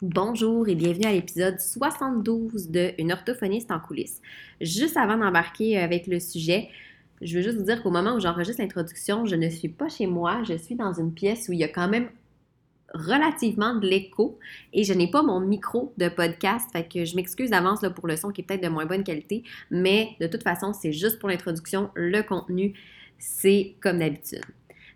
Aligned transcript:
Bonjour 0.00 0.68
et 0.68 0.76
bienvenue 0.76 1.06
à 1.06 1.12
l'épisode 1.12 1.58
72 1.58 2.70
de 2.70 2.92
Une 2.98 3.10
orthophoniste 3.10 3.72
en 3.72 3.80
coulisses. 3.80 4.22
Juste 4.60 4.96
avant 4.96 5.18
d'embarquer 5.18 5.76
avec 5.76 6.06
le 6.06 6.20
sujet, 6.20 6.68
je 7.20 7.36
veux 7.36 7.42
juste 7.42 7.56
vous 7.56 7.64
dire 7.64 7.82
qu'au 7.82 7.90
moment 7.90 8.14
où 8.14 8.20
j'enregistre 8.20 8.62
l'introduction, 8.62 9.26
je 9.26 9.34
ne 9.34 9.48
suis 9.48 9.68
pas 9.68 9.88
chez 9.88 10.06
moi, 10.06 10.44
je 10.46 10.54
suis 10.54 10.76
dans 10.76 10.92
une 10.92 11.12
pièce 11.12 11.48
où 11.48 11.52
il 11.52 11.58
y 11.58 11.64
a 11.64 11.68
quand 11.68 11.88
même 11.88 12.10
relativement 12.94 13.74
de 13.74 13.88
l'écho 13.88 14.38
et 14.72 14.84
je 14.84 14.92
n'ai 14.92 15.10
pas 15.10 15.24
mon 15.24 15.40
micro 15.40 15.92
de 15.98 16.08
podcast, 16.08 16.70
fait 16.72 16.86
que 16.86 17.04
je 17.04 17.16
m'excuse 17.16 17.50
d'avance 17.50 17.84
pour 17.96 18.06
le 18.06 18.16
son 18.16 18.30
qui 18.30 18.42
est 18.42 18.44
peut-être 18.44 18.62
de 18.62 18.68
moins 18.68 18.86
bonne 18.86 19.02
qualité, 19.02 19.42
mais 19.68 20.10
de 20.20 20.28
toute 20.28 20.44
façon, 20.44 20.72
c'est 20.72 20.92
juste 20.92 21.18
pour 21.18 21.28
l'introduction, 21.28 21.90
le 21.94 22.22
contenu, 22.22 22.72
c'est 23.18 23.74
comme 23.80 23.98
d'habitude. 23.98 24.44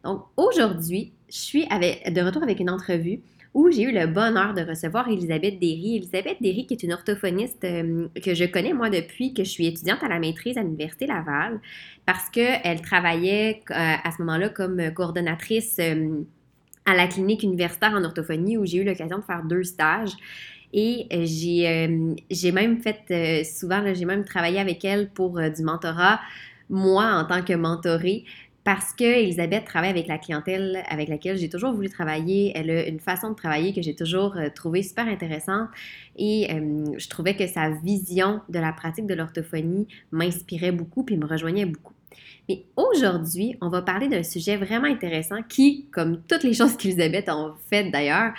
Donc 0.05 0.27
aujourd'hui, 0.37 1.13
je 1.29 1.39
suis 1.39 1.67
de 1.67 2.21
retour 2.21 2.45
avec 2.45 2.61
une 2.61 2.71
entrevue 2.71 3.21
où 3.55 3.71
j'ai 3.71 3.83
eu 3.83 3.93
le 3.93 4.07
bonheur 4.07 4.55
de 4.55 4.63
recevoir 4.63 5.09
Elisabeth 5.09 5.59
Derry. 5.59 5.97
Elisabeth 5.97 6.39
Derry, 6.41 6.67
qui 6.67 6.75
est 6.75 6.83
une 6.83 6.93
orthophoniste 6.93 7.65
euh, 7.65 8.09
que 8.23 8.35
je 8.35 8.45
connais 8.45 8.73
moi 8.73 8.89
depuis 8.89 9.35
que 9.35 9.45
je 9.45 9.51
suis 9.51 9.67
étudiante 9.67 10.03
à 10.03 10.09
la 10.09 10.19
maîtrise 10.19 10.57
à 10.57 10.63
l'Université 10.63 11.07
Laval, 11.07 11.61
parce 12.07 12.31
qu'elle 12.31 12.81
travaillait 12.81 13.61
euh, 13.71 13.75
à 13.75 14.11
ce 14.11 14.23
moment-là 14.23 14.49
comme 14.49 14.93
coordonnatrice 14.95 15.77
euh, 15.81 16.23
à 16.87 16.95
la 16.95 17.07
clinique 17.07 17.43
universitaire 17.43 17.93
en 17.93 18.03
orthophonie 18.05 18.57
où 18.57 18.65
j'ai 18.65 18.79
eu 18.79 18.85
l'occasion 18.85 19.19
de 19.19 19.25
faire 19.25 19.43
deux 19.45 19.65
stages. 19.65 20.13
Et 20.75 21.07
j'ai 21.21 22.53
même 22.53 22.81
fait, 22.81 23.45
souvent, 23.45 23.85
j'ai 23.93 24.07
même 24.07 24.25
travaillé 24.25 24.59
avec 24.59 24.83
elle 24.87 25.11
pour 25.11 25.39
du 25.39 25.63
mentorat, 25.63 26.19
moi 26.71 27.13
en 27.13 27.27
tant 27.27 27.43
que 27.43 27.53
mentorée, 27.53 28.25
parce 28.65 28.93
que 28.93 29.05
Elisabeth 29.05 29.65
travaille 29.65 29.91
avec 29.91 30.07
la 30.07 30.19
clientèle 30.19 30.83
avec 30.89 31.09
laquelle 31.09 31.37
j'ai 31.37 31.49
toujours 31.49 31.73
voulu 31.73 31.89
travailler. 31.89 32.53
Elle 32.55 32.71
a 32.71 32.87
une 32.87 33.01
façon 33.01 33.31
de 33.31 33.35
travailler 33.35 33.73
que 33.73 33.83
j'ai 33.83 33.95
toujours 33.95 34.37
euh, 34.37 34.49
trouvée 34.55 34.83
super 34.83 35.07
intéressante 35.09 35.69
et 36.17 36.49
je 36.99 37.09
trouvais 37.09 37.35
que 37.35 37.47
sa 37.47 37.71
vision 37.71 38.41
de 38.49 38.59
la 38.59 38.73
pratique 38.73 39.07
de 39.07 39.15
l'orthophonie 39.15 39.89
m'inspirait 40.11 40.73
beaucoup 40.73 41.03
puis 41.05 41.17
me 41.17 41.27
rejoignait 41.27 41.65
beaucoup. 41.65 41.95
Mais 42.49 42.65
aujourd'hui, 42.77 43.57
on 43.61 43.69
va 43.69 43.83
parler 43.83 44.09
d'un 44.09 44.23
sujet 44.23 44.57
vraiment 44.57 44.89
intéressant 44.89 45.43
qui, 45.43 45.87
comme 45.93 46.23
toutes 46.23 46.43
les 46.43 46.55
choses 46.55 46.77
qu'Elisabeth 46.79 47.29
a 47.29 47.55
faites 47.71 47.91
d'ailleurs, 47.91 48.33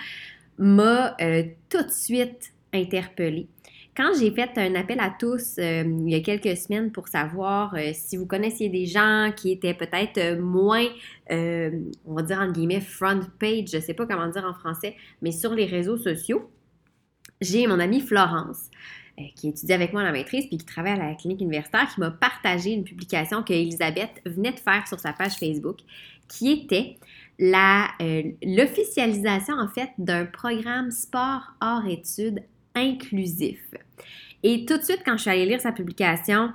m'a 0.58 1.16
euh, 1.22 1.44
tout 1.70 1.84
de 1.84 1.92
suite 1.92 2.54
interpellée. 2.74 3.48
Quand 3.96 4.12
j'ai 4.20 4.32
fait 4.32 4.58
un 4.58 4.74
appel 4.74 5.00
à 5.00 5.12
tous 5.12 5.60
euh, 5.60 5.84
il 5.86 6.10
y 6.10 6.16
a 6.16 6.22
quelques 6.22 6.58
semaines 6.58 6.92
pour 6.92 7.08
savoir 7.08 7.76
euh, 7.76 7.92
si 7.94 8.18
vous 8.18 8.26
connaissiez 8.26 8.70
des 8.70 8.88
gens 8.88 9.32
qui 9.36 9.52
étaient 9.52 9.76
peut-être 9.76 10.18
euh, 10.18 10.42
moins, 10.42 10.88
on 11.30 12.16
va 12.16 12.24
dire 12.24 12.40
en 12.40 12.52
guillemets, 12.52 12.82
front 12.82 13.20
page, 13.40 13.68
je 13.72 13.78
ne 13.78 13.82
sais 13.82 13.94
pas 13.94 14.08
comment 14.08 14.28
dire 14.28 14.46
en 14.46 14.56
français, 14.56 14.96
mais 15.22 15.32
sur 15.32 15.54
les 15.54 15.66
réseaux 15.66 15.98
sociaux, 15.98 16.50
j'ai 17.40 17.68
mon 17.68 17.80
amie 17.80 18.02
Florence 18.02 18.72
qui 19.36 19.50
étudie 19.50 19.74
avec 19.74 19.94
moi 19.94 20.02
à 20.02 20.06
la 20.06 20.12
maîtrise 20.12 20.48
puis 20.48 20.58
qui 20.58 20.66
travaille 20.66 20.94
à 20.94 21.10
la 21.10 21.14
clinique 21.14 21.42
universitaire, 21.42 21.88
qui 21.94 22.00
m'a 22.00 22.10
partagé 22.10 22.72
une 22.72 22.84
publication 22.84 23.44
que 23.44 23.54
Elisabeth 23.54 24.24
venait 24.26 24.54
de 24.54 24.60
faire 24.60 24.88
sur 24.88 25.00
sa 25.00 25.14
page 25.14 25.34
Facebook, 25.34 25.82
qui 26.28 26.52
était 26.52 26.98
l'officialisation 27.38 29.54
en 29.54 29.68
fait 29.68 29.92
d'un 30.00 30.26
programme 30.26 30.90
sport 30.90 31.54
hors 31.62 31.86
études 31.86 32.42
inclusif. 32.76 33.60
Et 34.44 34.66
tout 34.66 34.78
de 34.78 34.84
suite, 34.84 35.02
quand 35.06 35.18
je 35.18 35.22
suis 35.22 35.32
allée 35.32 35.46
lire 35.46 35.62
sa 35.62 35.72
publication, 35.72 36.52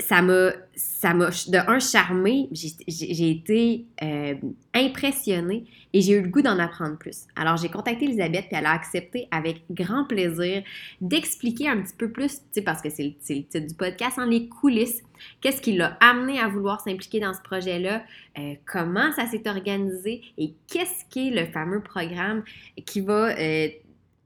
ça 0.00 0.22
m'a, 0.22 0.50
de 0.50 1.70
un, 1.70 1.78
charmé, 1.78 2.48
j'ai, 2.52 3.30
été 3.30 3.86
euh, 4.02 4.34
impressionnée 4.74 5.64
et 5.92 6.00
j'ai 6.00 6.14
eu 6.14 6.22
le 6.22 6.28
goût 6.28 6.42
d'en 6.42 6.58
apprendre 6.58 6.96
plus. 6.96 7.26
Alors, 7.36 7.56
j'ai 7.56 7.68
contacté 7.68 8.04
Elisabeth 8.04 8.46
et 8.50 8.56
elle 8.56 8.66
a 8.66 8.72
accepté 8.72 9.28
avec 9.30 9.62
grand 9.70 10.04
plaisir 10.04 10.62
d'expliquer 11.00 11.68
un 11.68 11.82
petit 11.82 11.94
peu 11.96 12.10
plus, 12.10 12.36
tu 12.36 12.42
sais, 12.52 12.62
parce 12.62 12.80
que 12.80 12.90
c'est 12.90 13.04
le, 13.04 13.14
titre 13.14 13.58
du 13.58 13.74
podcast, 13.74 14.18
en 14.18 14.22
hein, 14.22 14.26
les 14.30 14.48
coulisses, 14.48 15.02
qu'est-ce 15.40 15.60
qui 15.60 15.72
l'a 15.72 15.96
amené 16.00 16.38
à 16.38 16.48
vouloir 16.48 16.80
s'impliquer 16.80 17.20
dans 17.20 17.34
ce 17.34 17.42
projet-là, 17.42 18.02
euh, 18.38 18.54
comment 18.66 19.12
ça 19.12 19.26
s'est 19.26 19.48
organisé? 19.48 20.22
Et 20.38 20.54
qu'est-ce 20.68 21.04
qui 21.10 21.28
est 21.28 21.30
le 21.30 21.50
fameux 21.50 21.82
programme 21.82 22.42
qui 22.86 23.00
va... 23.00 23.36
Euh, 23.38 23.68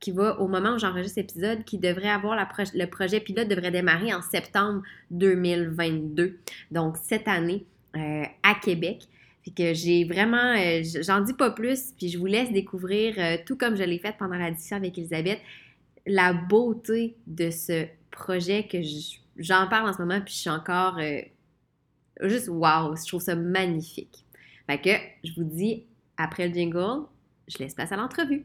qui 0.04 0.10
va, 0.10 0.38
au 0.38 0.48
moment 0.48 0.74
où 0.74 0.78
j'enregistre 0.78 1.18
l'épisode, 1.18 1.64
qui 1.64 1.78
devrait 1.78 2.10
avoir 2.10 2.36
la 2.36 2.46
le 2.74 2.84
projet 2.84 3.20
pilote 3.20 3.48
devrait 3.48 3.70
démarrer 3.70 4.12
en 4.12 4.20
septembre 4.20 4.82
2022. 5.10 6.38
Donc, 6.70 6.98
cette 6.98 7.26
année, 7.26 7.64
euh, 7.96 8.24
à 8.42 8.54
Québec. 8.54 9.08
Puis 9.40 9.54
que 9.54 9.72
j'ai 9.72 10.04
vraiment, 10.04 10.56
euh, 10.58 10.82
j'en 11.02 11.20
dis 11.22 11.32
pas 11.32 11.50
plus, 11.50 11.92
puis 11.96 12.10
je 12.10 12.18
vous 12.18 12.26
laisse 12.26 12.52
découvrir, 12.52 13.14
euh, 13.18 13.36
tout 13.46 13.56
comme 13.56 13.76
je 13.76 13.82
l'ai 13.82 13.98
fait 13.98 14.14
pendant 14.18 14.36
la 14.36 14.50
discussion 14.50 14.76
avec 14.76 14.98
Elisabeth, 14.98 15.40
la 16.06 16.34
beauté 16.34 17.16
de 17.26 17.50
ce 17.50 17.86
projet 18.10 18.66
que 18.66 18.78
j'en 19.38 19.68
parle 19.68 19.88
en 19.88 19.92
ce 19.94 19.98
moment, 19.98 20.20
puis 20.20 20.34
je 20.34 20.38
suis 20.38 20.50
encore 20.50 20.98
juste 22.20 22.48
wow, 22.48 22.94
je 22.94 23.06
trouve 23.06 23.22
ça 23.22 23.34
magnifique. 23.36 24.24
Fait 24.66 24.78
que 24.78 24.90
je 25.24 25.32
vous 25.36 25.44
dis, 25.44 25.84
après 26.18 26.48
le 26.48 26.54
jingle, 26.54 27.06
je 27.48 27.58
laisse 27.58 27.74
place 27.74 27.92
à 27.92 27.96
l'entrevue. 27.96 28.44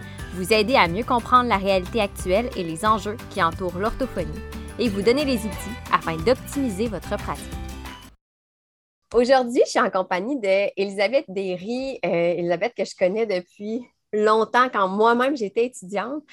Vous 0.33 0.53
aider 0.53 0.75
à 0.75 0.87
mieux 0.87 1.03
comprendre 1.03 1.49
la 1.49 1.57
réalité 1.57 1.99
actuelle 1.99 2.49
et 2.55 2.63
les 2.63 2.85
enjeux 2.85 3.17
qui 3.31 3.43
entourent 3.43 3.77
l'orthophonie 3.77 4.41
et 4.79 4.87
vous 4.87 5.01
donner 5.01 5.25
les 5.25 5.37
outils 5.37 5.77
afin 5.91 6.15
d'optimiser 6.15 6.87
votre 6.87 7.17
pratique. 7.17 7.45
Aujourd'hui, 9.13 9.61
je 9.65 9.71
suis 9.71 9.79
en 9.79 9.89
compagnie 9.89 10.39
d'Elisabeth 10.39 11.25
Derry, 11.27 11.99
euh, 12.05 12.35
Elisabeth 12.37 12.73
que 12.75 12.85
je 12.85 12.95
connais 12.95 13.25
depuis 13.25 13.85
longtemps, 14.13 14.69
quand 14.69 14.87
moi-même 14.87 15.35
j'étais 15.35 15.65
étudiante, 15.65 16.23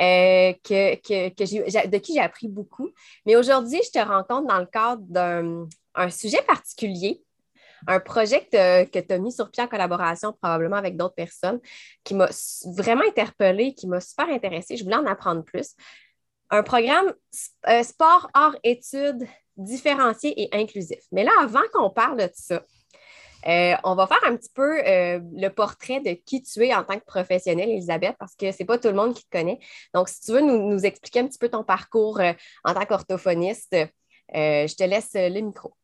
euh, 0.00 0.52
de 0.68 1.98
qui 1.98 2.14
j'ai 2.14 2.20
appris 2.20 2.48
beaucoup. 2.48 2.90
Mais 3.24 3.36
aujourd'hui, 3.36 3.80
je 3.84 4.00
te 4.00 4.04
rencontre 4.04 4.48
dans 4.48 4.58
le 4.58 4.66
cadre 4.66 5.02
d'un 5.02 6.10
sujet 6.10 6.42
particulier 6.42 7.23
un 7.86 8.00
projet 8.00 8.46
que 8.50 9.00
tu 9.00 9.12
as 9.12 9.18
mis 9.18 9.32
sur 9.32 9.50
pied 9.50 9.62
en 9.62 9.68
collaboration 9.68 10.32
probablement 10.32 10.76
avec 10.76 10.96
d'autres 10.96 11.14
personnes 11.14 11.60
qui 12.02 12.14
m'a 12.14 12.28
vraiment 12.76 13.04
interpellée, 13.06 13.74
qui 13.74 13.86
m'a 13.86 14.00
super 14.00 14.28
intéressée. 14.28 14.76
Je 14.76 14.84
voulais 14.84 14.96
en 14.96 15.06
apprendre 15.06 15.42
plus. 15.42 15.74
Un 16.50 16.62
programme 16.62 17.12
euh, 17.68 17.82
sport 17.82 18.30
hors 18.34 18.56
études 18.62 19.26
différencié 19.56 20.40
et 20.42 20.48
inclusif. 20.52 21.00
Mais 21.12 21.24
là, 21.24 21.30
avant 21.40 21.62
qu'on 21.72 21.90
parle 21.90 22.18
de 22.18 22.28
ça, 22.34 22.62
euh, 23.46 23.74
on 23.84 23.94
va 23.94 24.06
faire 24.06 24.24
un 24.24 24.36
petit 24.36 24.50
peu 24.54 24.80
euh, 24.86 25.20
le 25.32 25.48
portrait 25.48 26.00
de 26.00 26.12
qui 26.12 26.42
tu 26.42 26.64
es 26.64 26.74
en 26.74 26.82
tant 26.82 26.98
que 26.98 27.04
professionnelle, 27.04 27.70
Elisabeth, 27.70 28.16
parce 28.18 28.34
que 28.34 28.50
ce 28.50 28.56
n'est 28.60 28.66
pas 28.66 28.78
tout 28.78 28.88
le 28.88 28.94
monde 28.94 29.14
qui 29.14 29.24
te 29.24 29.30
connaît. 29.30 29.58
Donc, 29.92 30.08
si 30.08 30.20
tu 30.22 30.32
veux 30.32 30.40
nous 30.40 30.84
expliquer 30.84 31.20
un 31.20 31.26
petit 31.26 31.38
peu 31.38 31.48
ton 31.48 31.62
parcours 31.62 32.20
en 32.64 32.74
tant 32.74 32.84
qu'orthophoniste, 32.86 33.76
je 34.32 34.74
te 34.74 34.84
laisse 34.84 35.10
le 35.14 35.40
micro. 35.40 35.74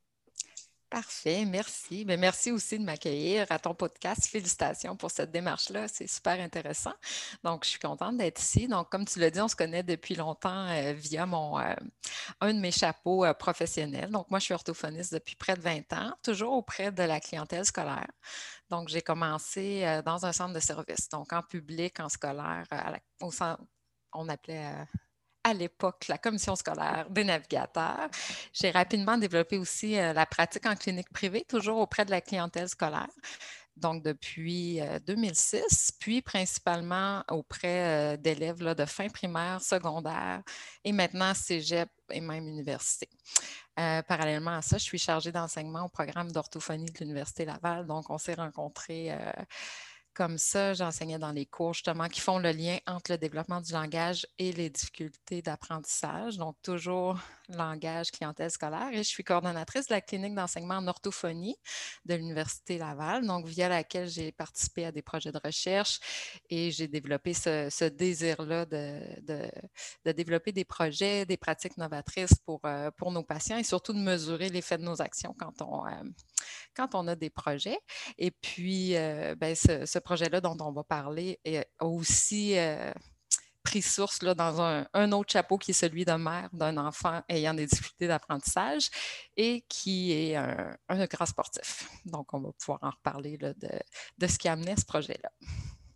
Parfait, 0.90 1.44
merci. 1.44 1.98
Mais 2.04 2.16
ben, 2.16 2.22
merci 2.22 2.50
aussi 2.50 2.76
de 2.76 2.82
m'accueillir 2.82 3.46
à 3.50 3.60
ton 3.60 3.74
podcast. 3.74 4.26
Félicitations 4.26 4.96
pour 4.96 5.12
cette 5.12 5.30
démarche-là. 5.30 5.86
C'est 5.86 6.08
super 6.08 6.40
intéressant. 6.40 6.94
Donc, 7.44 7.64
je 7.64 7.70
suis 7.70 7.78
contente 7.78 8.16
d'être 8.16 8.40
ici. 8.40 8.66
Donc, 8.66 8.90
comme 8.90 9.04
tu 9.04 9.20
l'as 9.20 9.30
dit, 9.30 9.40
on 9.40 9.46
se 9.46 9.54
connaît 9.54 9.84
depuis 9.84 10.16
longtemps 10.16 10.66
euh, 10.68 10.92
via 10.92 11.26
mon, 11.26 11.60
euh, 11.60 11.76
un 12.40 12.54
de 12.54 12.58
mes 12.58 12.72
chapeaux 12.72 13.24
euh, 13.24 13.32
professionnels. 13.32 14.10
Donc, 14.10 14.28
moi, 14.30 14.40
je 14.40 14.46
suis 14.46 14.54
orthophoniste 14.54 15.14
depuis 15.14 15.36
près 15.36 15.54
de 15.54 15.60
20 15.60 15.92
ans, 15.92 16.12
toujours 16.24 16.54
auprès 16.54 16.90
de 16.90 17.04
la 17.04 17.20
clientèle 17.20 17.64
scolaire. 17.64 18.10
Donc, 18.68 18.88
j'ai 18.88 19.02
commencé 19.02 20.00
dans 20.04 20.26
un 20.26 20.32
centre 20.32 20.54
de 20.54 20.60
service, 20.60 21.08
donc 21.08 21.32
en 21.32 21.42
public, 21.42 22.00
en 22.00 22.08
scolaire, 22.08 22.64
au 23.20 23.30
centre, 23.30 23.62
on 24.12 24.28
appelait 24.28 24.86
à 25.44 25.54
l'époque 25.54 26.06
la 26.08 26.18
commission 26.18 26.56
scolaire 26.56 27.06
des 27.10 27.24
navigateurs. 27.24 28.08
J'ai 28.52 28.70
rapidement 28.70 29.18
développé 29.18 29.58
aussi 29.58 29.98
euh, 29.98 30.12
la 30.12 30.26
pratique 30.26 30.66
en 30.66 30.76
clinique 30.76 31.10
privée, 31.10 31.44
toujours 31.48 31.78
auprès 31.78 32.04
de 32.04 32.10
la 32.10 32.20
clientèle 32.20 32.68
scolaire. 32.68 33.08
Donc, 33.76 34.02
depuis 34.04 34.80
2006, 35.06 35.56
euh, 35.56 35.96
puis 35.98 36.20
principalement 36.20 37.24
auprès 37.30 38.14
euh, 38.14 38.16
d'élèves 38.18 38.58
de 38.58 38.84
fin 38.84 39.08
primaire, 39.08 39.62
secondaire 39.62 40.42
et 40.84 40.92
maintenant 40.92 41.32
cégep 41.32 41.88
et 42.10 42.20
même 42.20 42.46
université. 42.46 43.08
parallèlement 43.76 44.56
à 44.58 44.62
ça, 44.62 44.76
je 44.76 44.84
suis 44.84 44.98
chargée 44.98 45.32
d'enseignement 45.32 45.84
au 45.84 45.88
programme 45.88 46.30
d'orthophonie 46.30 46.90
de 46.90 46.98
l'Université 46.98 47.46
Laval. 47.46 47.86
Donc, 47.86 48.10
on 48.10 48.18
s'est 48.18 48.34
rencontrés 48.34 49.16
comme 50.20 50.36
ça, 50.36 50.74
j'enseignais 50.74 51.18
dans 51.18 51.32
les 51.32 51.46
cours 51.46 51.72
justement 51.72 52.06
qui 52.06 52.20
font 52.20 52.38
le 52.38 52.52
lien 52.52 52.76
entre 52.86 53.12
le 53.12 53.16
développement 53.16 53.62
du 53.62 53.72
langage 53.72 54.26
et 54.36 54.52
les 54.52 54.68
difficultés 54.68 55.40
d'apprentissage. 55.40 56.36
Donc, 56.36 56.56
toujours 56.62 57.18
langage, 57.48 58.10
clientèle 58.10 58.50
scolaire. 58.50 58.90
Et 58.92 58.98
je 58.98 59.08
suis 59.08 59.24
coordonnatrice 59.24 59.86
de 59.86 59.94
la 59.94 60.02
clinique 60.02 60.34
d'enseignement 60.34 60.74
en 60.74 60.86
orthophonie 60.88 61.56
de 62.04 62.16
l'Université 62.16 62.76
Laval, 62.76 63.26
donc 63.26 63.46
via 63.46 63.70
laquelle 63.70 64.10
j'ai 64.10 64.30
participé 64.30 64.84
à 64.84 64.92
des 64.92 65.00
projets 65.00 65.32
de 65.32 65.40
recherche 65.42 66.00
et 66.50 66.70
j'ai 66.70 66.86
développé 66.86 67.32
ce, 67.32 67.88
désir-là 67.88 68.66
de, 68.66 69.00
de, 69.22 70.12
développer 70.12 70.52
des 70.52 70.66
projets, 70.66 71.24
des 71.24 71.38
pratiques 71.38 71.78
novatrices 71.78 72.34
pour, 72.44 72.60
euh, 72.66 72.90
pour 72.90 73.10
nos 73.10 73.22
patients 73.22 73.56
et 73.56 73.64
surtout 73.64 73.94
de 73.94 73.98
mesurer 73.98 74.50
l'effet 74.50 74.76
de 74.76 74.84
nos 74.84 75.00
actions 75.00 75.34
quand 75.38 75.62
on, 75.62 75.86
euh, 75.86 76.02
quand 76.74 76.94
on 76.94 77.06
a 77.08 77.14
des 77.16 77.30
projets. 77.30 77.78
Et 78.18 78.30
puis, 78.30 78.96
euh, 78.96 79.34
ben, 79.36 79.54
ce, 79.54 79.98
projet-là 79.98 80.40
dont 80.40 80.56
on 80.60 80.72
va 80.72 80.82
parler 80.84 81.38
a 81.78 81.84
aussi 81.84 82.58
euh, 82.58 82.92
pris 83.62 83.82
source 83.82 84.22
là, 84.22 84.34
dans 84.34 84.60
un, 84.60 85.12
autre 85.12 85.32
chapeau 85.32 85.58
qui 85.58 85.72
est 85.72 85.74
celui 85.74 86.04
de 86.04 86.12
mère 86.12 86.48
d'un 86.52 86.76
enfant 86.76 87.22
ayant 87.28 87.54
des 87.54 87.66
difficultés 87.66 88.08
d'apprentissage 88.08 88.88
et 89.36 89.64
qui 89.68 90.12
est 90.12 90.36
un, 90.36 90.76
grand 91.06 91.26
sportif. 91.26 91.88
Donc, 92.04 92.32
on 92.32 92.40
va 92.40 92.50
pouvoir 92.58 92.78
en 92.82 92.90
reparler 92.90 93.36
de, 93.36 93.54
de 94.18 94.26
ce 94.26 94.38
qui 94.38 94.48
a 94.48 94.52
amené 94.52 94.74
ce 94.76 94.84
projet-là. 94.84 95.30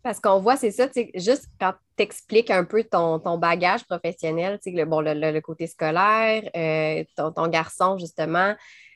Parce 0.05 0.19
qu'on 0.19 0.39
voit, 0.39 0.55
c'est 0.55 0.69
ça, 0.69 0.87
juste 1.15 1.47
quand 1.59 1.73
tu 1.97 2.03
expliques 2.03 2.51
un 2.51 2.63
peu 2.63 2.83
ton, 2.83 3.39
bagage 3.39 3.85
professionnel, 3.85 4.59
le, 4.63 4.83
bon, 4.85 5.01
le, 5.01 5.39
côté 5.39 5.65
scolaire, 5.65 6.43
euh, 6.55 7.03
ton, 7.15 7.47
garçon, 7.47 7.97
justement, 7.97 8.53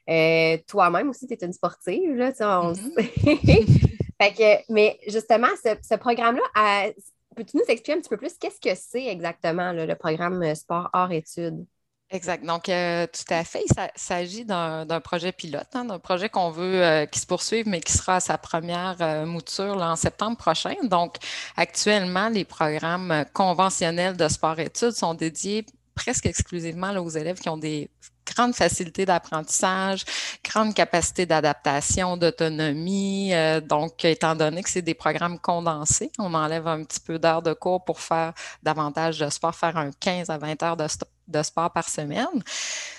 euh, 0.10 0.58
toi-même 0.68 1.10
aussi, 1.10 1.28
tu 1.28 1.34
es 1.34 1.46
une 1.46 1.54
sportive, 1.54 2.16
là, 2.16 2.32
on 2.62 2.74
mm-hmm. 2.74 3.86
mais 4.70 5.00
justement, 5.08 5.48
ce, 5.64 5.96
programme-là, 5.96 6.92
peux-tu 7.36 7.58
nous 7.58 7.64
expliquer 7.68 7.94
un 7.94 8.00
petit 8.00 8.10
peu 8.10 8.18
plus 8.18 8.38
qu'est-ce 8.38 8.60
que 8.60 8.76
c'est 8.76 9.06
exactement 9.06 9.72
le 9.72 9.94
programme 9.96 10.56
sport 10.56 10.90
hors 10.94 11.12
études? 11.12 11.66
Exact. 12.12 12.44
Donc, 12.44 12.70
euh, 12.70 13.06
tout 13.06 13.32
à 13.32 13.44
fait, 13.44 13.64
il 13.64 13.90
s'agit 13.96 14.44
d'un 14.44 15.00
projet 15.00 15.32
pilote, 15.32 15.68
hein, 15.76 15.86
d'un 15.86 16.00
projet 16.00 16.28
qu'on 16.28 16.50
veut 16.50 16.84
euh, 16.84 17.06
qui 17.06 17.20
se 17.20 17.28
poursuive, 17.28 17.68
mais 17.68 17.82
qui 17.82 17.94
sera 17.94 18.16
à 18.16 18.20
sa 18.20 18.40
première 18.40 18.98
euh, 19.02 19.28
mouture 19.28 19.78
en 19.78 19.96
septembre 19.96 20.36
prochain. 20.36 20.74
Donc, 20.86 21.18
actuellement, 21.56 22.30
les 22.30 22.46
programmes 22.46 23.26
conventionnels 23.34 24.18
de 24.18 24.28
sport-études 24.28 24.94
sont 24.94 25.14
dédiés 25.14 25.68
presque 25.94 26.26
exclusivement 26.26 26.92
aux 26.94 27.10
élèves 27.10 27.40
qui 27.40 27.50
ont 27.50 27.58
des 27.58 27.92
grande 28.34 28.56
facilité 28.56 29.06
d'apprentissage, 29.06 30.06
grande 30.44 30.74
capacité 30.74 31.26
d'adaptation, 31.26 32.18
d'autonomie. 32.18 33.32
donc, 33.68 34.06
étant 34.06 34.36
donné 34.36 34.64
que 34.64 34.70
c'est 34.70 34.82
des 34.82 34.94
programmes 34.94 35.40
condensés, 35.40 36.12
on 36.20 36.34
enlève 36.34 36.68
un 36.68 36.84
petit 36.84 37.00
peu 37.00 37.20
d'heures 37.20 37.42
de 37.42 37.54
cours 37.54 37.84
pour 37.84 38.00
faire 38.00 38.34
davantage 38.64 39.20
de 39.20 39.30
sport, 39.30 39.56
faire 39.56 39.78
un 39.78 39.92
15 39.92 40.30
à 40.30 40.38
20 40.38 40.64
heures 40.64 40.78
de, 40.78 40.86
de 41.30 41.44
sport 41.44 41.72
par 41.72 41.88
semaine. 41.88 42.44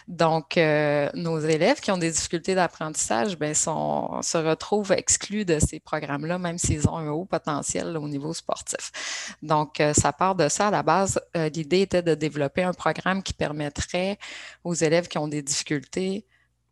Donc, 0.09 0.57
euh, 0.57 1.09
nos 1.15 1.39
élèves 1.39 1.81
qui 1.81 1.91
ont 1.91 1.99
des 1.99 2.11
difficultés 2.11 2.55
d'apprentissage 2.55 3.39
ben, 3.39 3.55
se 3.55 4.37
retrouvent 4.37 4.93
exclus 4.93 5.45
de 5.45 5.59
ces 5.59 5.81
programmes-là, 5.81 6.39
même 6.39 6.59
s'ils 6.59 6.89
ont 6.89 6.97
un 6.97 7.11
haut 7.11 7.27
potentiel 7.27 7.97
au 7.97 8.09
niveau 8.09 8.33
sportif. 8.33 9.37
Donc, 9.43 9.81
euh, 9.81 9.93
ça 9.93 10.13
part 10.13 10.35
de 10.35 10.49
ça. 10.49 10.69
À 10.69 10.71
la 10.71 10.83
base, 10.83 11.21
euh, 11.37 11.49
l'idée 11.49 11.83
était 11.83 12.03
de 12.03 12.15
développer 12.15 12.63
un 12.63 12.73
programme 12.73 13.23
qui 13.23 13.33
permettrait 13.33 14.19
aux 14.65 14.75
élèves 14.75 15.09
qui 15.09 15.19
ont 15.19 15.29
des 15.29 15.43
difficultés 15.43 16.27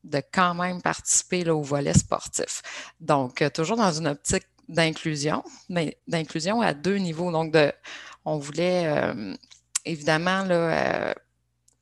de 0.05 0.23
quand 0.33 0.55
même 0.55 0.81
participer 0.81 1.49
au 1.51 1.63
volet 1.63 1.95
sportif. 1.95 2.63
Donc, 3.01 3.45
toujours 3.53 3.77
dans 3.77 3.93
une 3.93 4.07
optique 4.07 4.47
d'inclusion, 4.69 5.43
d'inclusion 6.07 6.61
à 6.61 6.73
deux 6.73 6.97
niveaux. 6.97 7.33
Donc, 7.33 7.53
de, 7.53 7.73
on 8.25 8.39
voulait 8.39 9.13
évidemment 9.85 10.45
là, 10.45 11.15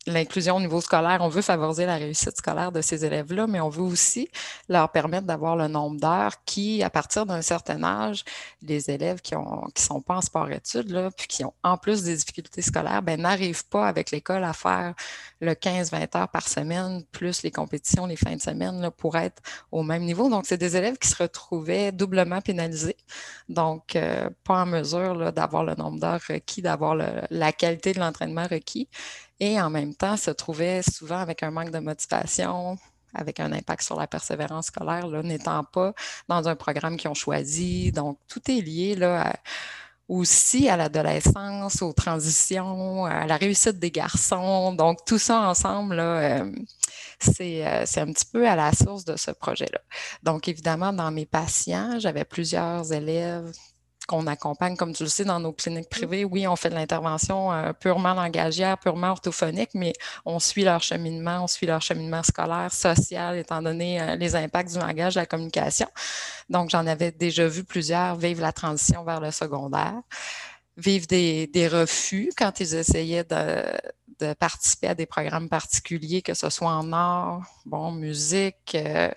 l'inclusion 0.07 0.57
au 0.57 0.61
niveau 0.61 0.81
scolaire, 0.81 1.19
on 1.21 1.29
veut 1.29 1.43
favoriser 1.43 1.85
la 1.85 1.97
réussite 1.97 2.37
scolaire 2.37 2.71
de 2.73 2.81
ces 2.81 3.05
élèves-là, 3.05 3.47
mais 3.47 3.61
on 3.61 3.69
veut 3.69 3.83
aussi 3.83 4.29
leur 4.69 4.91
permettre 4.93 5.27
d'avoir 5.27 5.57
le 5.57 5.69
nombre 5.69 6.01
d'heures 6.01 6.45
qui, 6.45 6.83
à 6.83 6.91
partir 6.91 7.27
d'un 7.27 7.43
certain 7.43 7.83
âge, 7.83 8.25
les 8.63 8.91
élèves 8.91 9.21
qui 9.21 9.35
ont 9.35 9.65
qui 9.75 9.83
sont 9.83 10.01
pas 10.01 10.17
en 10.17 10.21
sport-études, 10.21 11.11
puis 11.17 11.27
qui 11.27 11.45
ont 11.45 11.55
en 11.63 11.77
plus 11.77 12.03
des 12.05 12.17
difficultés 12.17 12.63
scolaires, 12.63 13.03
ben, 13.03 13.21
n'arrivent 13.21 13.67
pas 13.67 13.89
avec 13.89 14.11
l'école 14.11 14.45
à 14.45 14.53
faire 14.53 14.95
le 15.41 15.53
15-20 15.53 16.17
heures 16.17 16.29
par 16.29 16.49
semaine, 16.49 17.05
plus 17.13 17.43
les 17.43 17.51
compétitions 17.51 18.07
les 18.07 18.17
fins 18.17 18.37
de 18.37 18.41
semaine, 18.41 18.81
là, 18.81 18.91
pour 18.91 19.17
être 19.17 19.43
au 19.73 19.83
même 19.83 20.05
niveau. 20.05 20.29
Donc, 20.31 20.47
c'est 20.47 20.57
des 20.57 20.77
élèves 20.77 20.99
qui 20.99 21.09
se 21.09 21.23
retrouvaient 21.23 21.93
doublement 21.93 22.41
pénalisés, 22.41 22.97
donc 23.49 23.97
euh, 23.97 24.31
pas 24.45 24.63
en 24.63 24.67
mesure 24.67 25.33
d'avoir 25.33 25.65
le 25.65 25.75
nombre 25.75 25.99
d'heures 25.99 26.21
requis, 26.29 26.63
d'avoir 26.63 26.95
la 26.95 27.53
qualité 27.53 27.93
de 27.93 28.01
l'entraînement 28.01 28.47
requis 28.49 28.89
et 29.41 29.61
en 29.61 29.71
même 29.71 29.95
temps 29.95 30.17
se 30.17 30.31
trouvaient 30.31 30.83
souvent 30.83 31.19
avec 31.19 31.43
un 31.43 31.51
manque 31.51 31.71
de 31.71 31.79
motivation, 31.79 32.79
avec 33.15 33.41
un 33.41 33.53
impact 33.53 33.83
sur 33.83 33.99
la 33.99 34.07
persévérance 34.07 34.67
scolaire, 34.67 35.09
n'étant 35.23 35.65
pas 35.65 35.93
dans 36.29 36.49
un 36.49 36.57
programme 36.57 36.97
qu'ils 36.97 37.11
ont 37.11 37.15
choisi. 37.15 37.93
Donc, 37.93 38.19
tout 38.29 38.51
est 38.51 38.61
lié 38.61 38.95
là, 38.95 39.35
aussi 40.09 40.69
à 40.69 40.77
l'adolescence, 40.77 41.83
aux 41.83 41.93
transitions, 41.93 43.05
à 43.07 43.27
la 43.27 43.37
réussite 43.37 43.79
des 43.79 43.91
garçons. 43.91 44.73
Donc, 44.75 45.05
tout 45.05 45.19
ça 45.19 45.49
ensemble, 45.49 45.99
euh, 45.99 46.45
euh, 46.45 47.83
c'est 47.87 48.01
un 48.01 48.13
petit 48.13 48.27
peu 48.27 48.49
à 48.49 48.55
la 48.55 48.73
source 48.73 49.05
de 49.05 49.17
ce 49.17 49.31
projet-là. 49.33 49.81
Donc, 50.23 50.49
évidemment, 50.49 50.93
dans 50.93 51.11
mes 51.11 51.27
patients, 51.27 51.99
j'avais 51.99 52.25
plusieurs 52.25 52.93
élèves 52.93 53.51
qu'on 54.07 54.27
accompagne, 54.27 54.77
comme 54.77 54.93
tu 54.93 55.03
le 55.03 55.09
sais, 55.09 55.25
dans 55.25 55.41
nos 55.41 55.53
cliniques 55.53 55.87
mmh. 55.87 55.89
privées. 55.89 56.25
Oui, 56.25 56.47
on 56.47 56.57
fait 56.57 56.71
de 56.71 56.75
l'intervention 56.75 57.53
euh, 57.53 57.73
purement 57.73 58.15
langagière, 58.15 58.79
purement 58.79 59.11
orthophonique, 59.11 59.71
mais 59.75 59.93
on 60.25 60.39
suit 60.39 60.65
leur 60.65 60.83
cheminement, 60.83 61.45
on 61.45 61.47
suit 61.47 61.67
leur 61.67 61.83
cheminement 61.83 62.23
scolaire, 62.23 62.73
social, 62.73 63.37
étant 63.37 63.63
donné 63.63 64.01
euh, 64.01 64.17
les 64.17 64.37
impacts 64.37 64.73
du 64.73 64.79
langage, 64.79 65.15
de 65.15 65.21
la 65.21 65.27
communication. 65.27 65.89
Donc, 66.49 66.71
j'en 66.71 66.87
avais 66.87 67.11
déjà 67.11 67.47
vu 67.47 67.65
plusieurs 67.65 68.17
vivre 68.17 68.41
la 68.41 68.53
transition 68.53 69.05
vers 69.05 69.21
le 69.21 69.31
secondaire, 69.31 70.01
vivre 70.77 71.07
des, 71.07 71.69
refus 71.69 72.31
quand 72.37 72.61
ils 72.61 72.75
essayaient 72.75 73.25
de, 73.25 73.63
de, 74.21 74.35
participer 74.35 74.89
à 74.89 74.95
des 74.95 75.07
programmes 75.07 75.49
particuliers, 75.49 76.23
que 76.23 76.35
ce 76.35 76.51
soit 76.51 76.71
en 76.71 76.93
art, 76.93 77.43
bon, 77.65 77.93
musique. 77.93 78.75
Euh, 78.75 79.11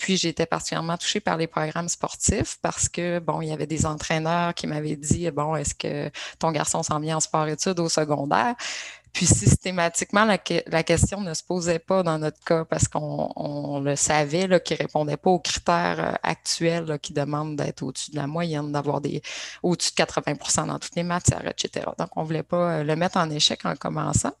puis 0.00 0.16
j'étais 0.16 0.46
particulièrement 0.46 0.96
touchée 0.96 1.20
par 1.20 1.36
les 1.36 1.46
programmes 1.46 1.90
sportifs 1.90 2.58
parce 2.62 2.88
que, 2.88 3.18
bon, 3.18 3.42
il 3.42 3.48
y 3.48 3.52
avait 3.52 3.66
des 3.66 3.84
entraîneurs 3.84 4.54
qui 4.54 4.66
m'avaient 4.66 4.96
dit, 4.96 5.30
bon, 5.30 5.54
est-ce 5.54 5.74
que 5.74 6.10
ton 6.38 6.50
garçon 6.52 6.82
s'en 6.82 6.98
vient 6.98 7.18
en 7.18 7.20
sport-études 7.20 7.78
au 7.78 7.88
secondaire? 7.90 8.54
Puis 9.12 9.26
systématiquement, 9.26 10.24
la, 10.24 10.38
question 10.38 11.20
ne 11.20 11.34
se 11.34 11.42
posait 11.42 11.80
pas 11.80 12.02
dans 12.02 12.18
notre 12.18 12.42
cas 12.44 12.64
parce 12.64 12.88
qu'on 12.88 13.80
le 13.84 13.94
savait 13.94 14.48
qu'il 14.60 14.76
ne 14.76 14.82
répondait 14.82 15.16
pas 15.18 15.30
aux 15.30 15.40
critères 15.40 16.00
euh, 16.00 16.12
actuels 16.22 16.98
qui 17.02 17.12
demandent 17.12 17.56
d'être 17.56 17.82
au-dessus 17.82 18.12
de 18.12 18.16
la 18.16 18.26
moyenne, 18.26 18.72
d'avoir 18.72 19.00
des 19.00 19.20
au-dessus 19.62 19.90
de 19.90 20.02
80% 20.02 20.68
dans 20.68 20.78
toutes 20.78 20.94
les 20.94 21.02
matières, 21.02 21.46
etc. 21.46 21.86
Donc, 21.98 22.08
on 22.16 22.22
ne 22.22 22.26
voulait 22.26 22.42
pas 22.42 22.78
euh, 22.78 22.84
le 22.84 22.96
mettre 22.96 23.18
en 23.18 23.28
échec 23.30 23.66
en 23.66 23.74
commençant. 23.74 24.32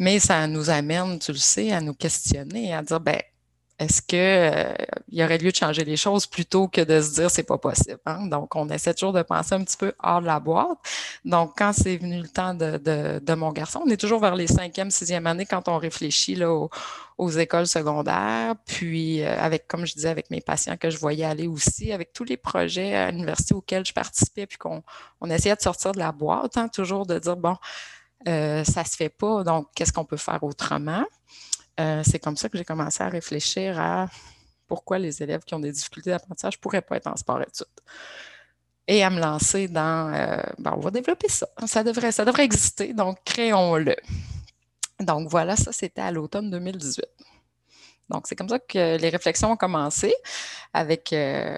Mais 0.00 0.18
ça 0.18 0.46
nous 0.48 0.70
amène, 0.70 1.20
tu 1.20 1.30
le 1.30 1.38
sais, 1.38 1.70
à 1.70 1.80
nous 1.80 1.94
questionner, 1.94 2.74
à 2.74 2.82
dire, 2.82 2.98
ben 2.98 3.20
est-ce 3.78 4.02
qu'il 4.02 4.18
euh, 4.20 4.72
y 5.10 5.24
aurait 5.24 5.38
lieu 5.38 5.50
de 5.50 5.56
changer 5.56 5.84
les 5.84 5.96
choses 5.96 6.26
plutôt 6.26 6.68
que 6.68 6.80
de 6.80 7.00
se 7.00 7.14
dire 7.14 7.30
c'est 7.30 7.42
pas 7.42 7.58
possible? 7.58 7.98
Hein? 8.06 8.26
Donc, 8.26 8.54
on 8.54 8.68
essaie 8.68 8.94
toujours 8.94 9.12
de 9.12 9.22
penser 9.22 9.54
un 9.54 9.64
petit 9.64 9.76
peu 9.76 9.92
hors 10.00 10.20
de 10.20 10.26
la 10.26 10.38
boîte. 10.38 10.78
Donc, 11.24 11.54
quand 11.58 11.72
c'est 11.72 11.96
venu 11.96 12.20
le 12.20 12.28
temps 12.28 12.54
de, 12.54 12.78
de, 13.18 13.34
mon 13.34 13.50
garçon, 13.50 13.82
on 13.84 13.90
est 13.90 13.96
toujours 13.96 14.20
vers 14.20 14.36
les 14.36 14.46
cinquième, 14.46 14.92
sixième 14.92 15.26
années 15.26 15.46
quand 15.46 15.66
on 15.68 15.78
réfléchit 15.78 16.36
là, 16.36 16.52
aux, 17.18 17.30
écoles 17.30 17.66
secondaires. 17.66 18.54
Puis, 18.64 19.22
euh, 19.22 19.36
avec, 19.40 19.66
comme 19.66 19.86
je 19.86 19.94
disais, 19.94 20.08
avec 20.08 20.30
mes 20.30 20.40
patients 20.40 20.76
que 20.76 20.90
je 20.90 20.98
voyais 20.98 21.24
aller 21.24 21.48
aussi, 21.48 21.90
avec 21.90 22.12
tous 22.12 22.24
les 22.24 22.36
projets 22.36 22.94
à 22.94 23.10
l'université 23.10 23.54
auxquels 23.54 23.84
je 23.84 23.92
participais, 23.92 24.46
puis 24.46 24.56
qu'on 24.56 24.84
on 25.20 25.28
essayait 25.30 25.56
de 25.56 25.62
sortir 25.62 25.90
de 25.92 25.98
la 25.98 26.12
boîte, 26.12 26.56
hein, 26.56 26.68
toujours 26.68 27.06
de 27.06 27.18
dire, 27.18 27.36
bon, 27.36 27.56
euh, 28.28 28.62
ça 28.62 28.84
se 28.84 28.96
fait 28.96 29.08
pas, 29.10 29.42
donc 29.42 29.68
qu'est-ce 29.74 29.92
qu'on 29.92 30.04
peut 30.04 30.16
faire 30.16 30.42
autrement? 30.44 31.04
Euh, 31.80 32.02
c'est 32.04 32.18
comme 32.18 32.36
ça 32.36 32.48
que 32.48 32.56
j'ai 32.56 32.64
commencé 32.64 33.02
à 33.02 33.08
réfléchir 33.08 33.78
à 33.80 34.08
pourquoi 34.66 34.98
les 34.98 35.22
élèves 35.22 35.42
qui 35.44 35.54
ont 35.54 35.60
des 35.60 35.72
difficultés 35.72 36.10
d'apprentissage 36.10 36.56
ne 36.56 36.60
pourraient 36.60 36.82
pas 36.82 36.96
être 36.96 37.06
en 37.06 37.16
sport-études. 37.16 37.66
Et 38.86 39.02
à 39.02 39.10
me 39.10 39.18
lancer 39.18 39.68
dans, 39.68 40.12
euh, 40.12 40.42
ben, 40.58 40.74
on 40.76 40.80
va 40.80 40.90
développer 40.90 41.28
ça. 41.28 41.48
Ça 41.66 41.82
devrait, 41.82 42.12
ça 42.12 42.24
devrait 42.24 42.44
exister, 42.44 42.92
donc 42.92 43.18
créons-le. 43.24 43.96
Donc 45.00 45.28
voilà, 45.28 45.56
ça 45.56 45.72
c'était 45.72 46.02
à 46.02 46.10
l'automne 46.10 46.50
2018. 46.50 47.04
Donc 48.10 48.26
c'est 48.26 48.36
comme 48.36 48.48
ça 48.48 48.58
que 48.58 48.96
les 48.98 49.08
réflexions 49.08 49.52
ont 49.52 49.56
commencé 49.56 50.14
avec 50.72 51.12
euh, 51.12 51.56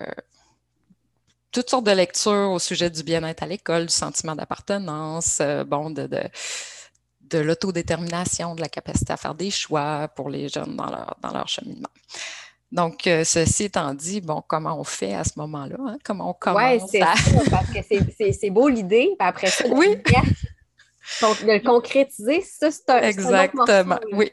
toutes 1.50 1.68
sortes 1.68 1.84
de 1.84 1.90
lectures 1.90 2.50
au 2.52 2.58
sujet 2.58 2.88
du 2.88 3.02
bien-être 3.02 3.42
à 3.42 3.46
l'école, 3.46 3.86
du 3.86 3.92
sentiment 3.92 4.36
d'appartenance, 4.36 5.42
bon, 5.66 5.90
de 5.90 6.06
de 6.06 6.22
l'autodétermination, 7.32 8.54
de 8.54 8.60
la 8.60 8.68
capacité 8.68 9.12
à 9.12 9.16
faire 9.16 9.34
des 9.34 9.50
choix 9.50 10.08
pour 10.08 10.30
les 10.30 10.48
jeunes 10.48 10.76
dans 10.76 10.90
leur, 10.90 11.16
dans 11.20 11.32
leur 11.32 11.48
cheminement. 11.48 11.88
Donc, 12.72 13.06
euh, 13.06 13.24
ceci 13.24 13.64
étant 13.64 13.94
dit, 13.94 14.20
bon, 14.20 14.42
comment 14.46 14.78
on 14.78 14.84
fait 14.84 15.14
à 15.14 15.24
ce 15.24 15.32
moment-là? 15.36 15.76
Hein? 15.86 15.98
Comment 16.04 16.30
on 16.30 16.34
commence? 16.34 16.82
Oui, 16.82 16.88
c'est 16.90 17.00
ça, 17.00 17.14
parce 17.50 17.70
que 17.70 18.32
c'est 18.32 18.50
beau 18.50 18.68
l'idée, 18.68 19.14
puis 19.18 19.28
après 19.28 19.48
ça, 19.48 19.64
oui. 19.68 19.96
De 21.22 21.52
le 21.52 21.60
concrétiser, 21.60 22.42
ça, 22.42 22.70
c'est 22.70 22.90
un. 22.90 22.98
Exactement. 22.98 23.98
oui. 24.12 24.32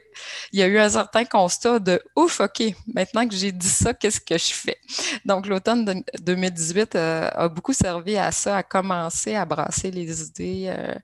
Il 0.52 0.58
y 0.58 0.62
a 0.62 0.66
eu 0.66 0.76
un 0.76 0.88
certain 0.88 1.24
constat 1.24 1.78
de 1.78 2.02
ouf, 2.16 2.40
OK, 2.40 2.62
maintenant 2.92 3.26
que 3.28 3.34
j'ai 3.34 3.52
dit 3.52 3.68
ça, 3.68 3.94
qu'est-ce 3.94 4.20
que 4.20 4.36
je 4.36 4.52
fais? 4.52 4.76
Donc, 5.24 5.46
l'automne 5.46 6.02
2018 6.20 6.96
euh, 6.96 7.30
a 7.32 7.48
beaucoup 7.48 7.72
servi 7.72 8.16
à 8.16 8.32
ça, 8.32 8.56
à 8.56 8.62
commencer 8.64 9.36
à 9.36 9.44
brasser 9.44 9.92
les 9.92 10.22
idées. 10.24 10.64
Euh, 10.66 10.94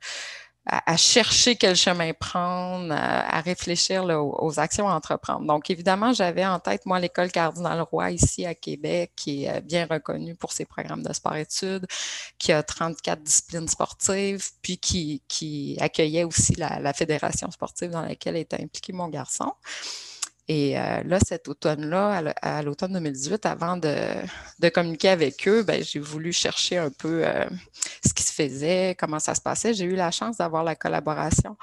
à, 0.67 0.97
chercher 0.97 1.57
quel 1.57 1.75
chemin 1.75 2.13
prendre, 2.13 2.93
à, 2.93 3.41
réfléchir 3.41 4.05
aux, 4.05 4.61
actions 4.61 4.89
à 4.89 4.95
entreprendre. 4.95 5.47
Donc, 5.47 5.71
évidemment, 5.71 6.13
j'avais 6.13 6.45
en 6.45 6.61
tête, 6.61 6.87
moi, 6.87 7.01
l'école 7.01 7.33
Cardinal 7.33 7.81
Roy 7.81 8.13
ici 8.13 8.45
à 8.45 8.55
Québec, 8.55 9.13
qui 9.17 9.45
est 9.45 9.57
euh, 9.57 9.61
bien 9.61 9.87
reconnue 9.91 10.35
pour 10.35 10.53
ses 10.53 10.67
programmes 10.67 11.03
de 11.03 11.13
sport-études, 11.13 11.87
qui 12.39 12.53
a 12.53 12.63
34 12.63 13.23
disciplines 13.23 13.69
sportives, 13.69 14.51
puis 14.63 14.79
qui, 14.79 15.23
qui 15.29 15.77
accueillait 15.81 16.25
aussi 16.25 16.55
la, 16.57 16.79
la 16.79 16.93
fédération 16.93 17.51
sportive 17.51 17.91
dans 17.91 18.03
laquelle 18.03 18.37
était 18.37 18.63
impliqué 18.63 18.93
mon 18.93 19.09
garçon. 19.09 19.53
Et 20.53 20.77
euh, 20.77 21.05
là, 21.05 21.21
cet 21.25 21.47
automne-là, 21.47 22.35
à 22.43 22.63
l'automne 22.63 22.95
2018, 22.95 23.47
avant 23.47 23.77
de, 23.77 24.69
communiquer 24.71 25.11
avec 25.11 25.47
eux, 25.47 25.63
ben, 25.63 25.81
j'ai 25.81 26.01
voulu 26.01 26.33
chercher 26.33 26.77
un 26.77 26.91
peu 26.91 27.25
euh, 27.25 27.45
ce 28.05 28.13
qui 28.13 28.25
se 28.25 28.33
faisait, 28.33 28.97
comment 28.99 29.21
ça 29.21 29.37
se 29.37 29.41
passait. 29.41 29.75
J'ai 29.75 29.85
eu 29.85 29.95
la 29.95 30.11
chance 30.11 30.39
d'avoir 30.39 30.65
la 30.65 30.75
collaboration 30.75 31.57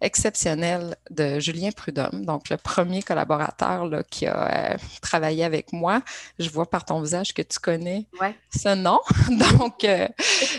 exceptionnelle 0.00 0.96
de 1.10 1.38
Julien 1.40 1.70
Prudhomme, 1.70 2.24
donc 2.24 2.48
le 2.50 2.56
premier 2.56 3.02
collaborateur 3.02 3.86
là, 3.86 4.02
qui 4.02 4.26
a 4.26 4.72
euh, 4.72 4.76
travaillé 5.02 5.44
avec 5.44 5.72
moi. 5.72 6.02
Je 6.38 6.48
vois 6.50 6.68
par 6.68 6.84
ton 6.84 7.00
visage 7.00 7.34
que 7.34 7.42
tu 7.42 7.58
connais 7.58 8.06
ce 8.54 8.74
nom. 8.74 9.00
donc, 9.58 9.86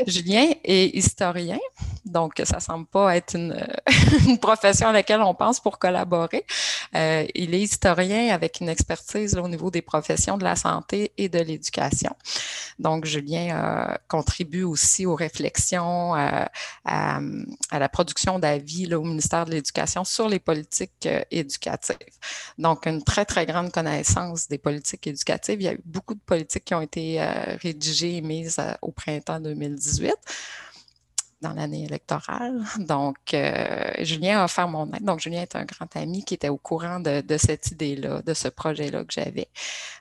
Julien 0.08 0.52
est 0.64 0.96
historien, 0.96 1.60
donc 2.06 2.42
ça 2.44 2.58
ne 2.58 2.62
semble 2.62 2.86
pas 2.86 3.16
être 3.16 3.36
une, 3.36 3.66
une, 4.28 4.38
profession 4.38 4.88
à 4.90 4.92
laquelle 4.92 5.22
on 5.22 5.34
pense 5.34 5.60
pour 5.60 5.80
collaborer. 5.80 6.46
il 6.94 7.54
est 7.54 7.62
historien 7.62 8.34
avec 8.34 8.60
une 8.62 8.70
expertise 8.70 9.38
au 9.38 9.48
niveau 9.48 9.72
des 9.72 9.82
professions 9.82 10.38
de 10.38 10.44
la 10.44 10.56
santé 10.56 11.12
et 11.18 11.30
de 11.30 11.40
l'éducation. 11.40 12.16
Donc, 12.80 13.06
Julien 13.06 13.56
euh, 13.56 13.96
contribue 14.08 14.64
aussi 14.64 15.06
aux 15.06 15.16
réflexions, 15.16 16.16
euh, 16.16 16.46
à, 16.86 17.20
la 17.72 17.90
production 17.90 18.40
d'avis 18.40 18.94
au 18.94 19.04
ministère 19.04 19.31
de 19.46 19.52
l'Éducation 19.52 20.04
sur 20.04 20.28
les 20.28 20.40
politiques 20.40 21.06
euh, 21.06 21.22
éducatives. 21.32 21.96
Donc, 22.58 22.86
une 22.86 23.04
très, 23.04 23.26
très 23.26 23.46
grande 23.46 23.72
connaissance 23.72 24.48
des 24.48 24.58
politiques 24.58 25.08
éducatives. 25.08 25.62
Il 25.62 25.66
y 25.66 25.70
a 25.70 25.74
eu 25.74 25.82
beaucoup 25.86 26.14
de 26.14 26.22
politiques 26.26 26.66
qui 26.66 26.76
ont 26.76 26.82
été 26.82 27.22
rédigées 27.62 28.18
et 28.18 28.22
mises 28.22 28.62
au 28.82 28.92
printemps 28.92 29.40
2018 29.40 30.14
dans 31.42 31.54
l'année 31.54 31.86
électorale. 31.86 32.64
Donc, 32.80 33.18
euh, 33.34 33.92
Julien 34.00 34.42
a 34.42 34.46
offert 34.46 34.68
mon 34.68 34.92
aide. 34.94 35.04
Donc, 35.04 35.20
Julien 35.20 35.42
est 35.42 35.56
un 35.56 35.66
grand 35.66 35.94
ami 35.96 36.24
qui 36.24 36.36
était 36.36 36.50
au 36.50 36.58
courant 36.58 37.00
de, 37.00 37.24
cette 37.38 37.72
idée-là, 37.72 38.22
de 38.22 38.34
ce 38.34 38.48
projet-là 38.48 39.04
que 39.04 39.14
j'avais. 39.14 39.48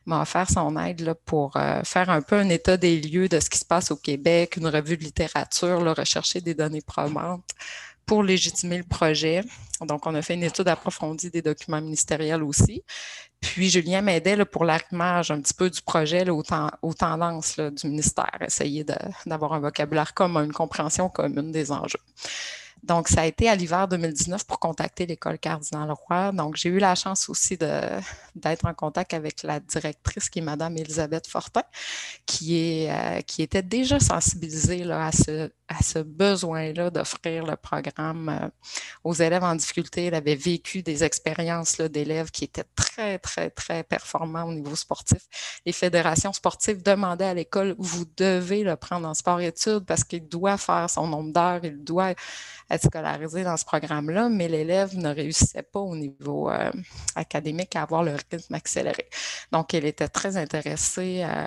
M'a 0.07 0.23
offert 0.23 0.49
son 0.49 0.77
aide 0.77 1.01
là, 1.01 1.15
pour 1.15 1.57
euh, 1.57 1.83
faire 1.85 2.11
un 2.11 2.21
peu 2.21 2.37
un 2.37 2.49
état 2.49 2.77
des 2.77 3.01
lieux 3.01 3.29
de 3.29 3.41
ce 3.41 3.49
qui 3.51 3.59
se 3.59 3.65
passe 3.65 3.91
au 3.91 3.97
Québec, 3.97 4.57
une 4.57 4.69
revue 4.69 4.97
de 4.97 5.05
littérature, 5.05 5.81
rechercher 5.97 6.41
des 6.41 6.55
données 6.55 6.83
probantes 6.83 7.49
pour 8.11 8.25
légitimer 8.25 8.79
le 8.79 8.83
projet. 8.83 9.45
Donc, 9.81 10.05
on 10.05 10.17
a 10.17 10.21
fait 10.21 10.35
une 10.35 10.43
étude 10.43 10.67
approfondie 10.67 11.31
des 11.31 11.43
documents 11.43 11.81
ministériels 11.81 12.43
aussi. 12.43 12.83
Puis, 13.41 13.71
Julien 13.71 14.01
m'aidait 14.01 14.45
pour 14.47 14.65
l'arrimage 14.65 15.31
un 15.31 15.41
petit 15.41 15.55
peu 15.55 15.71
du 15.71 15.81
projet 15.81 16.29
aux, 16.29 16.43
tendances 16.93 17.61
du 17.61 17.87
ministère, 17.87 18.37
essayer 18.41 18.85
d'avoir 19.27 19.53
un 19.53 19.61
vocabulaire 19.61 20.13
commun, 20.13 20.43
une 20.43 20.53
compréhension 20.53 21.09
commune 21.09 21.53
des 21.53 21.71
enjeux. 21.71 22.01
Donc, 22.83 23.09
ça 23.09 23.23
a 23.23 23.27
été 23.27 23.49
à 23.49 23.55
l'hiver 23.55 23.89
2019 23.89 24.47
pour 24.47 24.59
contacter 24.59 25.07
l'école 25.07 25.39
Cardinal 25.39 25.91
Roy. 25.93 26.33
Donc, 26.33 26.57
j'ai 26.57 26.71
eu 26.71 26.79
la 26.79 26.95
chance 26.95 27.29
aussi 27.29 27.57
d'être 28.35 28.65
en 28.65 28.75
contact 28.75 29.15
avec 29.15 29.43
la 29.43 29.61
directrice 29.61 30.29
qui 30.31 30.39
est 30.39 30.43
Madame 30.43 30.77
Elisabeth 30.77 31.27
Fortin, 31.27 31.63
euh, 31.63 33.21
qui 33.23 33.43
était 33.43 33.63
déjà 33.63 34.01
sensibilisée 34.01 34.85
là, 34.85 35.07
à 35.07 35.13
ce, 35.13 35.51
à 35.69 35.83
ce 35.83 35.99
besoin-là 35.99 36.91
d'offrir 36.91 37.45
le 37.45 37.57
programme 37.57 38.29
euh, 38.29 38.49
aux 39.05 39.15
élèves 39.15 39.45
en 39.45 39.55
difficulté. 39.55 40.07
Elle 40.07 40.15
avait 40.15 40.35
vécu 40.35 40.83
des 40.83 41.05
expériences 41.05 41.81
d'élèves 41.81 42.31
qui 42.31 42.45
étaient 42.45 42.65
très, 42.75 43.19
très, 43.19 43.51
très 43.51 43.85
performants 43.85 44.45
au 44.45 44.53
niveau 44.53 44.75
sportif. 44.75 45.23
Les 45.67 45.73
fédérations 45.73 46.33
sportives 46.33 46.83
demandaient 46.83 47.27
à 47.27 47.35
l'école, 47.35 47.75
vous 47.79 48.05
devez 48.17 48.65
le 48.65 48.77
prendre 48.77 49.07
en 49.07 49.15
sport-études 49.15 49.85
parce 49.87 50.05
qu'il 50.05 50.29
doit 50.29 50.57
faire 50.57 50.89
son 50.89 51.07
nombre 51.07 51.33
d'heures, 51.33 51.65
il 51.65 51.85
doit 51.85 52.15
être 52.71 52.85
scolarisé 52.85 53.45
dans 53.45 53.57
ce 53.57 53.65
programme-là, 53.65 54.29
mais 54.29 54.49
l'élève 54.49 54.97
ne 54.97 55.13
réussissait 55.13 55.63
pas 55.63 55.81
au 55.81 55.97
niveau 55.97 56.51
euh, 56.51 56.71
académique 57.17 57.75
à 57.77 57.83
avoir 57.83 58.03
le 58.03 58.13
rythme 58.13 58.55
accéléré. 58.55 59.09
Donc, 59.53 59.75
elle 59.75 59.85
était 59.85 60.09
très 60.09 60.37
intéressée 60.37 61.23
euh, 61.25 61.47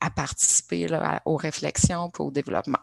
à, 0.00 0.10
participer 0.10 0.86
aux 1.24 1.36
réflexions 1.36 2.08
et 2.08 2.22
au 2.22 2.30
développement. 2.30 2.78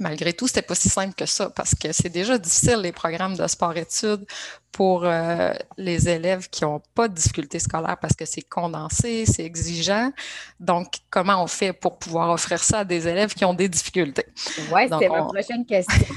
Malgré 0.00 0.32
tout, 0.32 0.48
c'était 0.48 0.62
pas 0.62 0.74
si 0.74 0.88
simple 0.88 1.14
que 1.14 1.24
ça 1.24 1.50
parce 1.50 1.74
que 1.76 1.92
c'est 1.92 2.08
déjà 2.08 2.36
difficile 2.36 2.78
les 2.78 2.90
programmes 2.90 3.36
de 3.36 3.46
sport-études 3.46 4.26
pour 4.72 5.04
euh, 5.04 5.52
les 5.76 6.08
élèves 6.08 6.48
qui 6.48 6.64
n'ont 6.64 6.82
pas 6.96 7.06
de 7.06 7.14
difficultés 7.14 7.60
scolaires 7.60 7.96
parce 8.00 8.14
que 8.14 8.24
c'est 8.24 8.42
condensé, 8.42 9.24
c'est 9.24 9.44
exigeant. 9.44 10.10
Donc, 10.58 10.94
comment 11.10 11.40
on 11.44 11.46
fait 11.46 11.72
pour 11.72 12.00
pouvoir 12.00 12.30
offrir 12.30 12.58
ça 12.58 12.80
à 12.80 12.84
des 12.84 13.06
élèves 13.06 13.34
qui 13.34 13.44
ont 13.44 13.54
des 13.54 13.68
difficultés? 13.68 14.26
Oui, 14.72 14.88
c'est 14.98 15.08
ma 15.08 15.22
prochaine 15.22 15.64
question. 15.64 16.16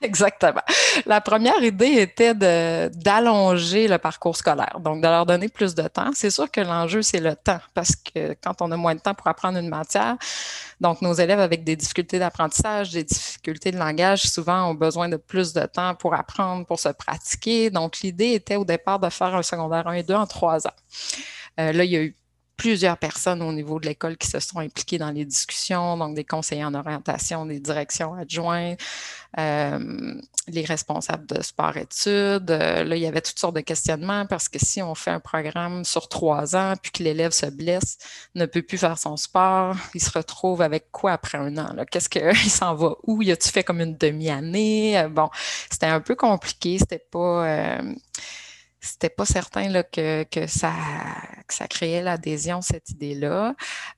Exactement. 0.02 0.62
La 1.04 1.20
première 1.20 1.62
idée 1.62 1.98
était 1.98 2.34
d'allonger 2.34 3.86
le 3.86 3.98
parcours 3.98 4.34
scolaire, 4.34 4.80
donc 4.80 5.02
de 5.02 5.06
leur 5.06 5.26
donner 5.26 5.48
plus 5.48 5.74
de 5.74 5.86
temps. 5.88 6.10
C'est 6.14 6.30
sûr 6.30 6.50
que 6.50 6.62
l'enjeu, 6.62 7.02
c'est 7.02 7.20
le 7.20 7.36
temps, 7.36 7.60
parce 7.74 7.94
que 7.96 8.34
quand 8.42 8.62
on 8.62 8.70
a 8.70 8.76
moins 8.78 8.94
de 8.94 9.00
temps 9.00 9.12
pour 9.12 9.26
apprendre 9.26 9.58
une 9.58 9.68
matière, 9.68 10.16
donc 10.80 11.02
nos 11.02 11.12
élèves 11.12 11.40
avec 11.40 11.64
des 11.64 11.76
difficultés 11.76 12.18
d'apprentissage, 12.18 12.90
des 12.92 13.04
difficultés 13.04 13.72
de 13.72 13.78
langage, 13.78 14.22
souvent 14.22 14.70
ont 14.70 14.74
besoin 14.74 15.10
de 15.10 15.16
plus 15.16 15.52
de 15.52 15.66
temps 15.66 15.94
pour 15.94 16.14
apprendre, 16.14 16.64
pour 16.64 16.80
se 16.80 16.88
pratiquer. 16.88 17.68
Donc 17.68 18.00
l'idée 18.00 18.32
était 18.32 18.56
au 18.56 18.64
départ 18.64 18.98
de 19.00 19.10
faire 19.10 19.34
un 19.34 19.42
secondaire 19.42 19.86
1 19.86 19.92
et 19.92 20.02
2 20.02 20.14
en 20.14 20.26
trois 20.26 20.66
ans. 20.66 20.76
Euh, 21.58 21.72
là, 21.72 21.84
il 21.84 21.90
y 21.90 21.96
a 21.96 22.02
eu 22.02 22.16
plusieurs 22.60 22.98
personnes 22.98 23.40
au 23.40 23.54
niveau 23.54 23.80
de 23.80 23.86
l'école 23.86 24.18
qui 24.18 24.28
se 24.28 24.38
sont 24.38 24.58
impliquées 24.58 24.98
dans 24.98 25.10
les 25.10 25.24
discussions, 25.24 25.96
donc 25.96 26.14
des 26.14 26.24
conseillers 26.24 26.66
en 26.66 26.74
orientation, 26.74 27.46
des 27.46 27.58
directions 27.58 28.12
adjointes, 28.12 28.78
euh, 29.38 30.14
les 30.46 30.66
responsables 30.66 31.24
de 31.24 31.40
sport-études. 31.40 32.50
Euh, 32.50 32.84
là, 32.84 32.96
il 32.96 33.00
y 33.00 33.06
avait 33.06 33.22
toutes 33.22 33.38
sortes 33.38 33.56
de 33.56 33.62
questionnements 33.62 34.26
parce 34.26 34.50
que 34.50 34.58
si 34.58 34.82
on 34.82 34.94
fait 34.94 35.10
un 35.10 35.20
programme 35.20 35.86
sur 35.86 36.10
trois 36.10 36.54
ans, 36.54 36.74
puis 36.82 36.92
que 36.92 37.02
l'élève 37.02 37.32
se 37.32 37.46
blesse, 37.46 37.96
ne 38.34 38.44
peut 38.44 38.60
plus 38.60 38.76
faire 38.76 38.98
son 38.98 39.16
sport, 39.16 39.74
il 39.94 40.02
se 40.02 40.10
retrouve 40.10 40.60
avec 40.60 40.92
quoi 40.92 41.12
après 41.12 41.38
un 41.38 41.56
an? 41.56 41.74
Qu'est-ce 41.90 42.10
qu'il 42.10 42.34
s'en 42.50 42.74
va 42.74 42.94
où? 43.04 43.22
Y 43.22 43.32
a-tu 43.32 43.48
fait 43.48 43.64
comme 43.64 43.80
une 43.80 43.96
demi-année? 43.96 44.98
Euh, 44.98 45.08
bon, 45.08 45.30
c'était 45.70 45.86
un 45.86 46.00
peu 46.00 46.14
compliqué, 46.14 46.76
c'était 46.78 46.98
pas 47.10 47.80
c'était 48.80 49.10
pas 49.10 49.26
certain 49.26 49.68
là, 49.68 49.82
que, 49.82 50.24
que, 50.24 50.46
ça, 50.46 50.72
ça 51.54 51.68
créait 51.68 52.02
l'adhésion, 52.02 52.62
cette 52.62 52.90
idée-là. 52.90 53.54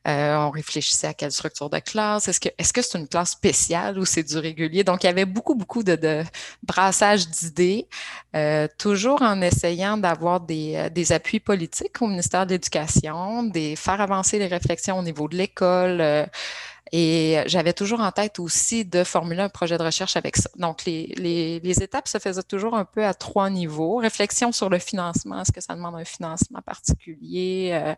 Euh, 0.09 0.37
on 0.37 0.50
réfléchissait 0.50 1.09
à 1.09 1.14
quelle 1.14 1.32
structure 1.32 1.71
de 1.71 1.78
classe. 1.78 2.28
Est-ce 2.28 2.40
que 2.40 2.49
est-ce 2.59 2.73
c'est 2.82 2.99
une 2.99 3.09
classe 3.09 3.30
spéciale 3.30 3.99
ou 3.99 4.04
c'est 4.04 4.23
du 4.23 4.38
régulier? 4.38 4.85
Donc, 4.85 5.04
il 5.04 5.06
y 5.06 5.11
avait 5.11 5.25
beaucoup, 5.25 5.54
beaucoup 5.54 5.82
de, 5.82 5.97
de 5.97 6.25
brassage 6.62 7.28
d'idées, 7.28 7.87
euh, 8.35 8.66
toujours 8.78 9.23
en 9.23 9.40
essayant 9.42 9.97
d'avoir 9.97 10.40
des, 10.40 10.75
euh, 10.76 10.88
des 10.88 11.12
appuis 11.12 11.40
politiques 11.40 12.00
au 12.02 12.06
ministère 12.06 12.47
de 12.47 12.52
l'Éducation, 12.52 13.44
des 13.44 13.76
faire 13.76 14.00
avancer 14.00 14.38
les 14.38 14.47
réflexions 14.47 14.99
au 14.99 15.02
niveau 15.02 15.28
de 15.28 15.37
l'école. 15.37 16.28
Et 16.94 17.38
j'avais 17.46 17.72
toujours 17.72 18.00
en 18.00 18.12
tête 18.12 18.38
aussi 18.38 18.84
de 18.84 19.02
formuler 19.02 19.40
un 19.40 19.49
projet 19.49 19.78
de 19.78 19.82
recherche 19.82 20.14
avec 20.16 20.37
ça. 20.37 20.50
Donc, 20.56 20.84
les, 20.84 21.14
les, 21.16 21.58
les, 21.61 21.82
étapes 21.82 22.06
se 22.06 22.18
faisaient 22.18 22.42
toujours 22.42 22.75
un 22.75 22.84
peu 22.84 23.02
à 23.04 23.14
trois 23.14 23.49
niveaux. 23.49 23.96
Réflexion 23.96 24.52
sur 24.52 24.68
le 24.68 24.78
financement, 24.78 25.40
est-ce 25.40 25.52
que 25.52 25.62
ça 25.62 25.75
demande 25.75 25.94
un 25.94 26.04
financement 26.04 26.61
particulier? 26.61 27.70
Euh, 27.72 27.94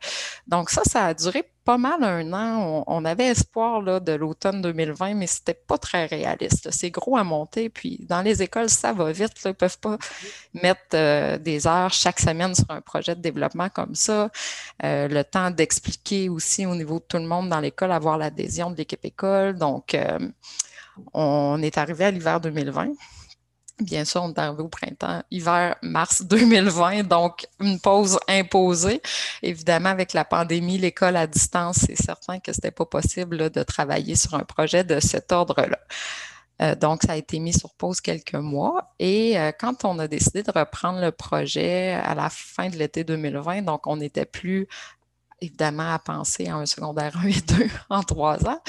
donc, 0.46 0.70
ça, 0.70 0.82
ça 0.84 1.06
a 1.06 1.14
duré 1.14 1.42
pas 1.64 1.78
mal 1.78 2.02
un 2.04 2.32
an. 2.32 2.84
On, 2.86 3.04
avait 3.04 3.26
espoir 3.26 3.80
là, 3.80 4.00
de 4.00 4.12
l'automne 4.12 4.60
2020, 4.60 5.14
mais 5.14 5.26
c'était 5.26 5.54
pas 5.54 5.78
très 5.78 6.06
réaliste. 6.06 6.70
C'est 6.70 6.90
gros 6.90 7.16
à 7.16 7.24
monter. 7.24 7.68
Puis 7.68 8.04
dans 8.08 8.22
les 8.22 8.42
écoles, 8.42 8.68
ça 8.68 8.92
va 8.92 9.12
vite. 9.12 9.32
Ils 9.44 9.54
peuvent 9.54 9.78
pas 9.78 9.98
mettre 10.52 10.80
euh, 10.94 11.38
des 11.38 11.66
heures 11.66 11.92
chaque 11.92 12.20
semaine 12.20 12.54
sur 12.54 12.70
un 12.70 12.80
projet 12.80 13.14
de 13.14 13.20
développement 13.20 13.68
comme 13.70 13.94
ça. 13.94 14.30
Euh, 14.84 15.08
le 15.08 15.24
temps 15.24 15.50
d'expliquer 15.50 16.28
aussi 16.28 16.66
au 16.66 16.74
niveau 16.74 16.98
de 16.98 17.04
tout 17.08 17.18
le 17.18 17.26
monde 17.26 17.48
dans 17.48 17.60
l'école, 17.60 17.92
avoir 17.92 18.18
l'adhésion 18.18 18.70
de 18.70 18.76
l'équipe 18.76 19.04
école. 19.04 19.56
Donc, 19.56 19.94
euh, 19.94 20.18
on 21.12 21.60
est 21.62 21.78
arrivé 21.78 22.04
à 22.04 22.10
l'hiver 22.10 22.40
2020. 22.40 22.92
Bien 23.80 24.04
sûr, 24.04 24.22
on 24.22 24.32
est 24.32 24.38
arrivé 24.38 24.62
au 24.62 24.68
printemps, 24.68 25.22
hiver, 25.32 25.74
mars 25.82 26.22
2020, 26.22 27.02
donc 27.02 27.46
une 27.58 27.80
pause 27.80 28.20
imposée. 28.28 29.02
Évidemment, 29.42 29.88
avec 29.88 30.12
la 30.12 30.24
pandémie, 30.24 30.78
l'école 30.78 31.16
à 31.16 31.26
distance, 31.26 31.78
c'est 31.86 32.00
certain 32.00 32.38
que 32.38 32.52
ce 32.52 32.58
n'était 32.58 32.70
pas 32.70 32.86
possible 32.86 33.50
de 33.50 33.62
travailler 33.64 34.14
sur 34.14 34.34
un 34.34 34.44
projet 34.44 34.84
de 34.84 35.00
cet 35.00 35.32
ordre-là. 35.32 35.80
Euh, 36.62 36.76
donc, 36.76 37.02
ça 37.02 37.12
a 37.12 37.16
été 37.16 37.40
mis 37.40 37.52
sur 37.52 37.74
pause 37.74 38.00
quelques 38.00 38.34
mois. 38.34 38.94
Et 39.00 39.38
euh, 39.38 39.50
quand 39.58 39.84
on 39.84 39.98
a 39.98 40.06
décidé 40.06 40.44
de 40.44 40.52
reprendre 40.52 41.00
le 41.00 41.10
projet 41.10 41.94
à 41.94 42.14
la 42.14 42.30
fin 42.30 42.68
de 42.68 42.76
l'été 42.76 43.02
2020, 43.02 43.62
donc 43.62 43.88
on 43.88 43.96
n'était 43.96 44.24
plus 44.24 44.68
évidemment 45.40 45.92
à 45.92 45.98
penser 45.98 46.46
à 46.46 46.56
un 46.56 46.66
secondaire 46.66 47.16
1 47.18 47.26
et 47.26 47.40
2 47.40 47.68
en 47.90 48.02
trois 48.04 48.46
ans. 48.46 48.60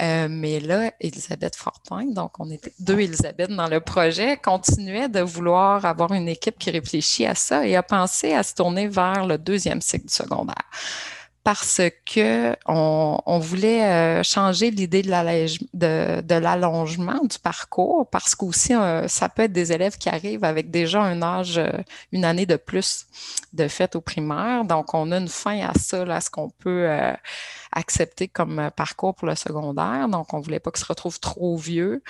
Euh, 0.00 0.28
mais 0.30 0.60
là, 0.60 0.92
Elisabeth 1.00 1.56
Fortin, 1.56 2.06
donc 2.06 2.38
on 2.38 2.50
était 2.50 2.72
deux 2.78 3.00
Elisabeth 3.00 3.50
dans 3.50 3.66
le 3.66 3.80
projet, 3.80 4.36
continuait 4.36 5.08
de 5.08 5.20
vouloir 5.20 5.84
avoir 5.84 6.12
une 6.12 6.28
équipe 6.28 6.58
qui 6.58 6.70
réfléchit 6.70 7.26
à 7.26 7.34
ça 7.34 7.66
et 7.66 7.74
a 7.74 7.82
pensé 7.82 8.32
à 8.32 8.42
se 8.42 8.54
tourner 8.54 8.86
vers 8.86 9.26
le 9.26 9.38
deuxième 9.38 9.80
cycle 9.80 10.06
du 10.06 10.14
secondaire 10.14 10.64
parce 11.48 11.80
que 12.04 12.54
on, 12.66 13.38
voulait 13.38 13.82
euh, 13.82 14.22
changer 14.22 14.70
l'idée 14.70 15.00
de 15.00 16.34
l'allongement 16.34 17.24
du 17.24 17.38
parcours, 17.38 18.06
parce 18.10 18.34
qu'aussi, 18.34 18.74
euh, 18.74 19.08
ça 19.08 19.30
peut 19.30 19.44
être 19.44 19.52
des 19.54 19.72
élèves 19.72 19.96
qui 19.96 20.10
arrivent 20.10 20.44
avec 20.44 20.70
déjà 20.70 21.00
un 21.00 21.22
âge, 21.22 21.56
euh, 21.56 21.70
une 22.12 22.26
année 22.26 22.44
de 22.44 22.56
plus 22.56 23.06
de 23.54 23.66
fait 23.66 23.96
au 23.96 24.02
primaire. 24.02 24.66
Donc, 24.66 24.92
on 24.92 25.10
a 25.10 25.16
une 25.16 25.28
fin 25.28 25.58
à 25.66 25.72
ça, 25.72 26.02
à 26.02 26.20
ce 26.20 26.28
qu'on 26.28 26.50
peut 26.50 26.86
accepter 27.72 28.28
comme 28.28 28.70
parcours 28.76 29.14
pour 29.14 29.26
le 29.26 29.34
secondaire. 29.34 30.06
Donc, 30.10 30.34
on 30.34 30.40
voulait 30.40 30.60
pas 30.60 30.70
qu'ils 30.70 30.84
se 30.84 30.86
retrouvent 30.86 31.18
trop 31.18 31.56
vieux. 31.56 32.02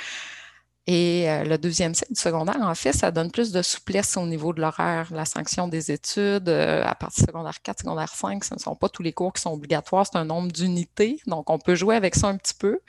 Et 0.91 1.29
euh, 1.29 1.45
le 1.45 1.59
deuxième 1.59 1.95
cycle 1.95 2.15
du 2.15 2.19
secondaire, 2.19 2.63
en 2.63 2.75
fait, 2.75 2.95
ça 2.95 3.11
donne 3.11 3.31
plus 3.31 3.53
de 3.53 3.61
souplesse 3.61 4.17
au 4.17 4.25
niveau 4.25 4.55
de 4.55 4.63
l'horaire, 4.63 5.07
la 5.11 5.27
sanction 5.27 5.69
des 5.69 5.93
études. 5.93 6.49
Euh, 6.49 6.83
à 6.83 6.95
partir 6.95 7.27
de 7.27 7.31
secondaire 7.31 7.61
4, 7.63 7.81
secondaire 7.81 8.09
5, 8.09 8.43
ce 8.43 8.55
ne 8.55 8.59
sont 8.59 8.75
pas 8.75 8.89
tous 8.89 9.03
les 9.03 9.13
cours 9.13 9.35
qui 9.35 9.43
sont 9.43 9.53
obligatoires, 9.53 10.07
c'est 10.07 10.17
un 10.17 10.25
nombre 10.25 10.51
d'unités. 10.51 11.21
Donc, 11.27 11.51
on 11.51 11.59
peut 11.59 11.75
jouer 11.75 11.95
avec 11.95 12.15
ça 12.15 12.29
un 12.29 12.39
petit 12.39 12.55
peu. 12.55 12.81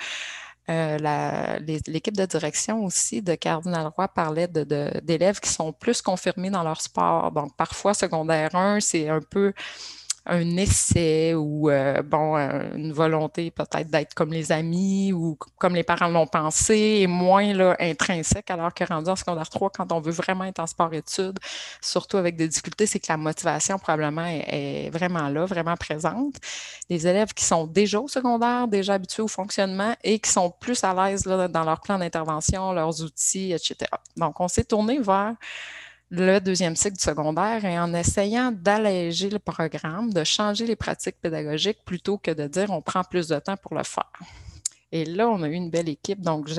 Euh, 0.70 1.60
l'équipe 1.88 2.16
de 2.16 2.26
direction 2.26 2.86
aussi 2.86 3.22
de 3.22 3.36
Cardinal 3.36 3.88
Roy 3.88 4.08
parlait 4.08 4.48
d'élèves 4.48 5.42
qui 5.42 5.50
sont 5.50 5.74
plus 5.74 6.02
confirmés 6.02 6.52
dans 6.52 6.64
leur 6.64 6.80
sport. 6.80 7.34
Donc, 7.34 7.54
parfois, 7.58 7.94
secondaire 7.94 8.56
1, 8.56 8.80
c'est 8.80 9.10
un 9.10 9.20
peu 9.20 9.52
un 10.30 10.58
essai 10.58 11.34
ou 11.34 11.70
euh, 11.70 12.02
bon 12.04 12.38
euh, 12.38 12.70
une 12.76 12.94
volonté 12.94 13.52
peut-être 13.52 13.90
d'être 13.90 14.14
comme 14.14 14.32
les 14.32 14.52
amis 14.52 15.12
ou 15.12 15.38
comme 15.58 15.76
les 15.76 15.84
parents 15.84 16.08
l'ont 16.08 16.28
pensé 16.28 17.00
et 17.02 17.08
moins 17.08 17.54
là, 17.54 17.76
intrinsèque 17.80 18.50
alors 18.52 18.74
que 18.74 18.84
rendu 18.84 19.10
en 19.10 19.16
secondaire 19.16 19.50
3 19.50 19.72
quand 19.72 19.92
on 19.92 20.00
veut 20.00 20.12
vraiment 20.12 20.46
être 20.46 20.60
en 20.60 20.68
sport-études 20.68 21.40
surtout 21.82 22.18
avec 22.18 22.36
des 22.36 22.48
difficultés 22.48 22.86
c'est 22.86 23.00
que 23.00 23.08
la 23.10 23.18
motivation 23.18 23.80
probablement 23.80 24.26
est, 24.26 24.90
vraiment 24.92 25.30
là 25.30 25.46
vraiment 25.46 25.76
présente. 25.76 26.36
Les 26.90 27.08
élèves 27.08 27.34
qui 27.34 27.44
sont 27.44 27.66
déjà 27.66 28.00
au 28.00 28.08
secondaire 28.08 28.68
déjà 28.68 28.94
habitués 28.94 29.24
au 29.24 29.28
fonctionnement 29.28 29.96
et 30.04 30.20
qui 30.20 30.30
sont 30.30 30.52
plus 30.52 30.84
à 30.84 30.94
l'aise 30.94 31.24
dans 31.24 31.64
leur 31.64 31.82
plan 31.82 31.98
d'intervention 31.98 32.72
leurs 32.72 33.02
outils 33.04 33.52
etc 33.54 33.90
donc 34.16 34.40
on 34.40 34.48
s'est 34.48 34.64
tourné 34.64 35.00
vers 35.00 35.36
le 36.10 36.40
deuxième 36.40 36.76
cycle 36.76 36.98
du 36.98 37.04
secondaire 37.04 37.64
et 37.66 37.80
en 37.80 37.94
essayant 37.94 38.52
d'alléger 38.52 39.30
le 39.30 39.40
programme, 39.40 40.12
de 40.12 40.24
changer 40.24 40.66
les 40.66 40.76
pratiques 40.76 41.20
pédagogiques 41.22 41.84
plutôt 41.86 42.18
que 42.18 42.32
de 42.32 42.48
dire 42.48 42.72
on 42.72 42.82
prend 42.82 43.04
plus 43.04 43.28
de 43.28 43.38
temps 43.40 43.58
pour 43.58 43.76
le 43.76 43.84
faire. 43.84 44.12
Et 44.92 45.06
là, 45.06 45.30
on 45.30 45.44
a 45.44 45.48
eu 45.48 45.54
une 45.54 45.70
belle 45.70 45.90
équipe. 45.90 46.22
Donc, 46.22 46.50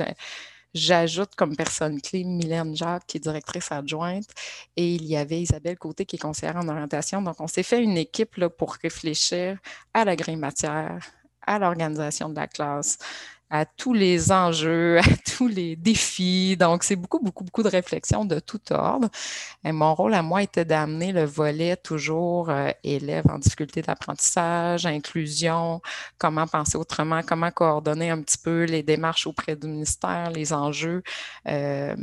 J'ajoute 0.73 1.35
comme 1.35 1.57
personne 1.57 1.99
clé 1.99 2.23
Mylène 2.23 2.73
Jacques, 2.75 3.05
qui 3.05 3.17
est 3.17 3.19
directrice 3.19 3.71
adjointe, 3.73 4.29
et 4.77 4.95
il 4.95 5.03
y 5.03 5.17
avait 5.17 5.41
Isabelle 5.41 5.77
Côté, 5.77 6.05
qui 6.05 6.15
est 6.15 6.19
conseillère 6.19 6.55
en 6.55 6.67
orientation. 6.69 7.21
Donc, 7.21 7.41
on 7.41 7.47
s'est 7.47 7.63
fait 7.63 7.83
une 7.83 7.97
équipe 7.97 8.37
là, 8.37 8.49
pour 8.49 8.75
réfléchir 8.81 9.57
à 9.93 10.05
la 10.05 10.15
grille 10.15 10.37
matière, 10.37 10.97
à 11.45 11.59
l'organisation 11.59 12.29
de 12.29 12.35
la 12.35 12.47
classe, 12.47 12.97
à 13.51 13.65
tous 13.65 13.93
les 13.93 14.31
enjeux, 14.31 14.97
à 14.99 15.03
tous 15.37 15.47
les 15.47 15.75
défis. 15.75 16.55
Donc, 16.57 16.83
c'est 16.83 16.95
beaucoup, 16.95 17.19
beaucoup, 17.19 17.43
beaucoup 17.43 17.63
de 17.63 17.67
réflexions 17.67 18.25
de 18.25 18.39
tout 18.39 18.61
ordre. 18.71 19.09
Mon 19.63 19.93
rôle 19.93 20.13
à 20.13 20.21
moi 20.23 20.41
était 20.41 20.65
d'amener 20.65 21.11
le 21.11 21.25
volet 21.25 21.75
toujours 21.75 22.49
euh, 22.49 22.69
élèves 22.83 23.25
en 23.29 23.37
difficulté 23.37 23.81
d'apprentissage, 23.81 24.85
inclusion, 24.85 25.81
comment 26.17 26.47
penser 26.47 26.77
autrement, 26.77 27.21
comment 27.23 27.51
coordonner 27.51 28.09
un 28.09 28.21
petit 28.21 28.37
peu 28.37 28.63
les 28.63 28.83
démarches 28.83 29.27
auprès 29.27 29.55
du 29.55 29.67
ministère, 29.67 30.31
les 30.31 30.53
enjeux. 30.53 31.03
Euh, 31.47 31.95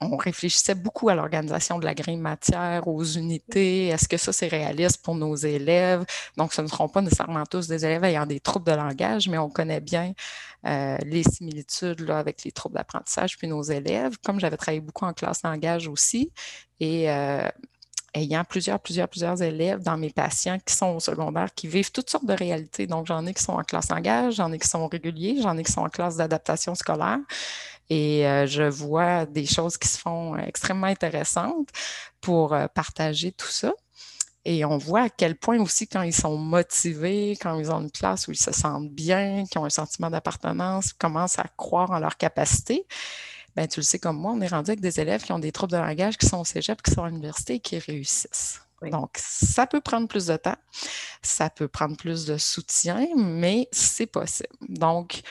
on 0.00 0.16
réfléchissait 0.16 0.74
beaucoup 0.74 1.08
à 1.08 1.14
l'organisation 1.14 1.78
de 1.78 1.84
la 1.84 1.94
grille 1.94 2.18
matière, 2.18 2.86
aux 2.86 3.02
unités. 3.02 3.88
Est-ce 3.88 4.08
que 4.08 4.18
ça, 4.18 4.32
c'est 4.32 4.48
réaliste 4.48 5.02
pour 5.02 5.14
nos 5.14 5.34
élèves? 5.34 6.04
Donc, 6.36 6.52
ce 6.52 6.60
ne 6.60 6.66
seront 6.66 6.88
pas 6.88 7.00
nécessairement 7.00 7.44
tous 7.46 7.66
des 7.66 7.84
élèves 7.84 8.04
ayant 8.04 8.26
des 8.26 8.40
troubles 8.40 8.66
de 8.66 8.76
langage, 8.76 9.28
mais 9.28 9.38
on 9.38 9.48
connaît 9.48 9.80
bien 9.80 10.12
euh, 10.66 10.98
les 11.04 11.22
similitudes 11.22 12.00
là, 12.00 12.18
avec 12.18 12.44
les 12.44 12.52
troubles 12.52 12.74
d'apprentissage 12.74 13.38
puis 13.38 13.48
nos 13.48 13.62
élèves. 13.62 14.18
Comme 14.22 14.38
j'avais 14.38 14.56
travaillé 14.56 14.80
beaucoup 14.80 15.06
en 15.06 15.14
classe 15.14 15.42
langage 15.42 15.88
aussi, 15.88 16.30
et 16.78 17.10
euh, 17.10 17.48
ayant 18.16 18.44
plusieurs, 18.44 18.80
plusieurs, 18.80 19.08
plusieurs 19.08 19.40
élèves 19.42 19.82
dans 19.82 19.96
mes 19.96 20.10
patients 20.10 20.58
qui 20.64 20.74
sont 20.74 20.96
au 20.96 21.00
secondaire, 21.00 21.48
qui 21.54 21.68
vivent 21.68 21.90
toutes 21.90 22.10
sortes 22.10 22.26
de 22.26 22.34
réalités. 22.34 22.86
Donc, 22.86 23.06
j'en 23.06 23.24
ai 23.26 23.32
qui 23.32 23.42
sont 23.42 23.52
en 23.52 23.62
classe 23.62 23.90
langage, 23.90 24.34
j'en 24.34 24.52
ai 24.52 24.58
qui 24.58 24.68
sont 24.68 24.86
réguliers, 24.88 25.38
j'en 25.40 25.56
ai 25.56 25.62
qui 25.62 25.72
sont 25.72 25.82
en 25.82 25.88
classe 25.88 26.16
d'adaptation 26.16 26.74
scolaire. 26.74 27.18
Et 27.90 28.26
euh, 28.26 28.46
je 28.46 28.62
vois 28.62 29.26
des 29.26 29.46
choses 29.46 29.76
qui 29.76 29.88
se 29.88 29.98
font 29.98 30.36
extrêmement 30.36 30.86
intéressantes 30.86 31.68
pour 32.20 32.52
euh, 32.52 32.66
partager 32.68 33.32
tout 33.32 33.48
ça. 33.48 33.72
Et 34.44 34.64
on 34.64 34.78
voit 34.78 35.02
à 35.02 35.08
quel 35.08 35.36
point 35.36 35.60
aussi, 35.60 35.88
quand 35.88 36.02
ils 36.02 36.14
sont 36.14 36.36
motivés, 36.36 37.36
quand 37.40 37.58
ils 37.58 37.70
ont 37.70 37.80
une 37.80 37.90
classe 37.90 38.28
où 38.28 38.32
ils 38.32 38.38
se 38.38 38.52
sentent 38.52 38.90
bien, 38.90 39.44
qui 39.50 39.58
ont 39.58 39.64
un 39.64 39.70
sentiment 39.70 40.08
d'appartenance, 40.08 40.92
commencent 40.92 41.40
à 41.40 41.46
croire 41.56 41.90
en 41.90 41.98
leur 41.98 42.16
capacité. 42.16 42.86
Ben, 43.56 43.66
tu 43.66 43.80
le 43.80 43.84
sais 43.84 43.98
comme 43.98 44.18
moi, 44.18 44.32
on 44.32 44.40
est 44.40 44.48
rendu 44.48 44.70
avec 44.70 44.80
des 44.80 45.00
élèves 45.00 45.24
qui 45.24 45.32
ont 45.32 45.38
des 45.38 45.50
troubles 45.50 45.72
de 45.72 45.78
langage, 45.78 46.16
qui 46.16 46.26
sont 46.26 46.40
au 46.40 46.44
cégep, 46.44 46.80
qui 46.80 46.92
sont 46.92 47.02
à 47.02 47.08
l'université 47.08 47.54
et 47.54 47.60
qui 47.60 47.78
réussissent. 47.78 48.60
Donc, 48.82 49.10
ça 49.16 49.66
peut 49.66 49.80
prendre 49.80 50.06
plus 50.06 50.26
de 50.26 50.36
temps, 50.36 50.56
ça 51.22 51.48
peut 51.48 51.66
prendre 51.66 51.96
plus 51.96 52.26
de 52.26 52.36
soutien, 52.36 53.06
mais 53.16 53.68
c'est 53.72 54.06
possible. 54.06 54.50
Donc, 54.68 55.22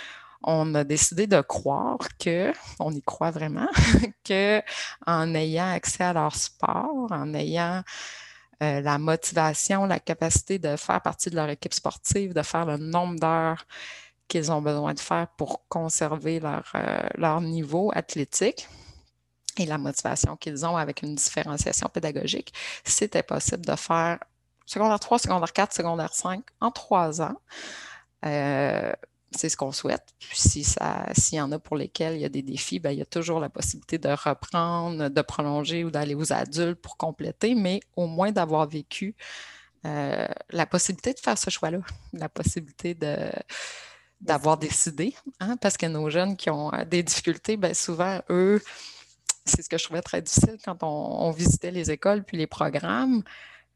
on 0.46 0.76
a 0.76 0.84
décidé 0.84 1.28
de 1.28 1.42
croire 1.42 1.98
que, 2.20 2.54
on 2.80 2.92
y 2.92 3.02
croit 3.02 3.32
vraiment, 3.32 3.68
que 4.24 4.62
en 5.06 5.34
ayant 5.34 5.72
accès 5.72 6.04
à 6.04 6.14
leur 6.14 6.36
sport, 6.36 7.08
en 7.12 7.34
ayant 7.34 7.84
euh, 8.64 8.80
la 8.82 8.98
motivation, 9.00 9.86
la 9.86 10.00
capacité 10.00 10.60
de 10.60 10.76
faire 10.78 11.02
partie 11.02 11.30
de 11.30 11.36
leur 11.36 11.50
équipe 11.50 11.74
sportive, 11.74 12.34
de 12.34 12.42
faire 12.44 12.66
le 12.66 12.78
nombre 12.78 13.20
d'heures 13.20 13.66
qu'ils 14.28 14.52
ont 14.52 14.62
besoin 14.62 14.94
de 14.94 15.00
faire 15.00 15.28
pour 15.38 15.68
conserver 15.68 16.40
leur, 16.40 16.72
euh, 16.76 17.40
niveau 17.42 17.92
athlétique 17.94 18.68
et 19.58 19.66
la 19.66 19.78
motivation 19.78 20.36
qu'ils 20.36 20.66
ont 20.66 20.78
avec 20.78 21.02
une 21.02 21.16
différenciation 21.16 21.90
pédagogique, 21.90 22.54
c'était 22.84 23.24
possible 23.24 23.66
de 23.66 23.76
faire 23.76 24.20
secondaire 24.66 25.00
3, 25.00 25.20
secondaire 25.20 25.54
4, 25.54 25.74
secondaire 25.74 26.14
5 26.14 26.44
en 26.62 26.72
trois 26.72 27.22
ans. 27.22 27.38
Euh, 28.26 28.92
c'est 29.36 29.50
ce 29.50 29.58
qu'on 29.58 29.71
souhaite. 29.71 30.13
Puis 30.19 30.38
si 30.38 30.63
ça, 30.63 31.06
s'il 31.13 31.38
y 31.38 31.41
en 31.41 31.52
a 31.52 31.60
pour 31.60 31.76
lesquels 31.76 32.15
il 32.15 32.21
y 32.21 32.26
a 32.26 32.30
des 32.30 32.41
défis, 32.41 32.80
bien, 32.80 32.91
il 32.91 33.00
y 33.00 33.02
a 33.02 33.06
toujours 33.06 33.39
la 33.39 33.50
possibilité 33.50 33.98
de 33.98 34.10
reprendre, 34.10 35.10
de 35.10 35.21
prolonger 35.21 35.84
ou 35.84 35.91
d'aller 35.91 36.15
aux 36.15 36.34
adultes 36.34 36.82
pour 36.82 36.98
compléter, 36.98 37.56
mais 37.56 37.80
au 37.95 38.08
moins 38.08 38.32
d'avoir 38.32 38.67
vécu 38.67 39.15
euh, 39.86 40.28
la 40.50 40.65
possibilité 40.65 41.13
de 41.13 41.19
faire 41.19 41.38
ce 41.38 41.50
choix-là, 41.50 41.80
la 42.13 42.30
possibilité 42.30 42.98
d'avoir 44.21 44.58
décidé, 44.58 45.13
hein, 45.39 45.58
parce 45.58 45.78
que 45.78 45.86
nos 45.86 46.10
jeunes 46.10 46.36
qui 46.38 46.50
ont 46.50 46.74
euh, 46.74 46.86
des 46.86 47.04
difficultés, 47.04 47.58
bien 47.58 47.74
souvent, 47.74 48.21
eux, 48.30 48.62
c'est 49.45 49.62
ce 49.62 49.69
que 49.69 49.78
je 49.78 49.84
trouvais 49.84 50.02
très 50.02 50.21
difficile 50.21 50.58
quand 50.63 50.82
on, 50.82 51.28
on 51.28 51.32
visitait 51.32 51.69
les 51.69 51.91
écoles 51.91 52.24
puis 52.24 52.38
les 52.38 52.48
programmes 52.48 53.21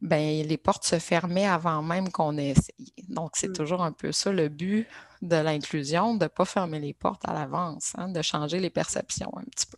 ben, 0.01 0.45
les 0.45 0.57
portes 0.57 0.85
se 0.85 0.99
fermaient 0.99 1.47
avant 1.47 1.81
même 1.81 2.09
qu'on 2.09 2.37
ait 2.37 2.49
essayé. 2.49 2.93
Donc, 3.09 3.31
c'est 3.33 3.49
mmh. 3.49 3.53
toujours 3.53 3.83
un 3.83 3.91
peu 3.91 4.11
ça 4.11 4.31
le 4.31 4.47
but 4.47 4.87
de 5.21 5.35
l'inclusion, 5.35 6.15
de 6.15 6.23
ne 6.23 6.27
pas 6.27 6.45
fermer 6.45 6.79
les 6.79 6.93
portes 6.93 7.27
à 7.27 7.33
l'avance, 7.33 7.93
hein, 7.97 8.09
de 8.09 8.21
changer 8.21 8.59
les 8.59 8.69
perceptions 8.69 9.31
un 9.35 9.43
petit 9.43 9.65
peu. 9.65 9.77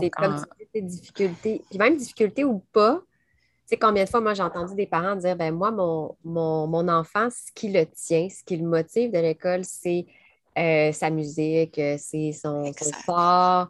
C'est 0.00 0.10
comme 0.10 0.44
si 0.74 0.82
difficulté, 0.82 1.62
puis 1.68 1.78
même 1.78 1.96
difficulté 1.96 2.44
ou 2.44 2.60
pas, 2.72 3.00
tu 3.68 3.74
sais, 3.74 3.76
combien 3.76 4.04
de 4.04 4.08
fois, 4.08 4.20
moi, 4.20 4.34
j'ai 4.34 4.42
entendu 4.42 4.74
des 4.74 4.86
parents 4.86 5.16
dire, 5.16 5.36
ben 5.36 5.54
moi, 5.54 5.70
mon, 5.70 6.16
mon, 6.24 6.88
enfant, 6.88 7.28
ce 7.30 7.52
qui 7.54 7.70
le 7.70 7.84
tient, 7.86 8.28
ce 8.30 8.42
qui 8.42 8.56
le 8.56 8.66
motive 8.66 9.12
de 9.12 9.18
l'école, 9.18 9.64
c'est 9.64 10.06
euh, 10.56 10.90
sa 10.92 11.10
musique, 11.10 11.78
euh, 11.78 11.96
c'est 11.98 12.32
son, 12.32 12.72
son 12.72 12.84
sport, 12.84 13.68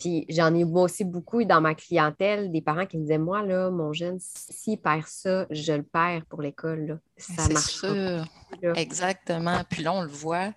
puis 0.00 0.24
j'en 0.30 0.54
ai 0.54 0.64
aussi 0.64 1.04
beaucoup 1.04 1.44
dans 1.44 1.60
ma 1.60 1.74
clientèle, 1.74 2.50
des 2.50 2.62
parents 2.62 2.86
qui 2.86 2.96
me 2.96 3.02
disaient 3.02 3.18
Moi, 3.18 3.42
là, 3.42 3.70
mon 3.70 3.92
jeune, 3.92 4.18
s'il 4.18 4.78
perd 4.78 5.06
ça, 5.06 5.46
je 5.50 5.74
le 5.74 5.82
perds 5.82 6.24
pour 6.28 6.40
l'école. 6.40 6.98
Ça 7.18 7.46
marche 7.48 7.74
sûr. 7.74 8.24
Exactement. 8.74 9.62
Puis 9.68 9.82
là, 9.82 9.92
on 9.92 10.00
le 10.00 10.08
voit. 10.08 10.52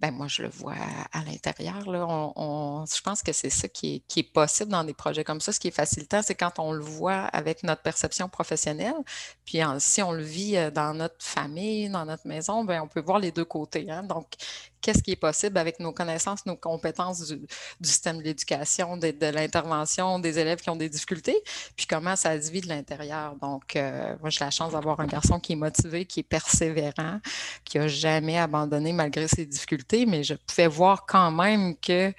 ben 0.00 0.10
moi, 0.10 0.26
je 0.26 0.42
le 0.42 0.48
vois 0.48 0.74
à, 1.12 1.22
l'intérieur. 1.24 1.84
je 1.84 3.00
pense 3.00 3.22
que 3.22 3.32
c'est 3.32 3.48
ça 3.48 3.68
qui 3.68 4.02
est, 4.16 4.32
possible 4.32 4.72
dans 4.72 4.82
des 4.82 4.94
projets 4.94 5.22
comme 5.22 5.40
ça. 5.40 5.52
Ce 5.52 5.60
qui 5.60 5.68
est 5.68 5.72
facilitant, 5.72 6.20
c'est 6.22 6.34
quand 6.34 6.58
on 6.58 6.72
le 6.72 6.82
voit 6.82 7.26
avec 7.26 7.62
notre 7.62 7.82
perception 7.82 8.28
professionnelle. 8.28 8.96
Puis 9.44 9.60
si 9.78 10.02
on 10.02 10.10
le 10.10 10.24
vit 10.24 10.56
euh, 10.56 10.72
dans 10.72 10.94
notre 10.94 11.24
famille, 11.24 11.88
dans 11.88 12.04
notre 12.04 12.26
maison, 12.26 12.64
ben, 12.64 12.82
on 12.82 12.88
peut 12.88 13.02
voir 13.02 13.20
les 13.20 13.30
deux 13.30 13.44
côtés. 13.44 13.88
Hein. 13.88 14.02
Donc, 14.02 14.26
qu'est-ce 14.80 15.02
qui 15.02 15.12
est 15.12 15.16
possible 15.16 15.58
avec 15.58 15.80
nos 15.80 15.92
connaissances, 15.92 16.46
nos 16.46 16.56
compétences 16.56 17.28
du, 17.28 17.40
système 17.82 18.18
de 18.18 18.22
l'éducation, 18.22 18.96
de, 18.96 19.14
l'intervention 19.32 20.18
des 20.18 20.38
élèves 20.38 20.60
qui 20.60 20.70
ont 20.70 20.76
des 20.76 20.88
difficultés, 20.88 21.36
puis 21.76 21.86
comment 21.86 22.16
ça 22.16 22.40
se 22.40 22.50
vit 22.50 22.60
de 22.60 22.68
l'intérieur. 22.68 23.36
Donc, 23.36 23.76
euh, 23.76 24.16
moi, 24.20 24.30
j'ai 24.30 24.44
la 24.44 24.50
chance 24.50 24.72
d'avoir 24.72 25.00
un 25.00 25.06
garçon 25.06 25.38
qui 25.40 25.52
est 25.52 25.56
motivé, 25.56 26.04
qui 26.04 26.20
est 26.20 26.24
persévérant, 26.24 27.20
qui 27.64 27.78
n'a 27.78 27.88
jamais 27.88 28.38
abandonné 28.38 28.92
malgré 28.92 29.28
ses 29.28 29.46
difficultés, 29.46 30.06
mais 30.06 30.22
je 30.22 30.34
pouvais 30.34 30.66
voir 30.66 31.06
quand 31.06 31.30
même 31.30 31.76
que 31.76 32.12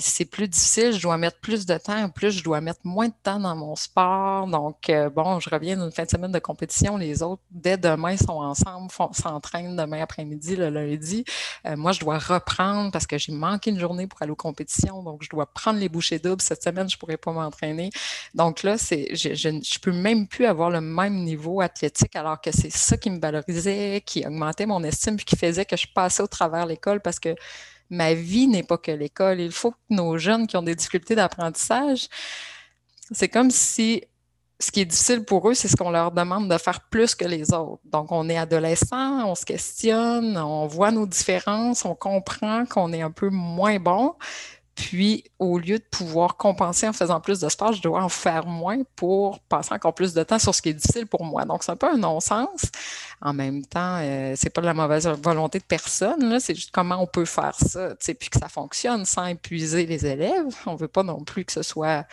c'est 0.00 0.24
plus 0.24 0.48
difficile, 0.48 0.92
je 0.92 1.02
dois 1.02 1.16
mettre 1.16 1.38
plus 1.38 1.66
de 1.66 1.76
temps. 1.76 2.02
En 2.02 2.08
plus, 2.08 2.30
je 2.30 2.44
dois 2.44 2.60
mettre 2.60 2.80
moins 2.84 3.08
de 3.08 3.14
temps 3.22 3.38
dans 3.40 3.56
mon 3.56 3.76
sport. 3.76 4.46
Donc, 4.46 4.88
euh, 4.88 5.10
bon, 5.10 5.40
je 5.40 5.50
reviens 5.50 5.76
d'une 5.76 5.92
fin 5.92 6.04
de 6.04 6.10
semaine 6.10 6.32
de 6.32 6.38
compétition. 6.38 6.96
Les 6.96 7.22
autres, 7.22 7.42
dès 7.50 7.76
demain, 7.76 8.16
sont 8.16 8.32
ensemble, 8.32 8.90
s'entraînent 9.12 9.76
demain 9.76 10.02
après-midi, 10.02 10.56
le 10.56 10.70
lundi. 10.70 11.24
Euh, 11.66 11.76
moi, 11.76 11.92
je 11.92 12.00
dois 12.00 12.18
reprendre 12.18 12.90
parce 12.90 13.06
que 13.06 13.18
j'ai 13.18 13.32
manqué 13.32 13.70
une 13.70 13.78
journée 13.78 14.06
pour 14.06 14.20
aller 14.22 14.32
aux 14.32 14.36
compétitions. 14.36 15.02
Donc, 15.02 15.22
je 15.22 15.28
dois 15.28 15.46
prendre 15.46 15.78
les 15.78 15.88
bouchées 15.88 16.18
doubles. 16.18 16.42
Cette 16.42 16.62
semaine, 16.62 16.88
je 16.88 16.96
ne 16.96 16.98
pourrais 16.98 17.16
pas 17.16 17.32
m'entraîner. 17.32 17.90
Donc 18.34 18.62
là, 18.62 18.78
c'est, 18.78 19.14
je 19.14 19.48
ne 19.48 19.80
peux 19.80 19.92
même 19.92 20.26
plus 20.26 20.46
avoir 20.46 20.70
le 20.70 20.80
même 20.80 21.22
niveau 21.24 21.60
athlétique 21.60 22.16
alors 22.16 22.40
que 22.40 22.50
c'est 22.50 22.70
ça 22.72 22.96
qui 22.96 23.10
me 23.10 23.20
valorisait, 23.20 24.02
qui 24.04 24.26
augmentait 24.26 24.66
mon 24.66 24.82
estime, 24.82 25.16
puis 25.16 25.24
qui 25.24 25.36
faisait 25.36 25.64
que 25.64 25.76
je 25.76 25.86
passais 25.92 26.22
au 26.22 26.26
travers 26.26 26.66
l'école 26.66 27.00
parce 27.00 27.18
que 27.18 27.34
ma 27.92 28.14
vie 28.14 28.48
n'est 28.48 28.62
pas 28.62 28.78
que 28.78 28.90
l'école. 28.90 29.40
Il 29.40 29.52
faut 29.52 29.70
que 29.70 29.76
nos 29.90 30.16
jeunes 30.16 30.46
qui 30.46 30.56
ont 30.56 30.62
des 30.62 30.74
difficultés 30.74 31.14
d'apprentissage, 31.14 32.08
c'est 33.12 33.28
comme 33.28 33.50
si 33.50 34.02
ce 34.58 34.70
qui 34.70 34.80
est 34.80 34.84
difficile 34.84 35.24
pour 35.24 35.48
eux, 35.50 35.54
c'est 35.54 35.68
ce 35.68 35.76
qu'on 35.76 35.90
leur 35.90 36.12
demande 36.12 36.48
de 36.48 36.56
faire 36.56 36.80
plus 36.88 37.14
que 37.14 37.24
les 37.24 37.52
autres. 37.52 37.82
Donc, 37.84 38.12
on 38.12 38.28
est 38.28 38.38
adolescent, 38.38 39.28
on 39.28 39.34
se 39.34 39.44
questionne, 39.44 40.38
on 40.38 40.66
voit 40.66 40.92
nos 40.92 41.06
différences, 41.06 41.84
on 41.84 41.94
comprend 41.94 42.64
qu'on 42.64 42.92
est 42.92 43.02
un 43.02 43.10
peu 43.10 43.28
moins 43.28 43.78
bon, 43.78 44.14
puis, 44.82 45.22
au 45.38 45.60
lieu 45.60 45.78
de 45.78 45.84
pouvoir 45.84 46.36
compenser 46.36 46.88
en 46.88 46.92
faisant 46.92 47.20
plus 47.20 47.38
de 47.38 47.48
sport, 47.48 47.72
je 47.72 47.80
dois 47.80 48.02
en 48.02 48.08
faire 48.08 48.46
moins 48.46 48.82
pour 48.96 49.38
passer 49.38 49.72
encore 49.72 49.94
plus 49.94 50.12
de 50.12 50.24
temps 50.24 50.40
sur 50.40 50.52
ce 50.52 50.60
qui 50.60 50.70
est 50.70 50.74
difficile 50.74 51.06
pour 51.06 51.24
moi. 51.24 51.44
Donc, 51.44 51.62
c'est 51.62 51.70
un 51.70 51.76
peu 51.76 51.86
un 51.88 51.96
non-sens. 51.96 52.64
En 53.20 53.32
même 53.32 53.64
temps, 53.64 53.98
euh, 54.00 54.34
c'est 54.36 54.50
pas 54.50 54.60
de 54.60 54.66
la 54.66 54.74
mauvaise 54.74 55.06
volonté 55.06 55.60
de 55.60 55.64
personne, 55.64 56.40
c'est 56.40 56.56
juste 56.56 56.72
comment 56.72 57.00
on 57.00 57.06
peut 57.06 57.24
faire 57.24 57.54
ça, 57.54 57.94
puis 58.18 58.28
que 58.28 58.40
ça 58.40 58.48
fonctionne 58.48 59.04
sans 59.04 59.26
épuiser 59.26 59.86
les 59.86 60.04
élèves. 60.04 60.52
On 60.66 60.74
veut 60.74 60.88
pas 60.88 61.04
non 61.04 61.22
plus 61.22 61.44
que 61.44 61.52
ce 61.52 61.62
soit 61.62 62.04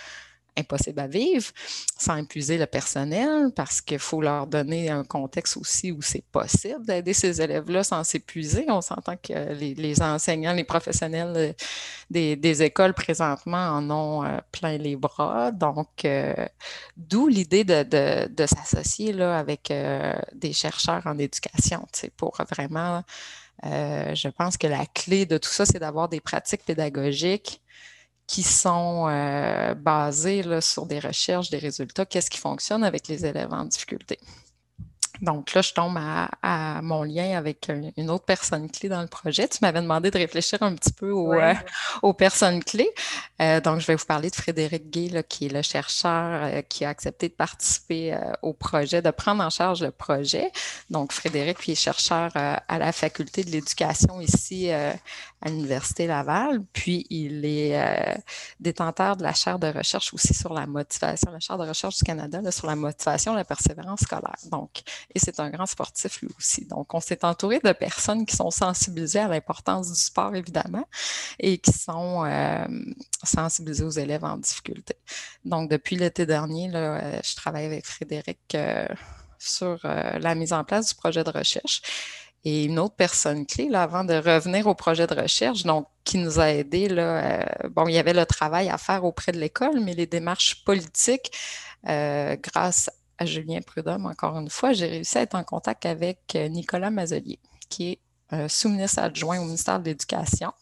impossible 0.60 1.00
à 1.00 1.08
vivre 1.08 1.52
sans 1.98 2.18
épuiser 2.18 2.58
le 2.58 2.66
personnel 2.66 3.52
parce 3.56 3.82
qu'il 3.82 4.00
faut 4.00 4.22
leur 4.22 4.48
donner 4.48 4.90
un 4.90 5.04
contexte 5.04 5.58
aussi 5.58 5.92
où 5.92 6.02
c'est 6.02 6.24
possible 6.32 6.86
d'aider 6.86 7.14
ces 7.14 7.42
élèves-là 7.42 7.84
sans 7.84 8.04
s'épuiser. 8.04 8.66
On 8.70 8.82
s'entend 8.82 9.16
que 9.18 9.54
les, 9.54 10.02
enseignants, 10.02 10.54
les 10.54 10.64
professionnels 10.64 11.34
euh, 11.36 11.54
des, 12.10 12.64
écoles 12.64 12.94
présentement 12.94 13.58
en 13.58 13.92
ont 13.92 14.24
euh, 14.24 14.38
plein 14.52 14.78
les 14.78 14.96
bras. 14.96 15.52
Donc, 15.52 16.06
euh, 16.06 16.34
d'où 16.96 17.28
l'idée 17.28 17.64
de, 17.64 18.46
s'associer 18.46 19.20
avec 19.22 19.74
des 20.34 20.54
chercheurs 20.54 21.02
en 21.06 21.18
éducation 21.18 21.86
pour 22.18 22.38
vraiment, 22.50 23.04
je 23.64 24.28
pense 24.30 24.58
que 24.58 24.68
la 24.68 24.86
clé 24.86 25.26
de 25.26 25.38
tout 25.38 25.50
ça, 25.50 25.66
c'est 25.66 25.80
d'avoir 25.80 26.10
des 26.10 26.20
pratiques 26.20 26.66
pédagogiques 26.66 27.62
qui 28.30 28.44
sont 28.44 29.08
euh, 29.10 29.74
basés 29.74 30.44
sur 30.62 30.86
des 30.86 31.00
recherches, 31.00 31.50
des 31.50 31.58
résultats, 31.58 32.06
qu'est-ce 32.06 32.30
qui 32.30 32.38
fonctionne 32.38 32.84
avec 32.84 33.08
les 33.08 33.26
élèves 33.26 33.52
en 33.52 33.66
difficulté? 33.66 34.20
Donc 35.22 35.54
là, 35.54 35.62
je 35.62 35.74
tombe 35.74 35.98
à, 35.98 36.82
mon 36.82 37.04
lien 37.04 37.38
avec 37.38 37.70
une 37.98 38.10
autre 38.10 38.26
personne 38.26 38.70
clé 38.70 38.88
dans 38.88 39.02
le 39.02 39.08
projet. 39.08 39.48
Tu 39.48 39.60
m'avais 39.62 39.82
demandé 39.82 40.12
de 40.12 40.18
réfléchir 40.18 40.64
un 40.64 40.76
petit 40.76 40.94
peu 40.94 41.12
aux, 41.12 41.34
euh, 41.34 42.14
personnes 42.14 42.64
clés. 42.64 42.90
Euh, 43.42 43.60
donc, 43.60 43.82
je 43.82 43.88
vais 43.88 43.96
vous 43.96 44.06
parler 44.06 44.30
de 44.30 44.36
Frédéric 44.36 44.90
Gay, 44.90 45.24
qui 45.28 45.48
est 45.48 45.54
le 45.54 45.62
chercheur 45.62 46.44
euh, 46.44 46.62
qui 46.62 46.86
a 46.86 46.90
accepté 46.90 47.28
de 47.28 47.34
participer 47.34 48.18
au 48.42 48.54
projet, 48.54 49.02
de 49.02 49.12
prendre 49.12 49.44
en 49.44 49.50
charge 49.50 49.84
le 49.84 49.92
projet. 49.92 50.52
Donc, 50.90 51.12
Frédéric, 51.12 51.60
qui 51.60 51.74
est 51.74 51.76
chercheur 51.76 52.32
à 52.36 52.80
la 52.80 52.92
faculté 52.92 53.44
de 53.44 53.52
l'éducation 53.52 54.22
ici 54.22 54.70
à 55.42 55.50
l'Université 55.50 56.08
Laval. 56.08 56.64
Puis, 56.74 57.06
il 57.10 57.46
est 57.46 57.80
détenteur 58.60 59.18
de 59.18 59.24
la 59.24 59.34
chaire 59.34 59.60
de 59.60 59.68
recherche 59.68 60.14
aussi 60.14 60.34
sur 60.34 60.54
la 60.54 60.66
motivation, 60.66 61.32
la 61.32 61.40
chaire 61.40 61.58
de 61.58 61.68
recherche 61.68 61.98
du 61.98 62.04
Canada 62.04 62.40
sur 62.52 62.68
la 62.68 62.76
motivation, 62.76 63.34
la 63.34 63.46
persévérance 63.46 64.02
scolaire. 64.02 64.36
Donc, 64.52 64.82
et 65.14 65.20
c'est 65.20 65.40
un 65.40 65.50
grand 65.50 65.66
sportif 65.66 66.22
lui 66.22 66.30
aussi. 66.38 66.66
Donc, 66.66 66.94
on 66.94 67.00
s'est 67.00 67.24
entouré 67.26 67.60
de 67.60 67.72
personnes 67.72 68.26
qui 68.26 68.36
sont 68.36 68.52
sensibilisées 68.52 69.20
à 69.20 69.28
l'importance 69.28 69.92
du 69.92 70.00
sport, 70.00 70.36
évidemment, 70.36 70.86
et 71.40 71.58
qui 71.58 71.72
sont 71.72 72.26
euh, 72.26 72.66
sensibilisées 73.24 73.84
aux 73.84 73.90
élèves 73.90 74.24
en 74.24 74.38
difficulté. 74.38 74.96
Donc, 75.46 75.70
depuis 75.70 75.96
l'été 75.96 76.26
dernier, 76.26 76.72
euh, 76.74 77.20
je 77.24 77.36
travaille 77.36 77.66
avec 77.66 77.86
Frédéric 77.86 78.40
euh, 78.56 78.88
sur 79.38 79.80
la 79.84 80.36
mise 80.36 80.52
en 80.52 80.66
place 80.66 80.90
du 80.90 80.96
projet 80.96 81.24
de 81.24 81.30
recherche. 81.30 81.82
Et 82.46 82.66
une 82.66 82.80
autre 82.80 82.96
personne 82.96 83.46
clé, 83.46 83.68
là, 83.70 83.84
avant 83.84 84.04
de 84.04 84.14
revenir 84.14 84.68
au 84.68 84.76
projet 84.76 85.08
de 85.08 85.14
recherche, 85.14 85.64
donc 85.64 85.88
qui 86.04 86.18
nous 86.18 86.40
a 86.40 86.50
aidés, 86.50 86.88
là, 86.88 87.46
bon, 87.70 87.88
il 87.88 87.94
y 87.94 87.98
avait 87.98 88.14
le 88.14 88.26
travail 88.26 88.70
à 88.70 88.78
faire 88.78 89.04
auprès 89.04 89.32
de 89.32 89.40
l'école, 89.40 89.80
mais 89.82 89.94
les 89.94 90.08
démarches 90.08 90.64
politiques, 90.64 91.32
grâce 91.84 92.90
à 93.20 93.26
Julien 93.26 93.60
Prudhomme, 93.62 94.06
encore 94.06 94.38
une 94.40 94.50
fois, 94.50 94.74
j'ai 94.74 94.88
réussi 94.88 95.18
à 95.18 95.22
être 95.22 95.36
en 95.36 95.44
contact 95.44 95.86
avec 95.86 96.20
euh, 96.36 96.48
Nicolas 96.48 96.90
Mazelier, 96.90 97.40
qui 97.70 97.92
est 97.92 98.00
euh, 98.32 98.48
sous-ministre 98.48 99.00
adjoint 99.00 99.40
au 99.40 99.44
ministère 99.44 99.80
de 99.80 99.86
l'Éducation. 99.86 100.54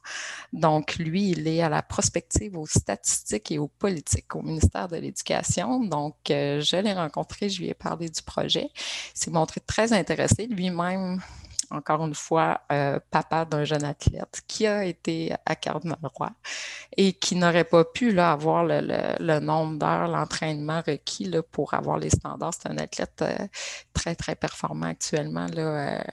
Donc, 0.54 0.96
lui, 0.96 1.32
il 1.32 1.48
est 1.48 1.62
à 1.62 1.70
la 1.70 1.84
prospective 1.84 2.58
aux 2.58 2.66
statistiques 2.66 3.52
et 3.52 3.60
aux 3.60 3.68
politiques 3.68 4.36
au 4.36 4.42
ministère 4.42 4.88
de 4.88 4.96
l'Éducation. 4.96 5.82
Donc, 5.82 6.16
euh, 6.32 6.62
je 6.62 6.78
l'ai 6.78 6.94
rencontré, 6.94 7.50
je 7.50 7.62
lui 7.62 7.70
ai 7.70 7.74
parlé 7.74 8.10
du 8.10 8.22
projet. 8.22 8.70
Il 8.74 9.20
s'est 9.20 9.32
montré 9.32 9.60
très 9.60 9.94
intéressé. 9.94 10.48
Lui-même 10.48 11.22
encore 11.72 12.06
une 12.06 12.16
fois, 12.16 12.62
euh, 12.72 13.00
papa 13.12 13.46
d'un 13.46 13.66
jeune 13.66 13.84
athlète 13.84 14.42
qui 14.48 14.66
a 14.68 14.86
été 14.86 15.34
à 15.46 15.56
Cardinal-Roi 15.56 16.32
et 16.96 17.14
qui 17.14 17.36
n'aurait 17.36 17.64
pas 17.64 17.84
pu 17.84 18.12
là, 18.12 18.32
avoir 18.32 18.64
le, 18.66 19.40
nombre 19.40 19.78
d'heures, 19.78 20.08
l'entraînement 20.08 20.82
requis 20.86 21.32
pour 21.52 21.74
avoir 21.74 21.98
les 21.98 22.10
standards. 22.10 22.54
C'est 22.54 22.70
un 22.70 22.78
athlète 22.78 23.22
euh, 23.22 23.48
très, 23.94 24.16
très 24.16 24.36
performant 24.36 24.88
actuellement. 24.88 25.48
Là, 25.48 25.98
euh, 25.98 26.04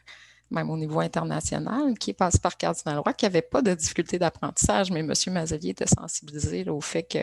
même 0.50 0.70
au 0.70 0.76
niveau 0.76 1.00
international, 1.00 1.98
qui 1.98 2.10
est 2.10 2.14
passé 2.14 2.38
par 2.38 2.56
Cardinal-Roi, 2.56 3.12
qui 3.14 3.24
n'avait 3.24 3.42
pas 3.42 3.62
de 3.62 3.74
difficulté 3.74 4.18
d'apprentissage, 4.18 4.90
mais 4.90 5.00
M. 5.00 5.12
Mazelier 5.28 5.70
était 5.70 5.86
sensibilisé 5.86 6.68
au 6.68 6.80
fait 6.80 7.02
que 7.04 7.18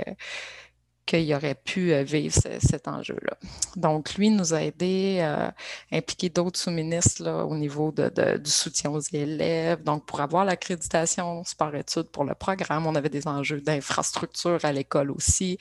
qu'il 1.06 1.34
aurait 1.34 1.56
pu 1.56 1.94
euh, 1.94 2.04
vivre 2.04 2.36
cet 2.60 2.88
enjeu-là. 2.88 3.38
Donc, 3.76 4.16
lui 4.16 4.30
nous 4.30 4.54
a 4.54 4.62
aidé 4.64 5.20
à 5.20 5.48
euh, 5.48 5.52
impliquer 5.92 6.30
d'autres 6.30 6.60
sous-ministres 6.60 7.28
au 7.44 7.56
niveau 7.56 7.92
du 7.92 8.52
soutien 8.52 8.92
aux 8.92 9.00
élèves. 9.00 9.84
Donc, 9.84 10.06
pour 10.06 10.22
avoir 10.22 10.46
l'accréditation 10.46 11.44
sport-études 11.44 12.10
pour 12.12 12.24
le 12.24 12.36
programme, 12.36 12.88
on 12.88 12.96
avait 12.96 13.10
des 13.10 13.28
enjeux 13.28 13.62
d'infrastructure 13.62 14.60
à 14.64 14.72
l'école 14.72 15.12
aussi. 15.12 15.58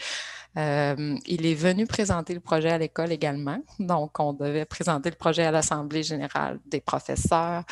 Euh, 0.57 1.17
il 1.27 1.47
est 1.47 1.55
venu 1.55 1.87
présenter 1.87 2.35
le 2.35 2.41
projet 2.41 2.71
à 2.71 2.79
l'école 2.79 3.13
également. 3.13 3.59
Donc, 3.79 4.19
on 4.19 4.33
devait 4.33 4.65
présenter 4.65 5.11
le 5.11 5.17
projet 5.17 5.45
à 5.45 5.51
l'Assemblée 5.51 6.03
générale 6.03 6.59
des 6.67 6.81
professeurs, 6.81 7.63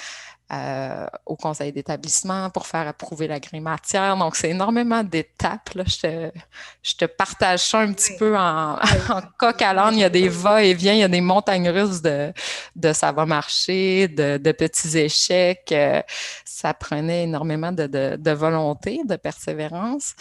euh, 0.51 1.07
au 1.27 1.37
conseil 1.37 1.73
d'établissement 1.73 2.49
pour 2.49 2.67
faire 2.67 2.89
approuver 2.89 3.29
la 3.29 3.39
grille 3.39 3.61
matière. 3.61 4.17
Donc, 4.17 4.35
c'est 4.35 4.49
énormément 4.49 5.05
d'étapes. 5.05 5.71
Je 5.75 6.95
te, 6.97 7.05
partage 7.05 7.61
ça 7.61 7.81
un 7.81 7.93
petit 7.93 8.17
peu 8.17 8.35
en, 8.35 8.77
en 9.11 9.21
coq 9.39 9.61
à 9.61 9.75
l'âne. 9.75 9.95
Il 9.95 10.01
y 10.01 10.05
a 10.05 10.09
des 10.09 10.31
va-et-vient, 10.31 10.95
il 10.95 11.01
y 11.01 11.05
a 11.05 11.09
des 11.09 11.21
montagnes 11.21 11.69
russes 11.69 12.01
de, 12.01 12.33
de 12.77 12.93
ça 12.95 13.13
va 13.13 13.27
marcher, 13.27 14.09
de, 14.09 14.39
de 14.39 14.53
petits 14.53 14.97
échecs. 14.97 15.71
Euh, 15.73 16.01
ça 16.47 16.73
prenait 16.73 17.25
énormément 17.25 17.71
de, 17.73 17.87
de, 17.87 18.31
volonté, 18.31 19.03
de 19.05 19.17
persévérance 19.17 20.15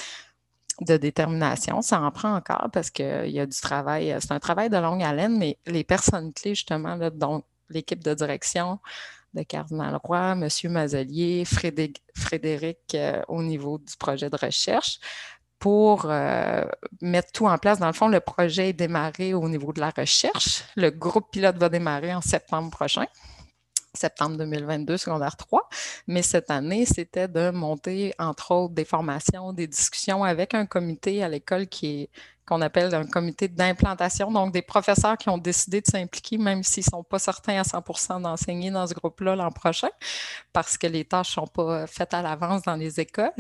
de 0.82 0.98
détermination. 0.98 1.82
Ça 1.82 2.02
en 2.02 2.12
prend 2.12 2.36
encore 2.36 2.68
parce 2.74 2.90
qu'il 2.90 3.30
y 3.30 3.40
a 3.40 3.46
du 3.46 3.60
travail. 3.62 4.14
C'est 4.20 4.34
un 4.34 4.40
travail 4.40 4.70
de 4.70 4.78
longue 4.78 5.04
haleine, 5.04 5.38
mais 5.38 5.58
les 5.66 5.86
personnes 5.86 6.34
clés, 6.34 6.54
justement, 6.54 6.96
là, 6.96 7.10
donc 7.12 7.46
l'équipe 7.70 8.04
de 8.04 8.14
direction, 8.14 8.80
de 9.34 9.44
Cardinal 9.44 10.00
Roy, 10.04 10.32
M. 10.32 10.72
Mazelier, 10.72 11.44
Frédéric, 11.46 12.96
euh, 12.96 13.22
au 13.28 13.44
niveau 13.44 13.78
du 13.78 13.96
projet 13.98 14.30
de 14.30 14.38
recherche 14.38 15.00
pour 15.60 16.06
euh, 16.06 16.64
mettre 17.02 17.32
tout 17.32 17.48
en 17.48 17.58
place. 17.58 17.80
Dans 17.80 17.88
le 17.88 17.94
fond, 17.94 18.08
le 18.08 18.20
projet 18.20 18.70
est 18.70 18.74
démarré 18.74 19.34
au 19.34 19.48
niveau 19.50 19.74
de 19.74 19.80
la 19.80 19.90
recherche. 19.90 20.64
Le 20.76 20.92
groupe 20.92 21.32
pilote 21.32 21.58
va 21.58 21.70
démarrer 21.70 22.14
en 22.14 22.22
septembre 22.22 22.70
prochain. 22.70 23.06
Septembre 23.98 24.38
2022, 24.38 24.98
secondaire 24.98 25.36
3. 25.36 25.68
Mais 26.08 26.22
cette 26.22 26.52
année, 26.52 26.86
c'était 26.86 27.28
de 27.28 27.50
monter, 27.50 28.14
entre 28.20 28.52
autres, 28.52 28.74
des 28.74 28.86
formations, 28.86 29.54
des 29.54 29.68
discussions 29.68 30.24
avec 30.24 30.54
un 30.54 30.66
comité 30.66 31.24
à 31.24 31.30
l'école 31.30 31.68
qui 31.68 32.04
est 32.04 32.10
qu'on 32.48 32.62
appelle 32.62 32.96
un 32.96 33.06
comité 33.06 33.50
d'implantation, 33.50 34.32
donc 34.32 34.54
des 34.54 34.62
professeurs 34.62 35.18
qui 35.18 35.28
ont 35.28 35.38
décidé 35.38 35.82
de 35.82 35.86
s'impliquer, 35.86 36.38
même 36.38 36.64
s'ils 36.64 36.86
ne 36.88 36.92
sont 36.92 37.04
pas 37.04 37.20
certains 37.20 37.60
à 37.60 37.66
100 37.66 38.22
d'enseigner 38.22 38.72
dans 38.72 38.88
ce 38.88 38.94
groupe-là 38.94 39.36
l'an 39.36 39.52
prochain, 39.52 39.90
parce 40.54 40.78
que 40.78 40.88
les 40.88 41.04
tâches 41.04 41.32
ne 41.32 41.42
sont 41.42 41.48
pas 41.48 41.86
faites 41.88 42.14
à 42.14 42.22
l'avance 42.22 42.62
dans 42.62 42.76
les 42.78 43.02
écoles 43.02 43.34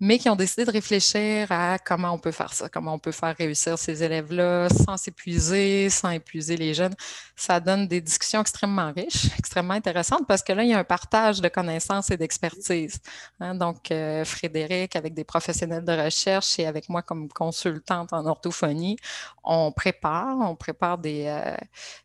mais 0.00 0.18
qui 0.18 0.28
ont 0.28 0.36
décidé 0.36 0.64
de 0.64 0.70
réfléchir 0.70 1.50
à 1.50 1.78
comment 1.78 2.12
on 2.12 2.18
peut 2.18 2.30
faire 2.30 2.52
ça, 2.52 2.68
comment 2.68 2.94
on 2.94 2.98
peut 2.98 3.12
faire 3.12 3.34
réussir 3.36 3.76
ces 3.78 4.02
élèves-là 4.02 4.68
sans 4.68 4.96
s'épuiser, 4.96 5.90
sans 5.90 6.10
épuiser 6.10 6.56
les 6.56 6.72
jeunes. 6.72 6.94
Ça 7.34 7.58
donne 7.58 7.88
des 7.88 8.00
discussions 8.00 8.40
extrêmement 8.40 8.92
riches, 8.92 9.26
extrêmement 9.38 9.74
intéressantes 9.74 10.26
parce 10.28 10.42
que 10.42 10.52
là, 10.52 10.62
il 10.62 10.70
y 10.70 10.74
a 10.74 10.78
un 10.78 10.84
partage 10.84 11.40
de 11.40 11.48
connaissances 11.48 12.10
et 12.10 12.16
d'expertise. 12.16 13.00
Hein. 13.40 13.54
Donc, 13.56 13.90
euh, 13.90 14.24
Frédéric, 14.24 14.94
avec 14.94 15.14
des 15.14 15.24
professionnels 15.24 15.84
de 15.84 15.92
recherche 15.92 16.58
et 16.60 16.66
avec 16.66 16.88
moi 16.88 17.02
comme 17.02 17.28
consultante 17.28 18.12
en 18.12 18.24
orthophonie, 18.26 18.96
on 19.42 19.72
prépare, 19.72 20.36
on 20.38 20.54
prépare 20.54 20.98
des, 20.98 21.24
euh, 21.26 21.56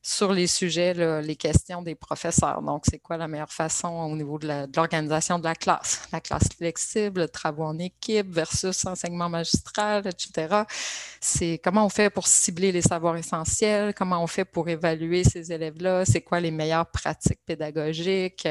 sur 0.01 0.33
les 0.33 0.47
sujets, 0.47 0.93
les 1.21 1.35
questions 1.35 1.81
des 1.81 1.95
professeurs. 1.95 2.61
Donc, 2.61 2.83
c'est 2.89 2.99
quoi 2.99 3.17
la 3.17 3.27
meilleure 3.27 3.51
façon 3.51 3.89
au 3.89 4.15
niveau 4.15 4.39
de 4.39 4.67
l'organisation 4.75 5.37
de, 5.37 5.43
la 5.43 5.55
classe? 5.55 6.07
La 6.11 6.21
classe 6.21 6.47
flexible, 6.57 7.29
travaux 7.29 7.63
en 7.63 7.77
équipe 7.83 8.31
versus 8.31 8.85
enseignement 8.85 9.29
magistral, 9.29 10.07
etc. 10.07 10.63
C'est 11.21 11.59
comment 11.63 11.85
on 11.85 11.89
fait 11.89 12.09
pour 12.09 12.27
cibler 12.27 12.71
les 12.71 12.81
savoirs 12.81 13.17
essentiels, 13.17 13.93
comment 13.93 14.23
on 14.23 14.27
fait 14.27 14.45
pour 14.45 14.69
évaluer 14.69 15.23
ces 15.23 15.51
élèves-là, 15.51 16.05
c'est 16.05 16.21
quoi 16.21 16.39
les 16.39 16.51
meilleures 16.51 16.89
pratiques 16.89 17.41
pédagogiques, 17.45 18.47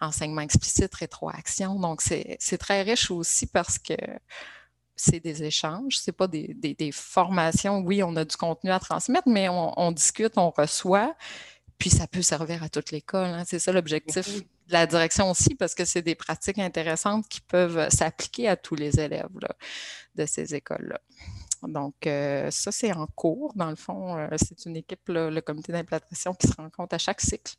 enseignement 0.00 0.42
explicite, 0.42 0.94
rétroaction. 0.94 1.78
Donc, 1.78 2.00
c'est 2.00 2.58
très 2.58 2.82
riche 2.82 3.10
aussi 3.10 3.46
parce 3.46 3.78
que 3.78 3.94
c'est 4.98 5.20
des 5.20 5.44
échanges, 5.44 5.98
c'est 5.98 6.12
pas 6.12 6.26
des, 6.26 6.90
formations. 6.92 7.78
Oui, 7.78 8.02
on 8.02 8.14
a 8.16 8.24
du 8.24 8.36
contenu 8.36 8.70
à 8.70 8.78
transmettre, 8.78 9.28
mais 9.28 9.48
on, 9.48 9.92
discute, 9.92 10.36
on 10.36 10.50
reçoit, 10.50 11.14
puis 11.78 11.90
ça 11.90 12.06
peut 12.06 12.22
servir 12.22 12.62
à 12.62 12.68
toute 12.68 12.90
l'école. 12.90 13.26
Hein. 13.26 13.44
C'est 13.46 13.58
ça 13.58 13.72
l'objectif 13.72 14.36
de 14.36 14.72
la 14.72 14.86
direction 14.86 15.30
aussi, 15.30 15.54
parce 15.54 15.74
que 15.74 15.84
c'est 15.84 16.02
des 16.02 16.14
pratiques 16.14 16.58
intéressantes 16.58 17.28
qui 17.28 17.40
peuvent 17.40 17.88
s'appliquer 17.90 18.48
à 18.48 18.56
tous 18.56 18.74
les 18.74 19.00
élèves 19.00 19.28
de 20.14 20.26
ces 20.26 20.54
écoles-là. 20.54 21.00
Donc, 21.62 22.06
euh, 22.06 22.50
ça, 22.50 22.70
c'est 22.70 22.92
en 22.92 23.06
cours. 23.06 23.52
Dans 23.56 23.70
le 23.70 23.76
fond, 23.76 24.16
euh, 24.16 24.28
c'est 24.36 24.64
une 24.66 24.76
équipe, 24.76 25.08
le 25.08 25.40
comité 25.40 25.72
d'implantation, 25.72 26.34
qui 26.34 26.46
se 26.46 26.54
rencontre 26.54 26.94
à 26.94 26.98
chaque 26.98 27.20
cycle, 27.20 27.54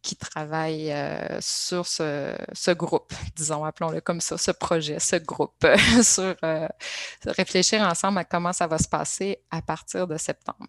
qui 0.00 0.16
travaille 0.16 0.90
euh, 0.92 1.38
sur 1.40 1.86
ce, 1.86 2.72
groupe, 2.72 3.12
disons, 3.34 3.64
appelons-le 3.64 4.00
comme 4.00 4.20
ça, 4.20 4.38
ce 4.38 4.52
projet, 4.52 4.98
ce 5.00 5.16
groupe, 5.16 5.66
sur 6.02 6.34
réfléchir 7.26 7.82
ensemble 7.82 8.18
à 8.18 8.24
comment 8.24 8.52
ça 8.52 8.66
va 8.66 8.78
se 8.78 8.88
passer 8.88 9.38
à 9.50 9.60
partir 9.60 10.06
de 10.06 10.16
septembre. 10.16 10.66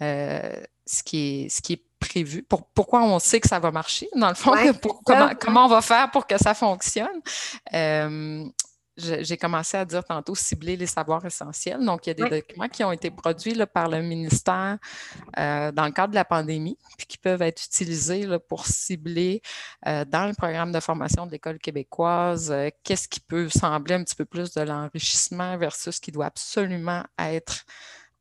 ce, 0.00 1.02
qui 1.04 1.44
est, 1.44 1.48
ce 1.48 1.62
qui 1.62 1.74
est 1.74 1.85
prévu? 1.98 2.46
pourquoi 2.74 3.02
on 3.02 3.18
sait 3.18 3.40
que 3.40 3.48
ça 3.48 3.58
va 3.58 3.70
marcher, 3.70 4.08
dans 4.14 4.28
le 4.28 4.34
fond, 4.34 4.52
comment, 5.04 5.30
comment, 5.40 5.64
on 5.66 5.68
va 5.68 5.80
faire 5.80 6.10
pour 6.10 6.26
que 6.26 6.38
ça 6.38 6.54
fonctionne? 6.54 7.20
J'ai 8.98 9.36
commencé 9.36 9.76
à 9.76 9.84
dire 9.84 10.02
tantôt 10.02 10.34
cibler 10.34 10.74
les 10.74 10.86
savoirs 10.86 11.24
essentiels. 11.26 11.84
Donc, 11.84 12.06
il 12.06 12.10
y 12.10 12.12
a 12.12 12.14
des 12.14 12.40
documents 12.40 12.68
qui 12.68 12.82
ont 12.82 12.92
été 12.92 13.10
produits 13.10 13.52
là, 13.52 13.66
par 13.66 13.90
le 13.90 14.00
ministère 14.00 14.78
euh, 15.38 15.70
dans 15.70 15.84
le 15.84 15.90
cadre 15.92 16.12
de 16.12 16.14
la 16.14 16.24
pandémie, 16.24 16.78
puis 16.96 17.06
qui 17.06 17.18
peuvent 17.18 17.42
être 17.42 17.62
utilisés 17.62 18.24
là, 18.24 18.38
pour 18.38 18.64
cibler 18.64 19.42
euh, 19.86 20.06
dans 20.06 20.26
le 20.26 20.32
programme 20.32 20.72
de 20.72 20.80
formation 20.80 21.26
de 21.26 21.32
l'École 21.32 21.58
québécoise 21.58 22.50
euh, 22.50 22.70
qu'est-ce 22.84 23.06
qui 23.06 23.20
peut 23.20 23.50
sembler 23.50 23.96
un 23.96 24.02
petit 24.02 24.16
peu 24.16 24.24
plus 24.24 24.54
de 24.54 24.62
l'enrichissement 24.62 25.58
versus 25.58 25.96
ce 25.96 26.00
qui 26.00 26.10
doit 26.10 26.26
absolument 26.26 27.04
être 27.18 27.66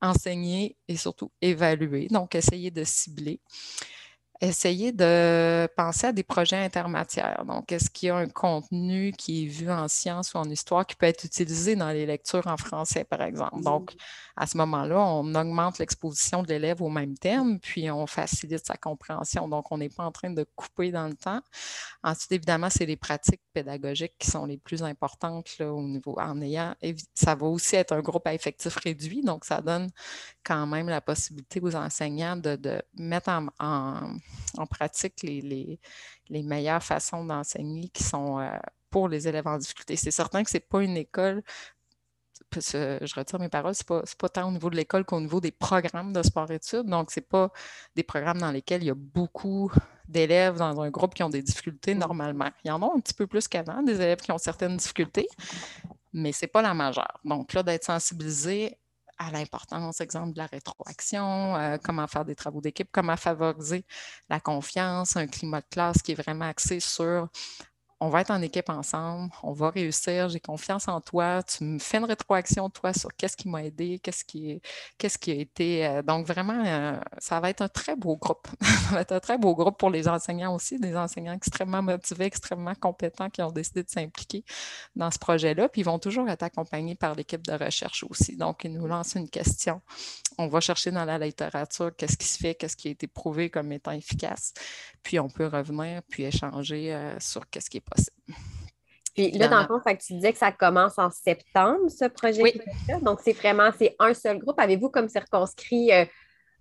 enseigné 0.06 0.78
et 0.88 0.98
surtout 0.98 1.32
évalué. 1.42 2.08
Donc, 2.10 2.36
essayer 2.36 2.72
de 2.72 2.84
cibler 2.84 3.42
essayer 4.42 4.92
de 4.92 5.68
penser 5.78 6.08
à 6.08 6.12
des 6.12 6.24
projets 6.24 6.58
intermatières. 6.58 7.46
Donc, 7.46 7.72
est-ce 7.72 7.90
qu'il 7.90 8.08
y 8.08 8.10
a 8.10 8.18
un 8.18 8.28
contenu 8.28 9.14
qui 9.14 9.46
est 9.46 9.48
vu 9.48 9.72
en 9.72 9.88
sciences 9.88 10.34
ou 10.34 10.38
en 10.38 10.50
histoire 10.50 10.86
qui 10.86 10.96
peut 10.96 11.06
être 11.06 11.24
utilisé 11.24 11.76
dans 11.76 11.90
les 11.90 12.06
lectures 12.06 12.46
en 12.48 12.58
français, 12.58 13.04
par 13.04 13.22
exemple? 13.22 13.62
Donc, 13.62 13.94
à 14.36 14.48
ce 14.48 14.58
moment-là, 14.58 15.00
on 15.00 15.34
augmente 15.36 15.80
l'exposition 15.80 16.44
de 16.44 16.50
l'élève 16.50 16.82
au 16.82 16.90
même 16.90 17.18
terme, 17.18 17.60
puis 17.60 17.90
on 17.90 18.06
facilite 18.08 18.66
sa 18.66 18.76
compréhension. 18.76 19.48
Donc, 19.48 19.72
on 19.72 19.78
n'est 19.78 19.90
pas 19.90 20.04
en 20.04 20.12
train 20.12 20.30
de 20.30 20.46
couper 20.56 20.92
dans 20.92 21.08
le 21.08 21.16
temps. 21.16 21.42
Ensuite, 22.04 22.34
évidemment, 22.34 22.70
c'est 22.70 22.86
les 22.86 22.98
pratiques 22.98 23.42
pédagogiques 23.54 24.16
qui 24.20 24.30
sont 24.30 24.46
les 24.46 24.58
plus 24.58 24.84
importantes 24.84 25.58
là, 25.60 25.72
au 25.72 25.82
niveau 25.82 26.16
en 26.20 26.42
ayant. 26.42 26.76
Ça 27.14 27.36
va 27.36 27.48
aussi 27.48 27.78
être 27.78 27.94
un 27.94 28.02
groupe 28.02 28.28
à 28.28 28.34
effectif 28.34 28.76
réduit, 28.76 29.22
donc 29.22 29.46
ça 29.46 29.62
donne 29.62 29.90
quand 30.44 30.68
même 30.68 30.90
la 30.90 31.02
possibilité 31.02 31.60
aux 31.62 31.76
enseignants 31.76 32.36
de, 32.36 32.82
mettre 32.98 33.30
en, 33.60 34.16
pratique 34.70 35.22
les, 35.24 35.80
meilleures 36.30 36.84
façons 36.84 37.26
d'enseigner 37.26 37.90
qui 37.90 38.04
sont 38.04 38.40
euh, 38.40 38.50
pour 38.90 39.10
les 39.10 39.28
élèves 39.28 39.48
en 39.48 39.58
difficulté. 39.58 39.96
C'est 39.96 40.12
certain 40.12 40.44
que 40.44 40.50
ce 40.50 40.58
n'est 40.58 40.62
pas 40.62 40.82
une 40.82 40.98
école 40.98 41.44
je 42.62 43.16
retire 43.16 43.40
mes 43.40 43.50
paroles, 43.50 43.76
ce 43.76 43.84
n'est 43.92 44.02
pas, 44.18 44.30
tant 44.30 44.48
au 44.48 44.52
niveau 44.52 44.70
de 44.70 44.76
l'école 44.76 45.06
qu'au 45.06 45.20
niveau 45.20 45.40
des 45.40 45.52
programmes 45.52 46.14
de 46.14 46.22
sport-études. 46.24 46.86
Donc, 46.86 47.12
ce 47.12 47.20
n'est 47.20 47.26
pas 47.26 47.52
des 47.96 48.04
programmes 48.04 48.40
dans 48.40 48.52
lesquels 48.52 48.84
il 48.84 48.88
y 48.88 48.92
a 48.92 48.96
beaucoup 48.96 49.72
d'élèves 50.08 50.58
dans 50.58 50.80
un 50.82 50.90
groupe 50.90 51.14
qui 51.14 51.24
ont 51.24 51.30
des 51.30 51.42
difficultés 51.42 51.96
normalement. 51.96 52.50
Il 52.64 52.70
y 52.70 52.72
en 52.72 52.82
a 52.82 52.86
un 52.86 53.00
petit 53.00 53.14
peu 53.14 53.28
plus 53.28 53.48
qu'avant, 53.48 53.82
des 53.82 53.96
élèves 53.96 54.20
qui 54.20 54.32
ont 54.32 54.38
certaines 54.38 54.78
difficultés, 54.78 55.28
mais 56.14 56.32
ce 56.32 56.46
n'est 56.46 56.50
pas 56.50 56.62
la 56.62 56.74
majeure. 56.74 57.20
Donc, 57.24 57.54
là, 57.54 57.64
d'être 57.64 57.86
sensibilisé 57.86 58.78
à 59.18 59.32
l'importance, 59.32 60.02
exemple, 60.02 60.34
de 60.34 60.38
la 60.38 60.46
rétroaction, 60.48 61.56
euh, 61.56 61.78
comment 61.84 62.08
faire 62.08 62.26
des 62.26 62.36
travaux 62.36 62.62
d'équipe, 62.62 62.90
comment 62.92 63.18
favoriser 63.18 63.86
la 64.30 64.40
confiance, 64.40 65.16
un 65.16 65.28
climat 65.28 65.62
de 65.62 65.68
classe 65.70 66.02
qui 66.02 66.12
est 66.14 66.22
vraiment 66.22 66.46
axé 66.46 66.80
sur 66.80 67.30
on 68.06 68.10
va 68.10 68.22
être 68.22 68.30
en 68.30 68.42
équipe 68.44 68.70
ensemble, 68.70 69.32
on 69.42 69.52
va 69.52 69.72
réussir, 69.72 70.30
j'ai 70.30 70.40
confiance 70.40 70.88
en 70.88 71.02
toi, 71.02 71.42
tu 71.42 71.64
me 71.64 71.80
fais 71.80 71.98
une 71.98 72.06
rétroaction, 72.06 72.70
toi, 72.70 72.94
sur 72.94 73.10
qu'est-ce 73.18 73.36
qui 73.36 73.50
m'a 73.50 73.64
aidé, 73.64 74.00
qu'est-ce 74.00 74.24
qui, 74.24 74.62
a 75.32 75.34
été. 75.34 75.88
Euh, 75.88 76.04
donc, 76.04 76.28
vraiment, 76.28 76.64
euh, 76.64 77.00
ça 77.18 77.40
va 77.40 77.50
être 77.50 77.62
un 77.62 77.68
très 77.68 77.96
beau 77.96 78.16
groupe. 78.16 78.48
ça 78.62 78.96
va 78.96 79.02
être 79.02 79.12
un 79.12 79.20
très 79.20 79.40
beau 79.40 79.56
groupe 79.56 79.80
pour 79.80 79.90
les 79.90 80.08
enseignants 80.08 80.54
aussi, 80.54 80.78
des 80.78 80.96
enseignants 80.96 81.34
extrêmement 81.34 81.82
motivés, 81.82 82.26
extrêmement 82.26 82.76
compétents 82.76 83.32
qui 83.32 83.42
ont 83.42 83.52
décidé 83.52 83.82
de 83.82 83.90
s'impliquer 83.90 84.44
dans 84.96 85.10
ce 85.10 85.18
projet-là. 85.18 85.68
Puis, 85.68 85.82
ils 85.82 85.86
vont 85.86 85.98
toujours 85.98 86.30
être 86.30 86.44
accompagnés 86.44 86.94
par 86.94 87.16
l'équipe 87.16 87.42
de 87.42 87.54
recherche 87.54 88.06
aussi. 88.08 88.38
Donc, 88.38 88.66
ils 88.66 88.74
nous 88.74 88.86
lancent 88.86 89.16
une 89.16 89.30
question. 89.30 89.82
On 90.38 90.48
va 90.48 90.60
chercher 90.60 90.92
dans 90.92 91.06
la 91.06 91.18
littérature 91.18 91.92
qu'est-ce 91.98 92.18
qui 92.18 92.28
se 92.28 92.38
fait, 92.38 92.54
qu'est-ce 92.54 92.76
qui 92.76 92.90
a 92.90 92.92
été 92.92 93.08
prouvé 93.08 93.50
comme 93.50 93.72
étant 93.72 93.94
efficace. 93.94 94.54
Puis, 95.02 95.20
on 95.20 95.28
peut 95.28 95.48
revenir 95.48 96.04
puis 96.08 96.24
échanger 96.24 96.94
euh, 96.94 97.20
sur 97.20 97.50
qu'est-ce 97.50 97.70
qui 97.70 97.78
est 97.78 97.82
possible. 97.82 97.95
Puis 99.16 99.32
là, 99.32 99.48
dans 99.48 99.62
le 99.62 99.68
fond, 99.68 99.80
tu 99.98 100.14
disais 100.14 100.34
que 100.34 100.38
ça 100.38 100.52
commence 100.52 101.00
en 101.00 101.10
septembre, 101.10 101.90
ce 101.90 102.06
projet 102.06 102.42
oui. 102.42 102.62
Donc, 103.02 103.22
c'est 103.24 103.32
vraiment, 103.32 103.70
c'est 103.78 103.96
un 103.98 104.14
seul 104.14 104.40
groupe. 104.40 104.60
Avez-vous 104.60 104.90
comme 104.90 105.08
circonscrit 105.08 105.94
euh, 105.94 106.06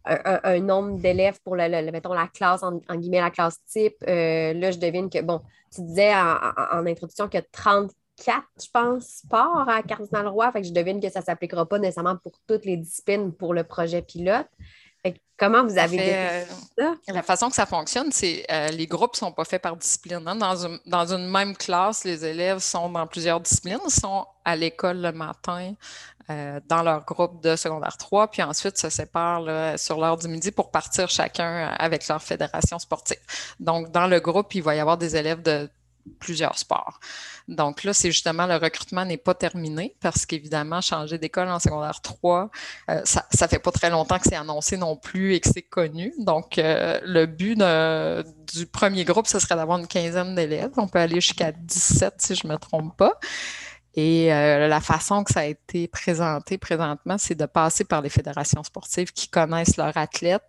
un, 0.06 0.60
nombre 0.60 1.00
d'élèves 1.00 1.40
pour, 1.42 1.56
le, 1.56 1.90
mettons, 1.90 2.12
la 2.12 2.28
classe, 2.28 2.62
en, 2.62 2.78
guillemets, 2.96 3.20
la 3.20 3.32
classe 3.32 3.58
type? 3.64 3.96
Euh, 4.06 4.52
là, 4.52 4.70
je 4.70 4.78
devine 4.78 5.10
que, 5.10 5.20
bon, 5.20 5.40
tu 5.74 5.82
disais 5.82 6.14
en, 6.14 6.86
introduction 6.86 7.26
qu'il 7.26 7.40
y 7.40 7.42
a 7.42 7.46
34, 7.50 8.44
je 8.62 8.70
pense, 8.72 9.04
sports 9.24 9.68
à 9.68 9.82
Cardinal 9.82 10.28
Roy. 10.28 10.52
Fait 10.52 10.60
que 10.60 10.68
je 10.68 10.72
devine 10.72 11.00
que 11.00 11.10
ça 11.10 11.20
ne 11.20 11.24
s'appliquera 11.24 11.66
pas 11.66 11.80
nécessairement 11.80 12.16
pour 12.18 12.38
toutes 12.46 12.66
les 12.66 12.76
disciplines 12.76 13.32
pour 13.32 13.52
le 13.52 13.64
projet 13.64 14.00
pilote. 14.00 14.46
Comment 15.36 15.64
vous 15.64 15.76
avez 15.76 15.98
fait, 15.98 16.46
ça? 16.78 16.94
La 17.08 17.22
façon 17.22 17.48
que 17.48 17.56
ça 17.56 17.66
fonctionne, 17.66 18.12
c'est 18.12 18.46
euh, 18.50 18.68
les 18.68 18.86
groupes 18.86 19.14
ne 19.14 19.18
sont 19.18 19.32
pas 19.32 19.44
faits 19.44 19.62
par 19.62 19.76
discipline. 19.76 20.22
Hein. 20.26 20.36
Dans, 20.36 21.12
une, 21.12 21.28
même 21.28 21.56
classe, 21.56 22.04
les 22.04 22.24
élèves 22.24 22.60
sont 22.60 22.88
dans 22.88 23.06
plusieurs 23.06 23.40
disciplines, 23.40 23.80
ils 23.84 23.90
sont 23.90 24.26
à 24.44 24.54
l'école 24.54 25.00
le 25.00 25.10
matin 25.10 25.74
euh, 26.30 26.60
dans 26.68 26.82
leur 26.82 27.04
groupe 27.04 27.42
de 27.42 27.56
secondaire 27.56 27.96
3, 27.96 28.28
puis 28.28 28.42
ensuite 28.42 28.78
se 28.78 28.88
séparent 28.90 29.76
sur 29.76 29.98
l'heure 29.98 30.16
du 30.16 30.28
midi 30.28 30.52
pour 30.52 30.70
partir 30.70 31.10
chacun 31.10 31.74
avec 31.78 32.06
leur 32.06 32.22
fédération 32.22 32.78
sportive. 32.78 33.18
Donc, 33.58 33.90
dans 33.90 34.06
le 34.06 34.20
groupe, 34.20 34.54
il 34.54 34.62
va 34.62 34.76
y 34.76 34.80
avoir 34.80 34.98
des 34.98 35.16
élèves 35.16 35.42
de 35.42 35.68
plusieurs 36.18 36.58
sports. 36.58 37.00
Donc 37.48 37.84
là, 37.84 37.92
c'est 37.92 38.10
justement 38.10 38.46
le 38.46 38.56
recrutement 38.56 39.04
n'est 39.04 39.16
pas 39.16 39.34
terminé 39.34 39.94
parce 40.00 40.26
qu'évidemment, 40.26 40.80
changer 40.80 41.18
d'école 41.18 41.48
en 41.48 41.58
secondaire 41.58 42.00
3, 42.00 42.50
euh, 42.90 43.00
ça, 43.04 43.26
ça 43.30 43.48
fait 43.48 43.58
pas 43.58 43.72
très 43.72 43.90
longtemps 43.90 44.18
que 44.18 44.28
c'est 44.28 44.36
annoncé 44.36 44.76
non 44.76 44.96
plus 44.96 45.34
et 45.34 45.40
que 45.40 45.48
c'est 45.48 45.62
connu. 45.62 46.12
Donc, 46.18 46.58
euh, 46.58 47.00
le 47.04 47.26
but 47.26 47.58
du 48.52 48.66
premier 48.66 49.04
groupe, 49.04 49.26
ce 49.26 49.38
serait 49.38 49.56
d'avoir 49.56 49.78
une 49.78 49.86
quinzaine 49.86 50.34
d'élèves. 50.34 50.72
On 50.76 50.88
peut 50.88 50.98
aller 50.98 51.20
jusqu'à 51.20 51.52
17 51.52 52.14
si 52.18 52.34
je 52.34 52.46
me 52.46 52.56
trompe 52.56 52.96
pas. 52.96 53.18
Et 53.96 54.32
euh, 54.32 54.66
la 54.66 54.80
façon 54.80 55.22
que 55.22 55.32
ça 55.32 55.40
a 55.40 55.44
été 55.44 55.86
présenté 55.86 56.58
présentement, 56.58 57.16
c'est 57.16 57.36
de 57.36 57.46
passer 57.46 57.84
par 57.84 58.02
les 58.02 58.08
fédérations 58.08 58.64
sportives 58.64 59.12
qui 59.12 59.28
connaissent 59.28 59.76
leurs 59.76 59.96
athlètes, 59.96 60.42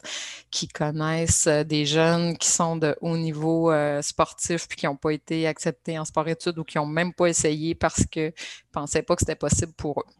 qui 0.49 0.67
connaissent 0.67 1.45
euh, 1.45 1.63
des 1.63 1.85
jeunes 1.85 2.37
qui 2.37 2.47
sont 2.47 2.75
de 2.75 2.95
haut 3.01 3.17
niveau 3.17 3.71
euh, 3.71 4.01
sportif 4.01 4.67
puis 4.67 4.77
qui 4.77 4.85
n'ont 4.87 4.95
pas 4.95 5.11
été 5.11 5.45
acceptés 5.45 5.99
en 5.99 6.05
sport-études 6.05 6.57
ou 6.57 6.63
qui 6.63 6.79
n'ont 6.79 6.87
même 6.87 7.13
pas 7.13 7.27
essayé 7.27 7.75
parce 7.75 8.03
ne 8.15 8.31
pensaient 8.71 9.03
pas 9.03 9.15
que 9.15 9.21
c'était 9.21 9.35
possible 9.35 9.73
pour 9.73 9.99
eux. 9.99 10.11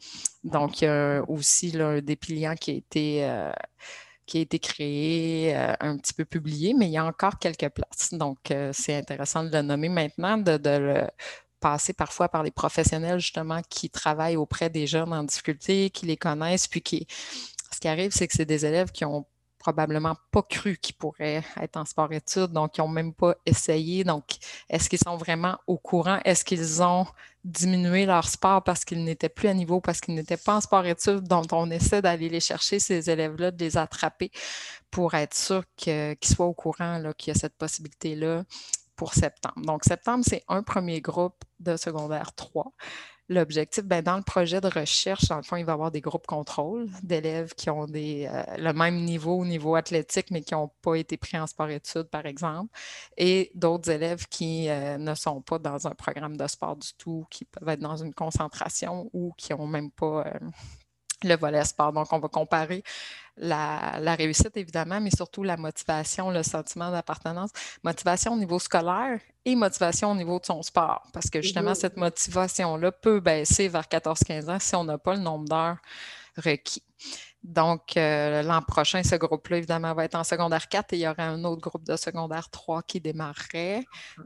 Donc, 0.44 0.82
il 0.82 0.86
y 0.86 0.88
a 0.88 1.24
aussi 1.28 1.72
là, 1.72 1.88
un 1.88 2.02
dépliant 2.02 2.54
qui 2.56 2.72
a 2.72 2.74
été 2.76 3.52
qui 4.28 4.40
a 4.40 4.42
été 4.42 4.58
créé, 4.58 5.56
un 5.56 5.98
petit 5.98 6.14
peu 6.14 6.26
publié, 6.26 6.74
mais 6.74 6.88
il 6.88 6.92
y 6.92 6.98
a 6.98 7.06
encore 7.06 7.38
quelques 7.38 7.70
places. 7.70 8.12
Donc, 8.12 8.38
c'est 8.72 8.96
intéressant 8.96 9.44
de 9.44 9.52
le 9.52 9.62
nommer 9.62 9.90
maintenant, 9.90 10.38
de 10.38 10.60
le 10.64 11.08
passer 11.60 11.94
parfois 11.94 12.30
par 12.30 12.44
les 12.44 12.52
professionnels 12.52 13.20
justement 13.20 13.62
qui 13.70 13.90
travaillent 13.90 14.38
auprès 14.38 14.70
des 14.70 14.88
jeunes 14.88 15.14
en 15.14 15.24
difficulté, 15.24 15.90
qui 15.90 16.06
les 16.06 16.18
connaissent, 16.18 16.68
puis 16.68 16.82
qui. 16.82 17.08
Ce 17.72 17.80
qui 17.80 17.88
arrive, 17.90 18.12
c'est 18.12 18.28
que 18.28 18.34
c'est 18.34 18.46
des 18.46 18.66
élèves 18.66 18.92
qui 18.92 19.04
ont 19.04 19.26
probablement 19.66 20.16
pas 20.32 20.44
cru 20.44 20.78
qu'ils 20.78 20.96
pourraient 20.96 21.44
être 21.60 21.76
en 21.78 21.86
sport-études, 21.86 22.52
donc 22.52 22.78
ils 22.78 22.82
n'ont 22.82 22.88
même 22.88 23.14
pas 23.14 23.36
essayé. 23.48 24.04
Donc, 24.04 24.24
est-ce 24.70 24.88
qu'ils 24.90 25.00
sont 25.00 25.18
vraiment 25.18 25.58
au 25.66 25.78
courant? 25.80 26.20
Est-ce 26.24 26.46
qu'ils 26.46 26.84
ont 26.84 27.08
diminué 27.44 28.06
leur 28.06 28.28
sport 28.28 28.64
parce 28.64 28.86
qu'ils 28.86 29.04
n'étaient 29.04 29.28
plus 29.28 29.48
à 29.48 29.56
niveau, 29.56 29.82
parce 29.82 30.02
qu'ils 30.02 30.14
n'étaient 30.14 30.38
pas 30.38 30.58
en 30.58 30.62
sport-études? 30.62 31.24
Donc, 31.24 31.48
on 31.52 31.72
essaie 31.72 32.04
d'aller 32.04 32.30
les 32.30 32.40
chercher, 32.40 32.78
ces 32.78 33.10
élèves-là, 33.10 33.50
de 33.50 33.64
les 33.64 33.76
attraper 33.76 34.30
pour 34.92 35.16
être 35.16 35.34
sûr 35.34 35.64
qu'ils 35.76 36.16
soient 36.24 36.46
au 36.46 36.54
courant 36.54 37.02
qu'il 37.18 37.34
y 37.34 37.36
a 37.36 37.40
cette 37.40 37.58
possibilité-là? 37.58 38.44
Pour 38.96 39.14
septembre. 39.14 39.62
Donc, 39.66 39.84
septembre, 39.84 40.24
c'est 40.28 40.44
un 40.48 40.64
premier 40.64 41.02
groupe 41.02 41.44
de 41.60 41.78
secondaire 41.78 42.34
3. 42.34 42.72
L'objectif, 43.28 43.84
ben, 43.84 44.04
dans 44.04 44.18
le 44.18 44.24
projet 44.24 44.62
de 44.62 44.68
recherche, 44.68 45.28
dans 45.30 45.38
le 45.38 45.42
fond, 45.42 45.56
il 45.56 45.66
va 45.66 45.72
y 45.72 45.74
avoir 45.74 45.90
des 45.90 46.02
groupes 46.02 46.28
contrôle 46.28 46.88
d'élèves 47.02 47.56
qui 47.56 47.72
ont 47.72 47.86
des, 47.86 48.30
euh, 48.32 48.44
le 48.58 48.72
même 48.72 49.04
niveau 49.04 49.40
au 49.40 49.46
niveau 49.46 49.74
athlétique, 49.74 50.30
mais 50.30 50.42
qui 50.42 50.54
n'ont 50.54 50.70
pas 50.84 50.94
été 50.96 51.18
pris 51.18 51.40
en 51.40 51.48
sport-études, 51.48 52.04
par 52.04 52.28
exemple, 52.28 52.70
et 53.18 53.52
d'autres 53.56 53.90
élèves 53.90 54.28
qui 54.28 54.70
euh, 54.70 55.00
ne 55.00 55.16
sont 55.16 55.42
pas 55.42 55.58
dans 55.58 55.88
un 55.88 55.96
programme 55.96 56.38
de 56.38 56.46
sport 56.46 56.76
du 56.76 56.94
tout, 57.00 57.26
qui 57.32 57.46
peuvent 57.46 57.68
être 57.68 57.80
dans 57.80 57.98
une 57.98 58.14
concentration 58.14 59.10
ou 59.12 59.34
qui 59.38 59.54
n'ont 59.54 59.66
même 59.66 59.90
pas 59.90 60.28
euh, 60.28 60.40
le 61.24 61.36
volet 61.36 61.64
sport. 61.64 61.94
Donc, 61.94 62.12
on 62.12 62.20
va 62.20 62.28
comparer 62.28 62.84
la, 63.38 64.16
réussite, 64.16 64.56
évidemment, 64.56 65.02
mais 65.02 65.12
surtout 65.12 65.44
la 65.44 65.58
motivation, 65.58 66.32
le 66.32 66.44
sentiment 66.44 66.92
d'appartenance. 66.92 67.52
Motivation 67.84 68.34
au 68.34 68.38
niveau 68.38 68.60
scolaire 68.60 69.20
et 69.44 69.56
motivation 69.56 70.12
au 70.12 70.16
niveau 70.16 70.40
de 70.40 70.46
son 70.46 70.62
sport. 70.62 71.08
Parce 71.14 71.30
que 71.30 71.42
justement, 71.42 71.72
mm-hmm. 71.72 71.76
cette 71.76 71.98
motivation-là 71.98 72.92
peut 72.92 73.20
baisser 73.20 73.68
vers 73.68 73.84
14-15 73.84 74.50
ans 74.50 74.60
si 74.60 74.76
on 74.76 74.84
n'a 74.84 74.98
pas 74.98 75.16
le 75.16 75.22
nombre 75.22 75.46
d'heures 75.48 75.78
requis. 76.38 76.84
Donc, 77.44 77.96
euh, 77.96 78.42
l'an 78.42 78.64
prochain, 78.64 79.04
ce 79.04 79.16
groupe-là, 79.16 79.58
évidemment, 79.58 79.94
va 79.94 80.06
être 80.06 80.16
en 80.16 80.24
secondaire 80.24 80.68
4 80.68 80.94
et 80.94 80.96
il 80.96 81.02
y 81.02 81.08
aura 81.08 81.24
un 81.24 81.44
autre 81.44 81.62
groupe 81.62 81.84
de 81.86 81.96
secondaire 81.96 82.50
3 82.50 82.82
qui 82.82 83.00
démarrerait 83.00 83.86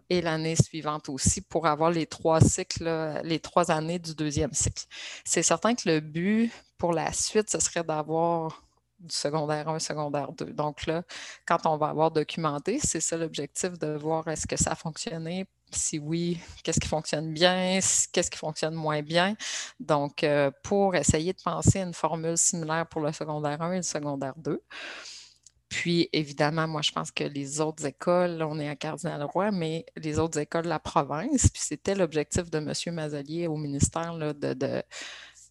et 0.09 0.21
l'année 0.21 0.55
suivante 0.55 1.09
aussi 1.09 1.41
pour 1.41 1.67
avoir 1.67 1.91
les 1.91 2.05
trois 2.05 2.39
cycles, 2.39 3.19
les 3.25 3.39
trois 3.39 3.71
années 3.71 3.99
du 3.99 4.15
deuxième 4.15 4.53
cycle. 4.53 4.85
C'est 5.25 5.43
certain 5.43 5.75
que 5.75 5.89
le 5.89 5.99
but 5.99 6.49
pour 6.79 6.93
la 6.93 7.13
suite, 7.13 7.51
ce 7.51 7.59
serait 7.59 7.83
d'avoir 7.83 8.63
du 8.99 9.13
secondaire 9.15 9.69
1, 9.69 9.79
secondaire 9.79 10.31
2. 10.31 10.45
Donc 10.53 10.85
là, 10.87 11.03
quand 11.45 11.65
on 11.65 11.77
va 11.77 11.89
avoir 11.89 12.09
documenté, 12.09 12.79
c'est 12.81 13.01
ça 13.01 13.17
l'objectif 13.17 13.77
de 13.77 13.95
voir 13.95 14.27
est-ce 14.27 14.47
que 14.47 14.57
ça 14.57 14.71
a 14.71 14.75
fonctionné. 14.75 15.45
Si 15.71 15.99
oui, 15.99 16.39
qu'est-ce 16.63 16.79
qui 16.79 16.87
fonctionne 16.87 17.31
bien, 17.31 17.79
qu'est-ce 18.11 18.31
qui 18.31 18.37
fonctionne 18.37 18.73
moins 18.73 19.03
bien. 19.03 19.35
Donc, 19.79 20.23
euh, 20.23 20.49
pour 20.63 20.95
essayer 20.95 21.33
de 21.33 21.41
penser 21.43 21.79
à 21.79 21.83
une 21.83 21.93
formule 21.93 22.37
similaire 22.37 22.87
pour 22.87 23.01
le 23.01 23.11
secondaire 23.11 23.61
1 23.61 23.73
et 23.73 23.77
le 23.77 23.81
secondaire 23.83 24.33
2. 24.37 24.61
Puis, 25.69 26.09
évidemment, 26.11 26.67
moi, 26.67 26.81
je 26.81 26.91
pense 26.91 27.11
que 27.11 27.23
les 27.23 27.61
autres 27.61 27.85
écoles, 27.85 28.41
on 28.41 28.59
est 28.59 28.67
à 28.67 28.75
Cardinal-Roy, 28.75 29.51
mais 29.51 29.85
les 29.95 30.17
autres 30.17 30.39
écoles 30.39 30.63
de 30.63 30.69
la 30.69 30.79
province, 30.79 31.47
puis 31.49 31.61
c'était 31.61 31.93
l'objectif 31.93 32.49
de 32.49 32.57
M. 32.57 32.73
Mazalier 32.95 33.45
au 33.45 33.55
ministère 33.55 34.15
de 34.15 34.83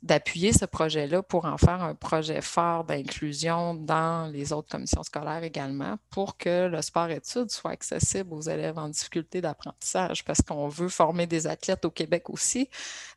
d'appuyer 0.03 0.53
ce 0.53 0.65
projet-là 0.65 1.23
pour 1.23 1.45
en 1.45 1.59
faire 1.59 1.83
un 1.83 1.95
projet 1.95 2.41
fort 2.41 2.85
d'inclusion 2.85 3.75
dans 3.75 4.31
les 4.31 4.53
autres 4.53 4.69
commissions 4.69 5.03
scolaires 5.03 5.43
également 5.43 5.97
pour 6.11 6.37
que 6.37 6.69
le 6.69 6.81
sport-études 6.83 7.51
soit 7.51 7.73
accessible 7.73 8.33
aux 8.33 8.41
élèves 8.41 8.79
en 8.79 8.89
difficulté 8.89 9.41
d'apprentissage 9.41 10.25
parce 10.25 10.41
qu'on 10.41 10.69
veut 10.69 10.89
former 10.89 11.27
des 11.27 11.49
athlètes 11.49 11.85
au 11.85 11.91
Québec 11.91 12.31
aussi. 12.31 12.71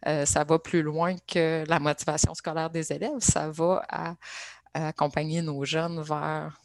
Euh, 0.08 0.26
ça 0.26 0.44
va 0.44 0.58
plus 0.58 0.82
loin 0.82 1.16
que 1.28 1.64
la 1.68 1.80
motivation 1.80 2.34
scolaire 2.34 2.72
des 2.72 2.92
élèves. 2.92 3.20
Ça 3.20 3.52
va 3.52 3.86
à, 3.88 4.16
accompagner 4.74 5.44
nos 5.44 5.64
jeunes 5.66 6.02
vers 6.02 6.60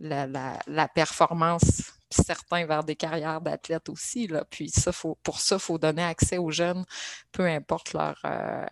la, 0.00 0.88
performance 0.94 1.92
certains 2.10 2.66
vers 2.66 2.84
des 2.84 2.96
carrières 2.96 3.40
d'athlètes 3.40 3.88
aussi. 3.88 4.26
Là. 4.26 4.44
Puis 4.44 4.68
ça, 4.68 4.92
faut, 4.92 5.16
pour 5.22 5.40
ça, 5.40 5.56
il 5.56 5.60
faut 5.60 5.78
donner 5.78 6.02
accès 6.02 6.38
aux 6.38 6.50
jeunes, 6.50 6.84
peu 7.32 7.46
importe 7.46 7.94
leur, 7.94 8.20
euh, 8.24 8.66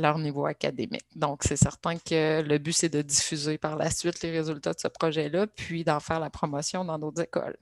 leur 0.00 0.18
niveau 0.18 0.46
académique. 0.46 1.04
Donc, 1.14 1.42
c'est 1.44 1.56
certain 1.56 1.96
que 1.96 2.42
le 2.42 2.58
but, 2.58 2.72
c'est 2.72 2.88
de 2.88 3.02
diffuser 3.02 3.58
par 3.58 3.76
la 3.76 3.90
suite 3.90 4.22
les 4.22 4.30
résultats 4.30 4.72
de 4.72 4.80
ce 4.80 4.88
projet-là, 4.88 5.46
puis 5.46 5.84
d'en 5.84 6.00
faire 6.00 6.20
la 6.20 6.30
promotion 6.30 6.84
dans 6.84 6.98
d'autres 6.98 7.22
écoles. 7.22 7.56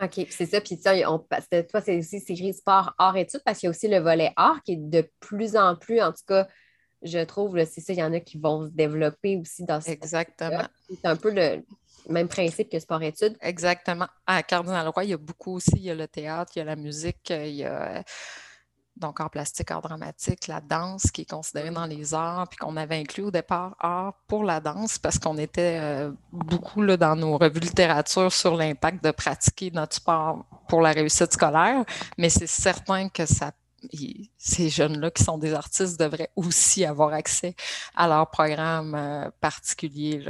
OK, 0.00 0.26
c'est 0.30 0.46
ça. 0.46 0.60
Puis 0.60 0.78
on, 1.06 1.18
toi, 1.18 1.80
c'est 1.80 1.98
aussi 1.98 2.20
c'est 2.20 2.52
sport, 2.52 2.94
art, 2.98 3.16
études, 3.16 3.42
parce 3.44 3.58
qu'il 3.58 3.66
y 3.66 3.68
a 3.68 3.70
aussi 3.70 3.88
le 3.88 3.98
volet 3.98 4.32
art 4.36 4.62
qui 4.62 4.72
est 4.72 4.76
de 4.76 5.08
plus 5.20 5.56
en 5.56 5.74
plus, 5.74 6.00
en 6.00 6.12
tout 6.12 6.24
cas, 6.26 6.46
je 7.02 7.18
trouve, 7.20 7.56
c'est 7.64 7.80
ça, 7.80 7.92
il 7.92 7.98
y 7.98 8.02
en 8.02 8.12
a 8.12 8.20
qui 8.20 8.38
vont 8.38 8.66
se 8.66 8.70
développer 8.70 9.36
aussi 9.36 9.64
dans 9.64 9.80
ce 9.80 9.90
Exactement. 9.90 10.64
C'est 10.88 11.06
un 11.06 11.16
peu 11.16 11.32
le 11.32 11.64
même 12.08 12.28
principe 12.28 12.70
que 12.70 12.78
sport-études. 12.78 13.36
Exactement. 13.40 14.06
À 14.26 14.42
Cardinal-Roy, 14.42 15.04
il 15.04 15.10
y 15.10 15.14
a 15.14 15.18
beaucoup 15.18 15.54
aussi, 15.54 15.72
il 15.76 15.82
y 15.82 15.90
a 15.90 15.94
le 15.94 16.08
théâtre, 16.08 16.52
il 16.56 16.60
y 16.60 16.62
a 16.62 16.64
la 16.64 16.76
musique, 16.76 17.30
il 17.30 17.54
y 17.54 17.64
a 17.64 18.02
donc 18.98 19.20
art 19.20 19.30
plastique, 19.30 19.70
art 19.70 19.82
dramatique, 19.82 20.46
la 20.46 20.60
danse 20.60 21.10
qui 21.10 21.22
est 21.22 21.30
considérée 21.30 21.70
dans 21.70 21.86
les 21.86 22.14
arts, 22.14 22.48
puis 22.48 22.58
qu'on 22.58 22.76
avait 22.76 22.96
inclus 22.96 23.24
au 23.24 23.30
départ 23.30 23.76
art 23.78 24.14
pour 24.26 24.44
la 24.44 24.60
danse 24.60 24.98
parce 24.98 25.18
qu'on 25.18 25.38
était 25.38 25.78
euh, 25.80 26.10
beaucoup 26.32 26.82
là, 26.82 26.96
dans 26.96 27.16
nos 27.16 27.38
revues 27.38 27.60
littérature 27.60 28.32
sur 28.32 28.56
l'impact 28.56 29.02
de 29.04 29.10
pratiquer 29.10 29.70
notre 29.70 29.96
sport 29.96 30.44
pour 30.68 30.80
la 30.80 30.92
réussite 30.92 31.32
scolaire, 31.32 31.84
mais 32.16 32.28
c'est 32.28 32.46
certain 32.46 33.08
que 33.08 33.26
ça 33.26 33.52
ces 34.36 34.68
jeunes-là 34.68 35.10
qui 35.10 35.22
sont 35.22 35.38
des 35.38 35.54
artistes 35.54 35.98
devraient 36.00 36.30
aussi 36.36 36.84
avoir 36.84 37.12
accès 37.12 37.54
à 37.94 38.08
leur 38.08 38.28
programme 38.30 38.94
euh, 38.94 39.30
particulier. 39.40 40.24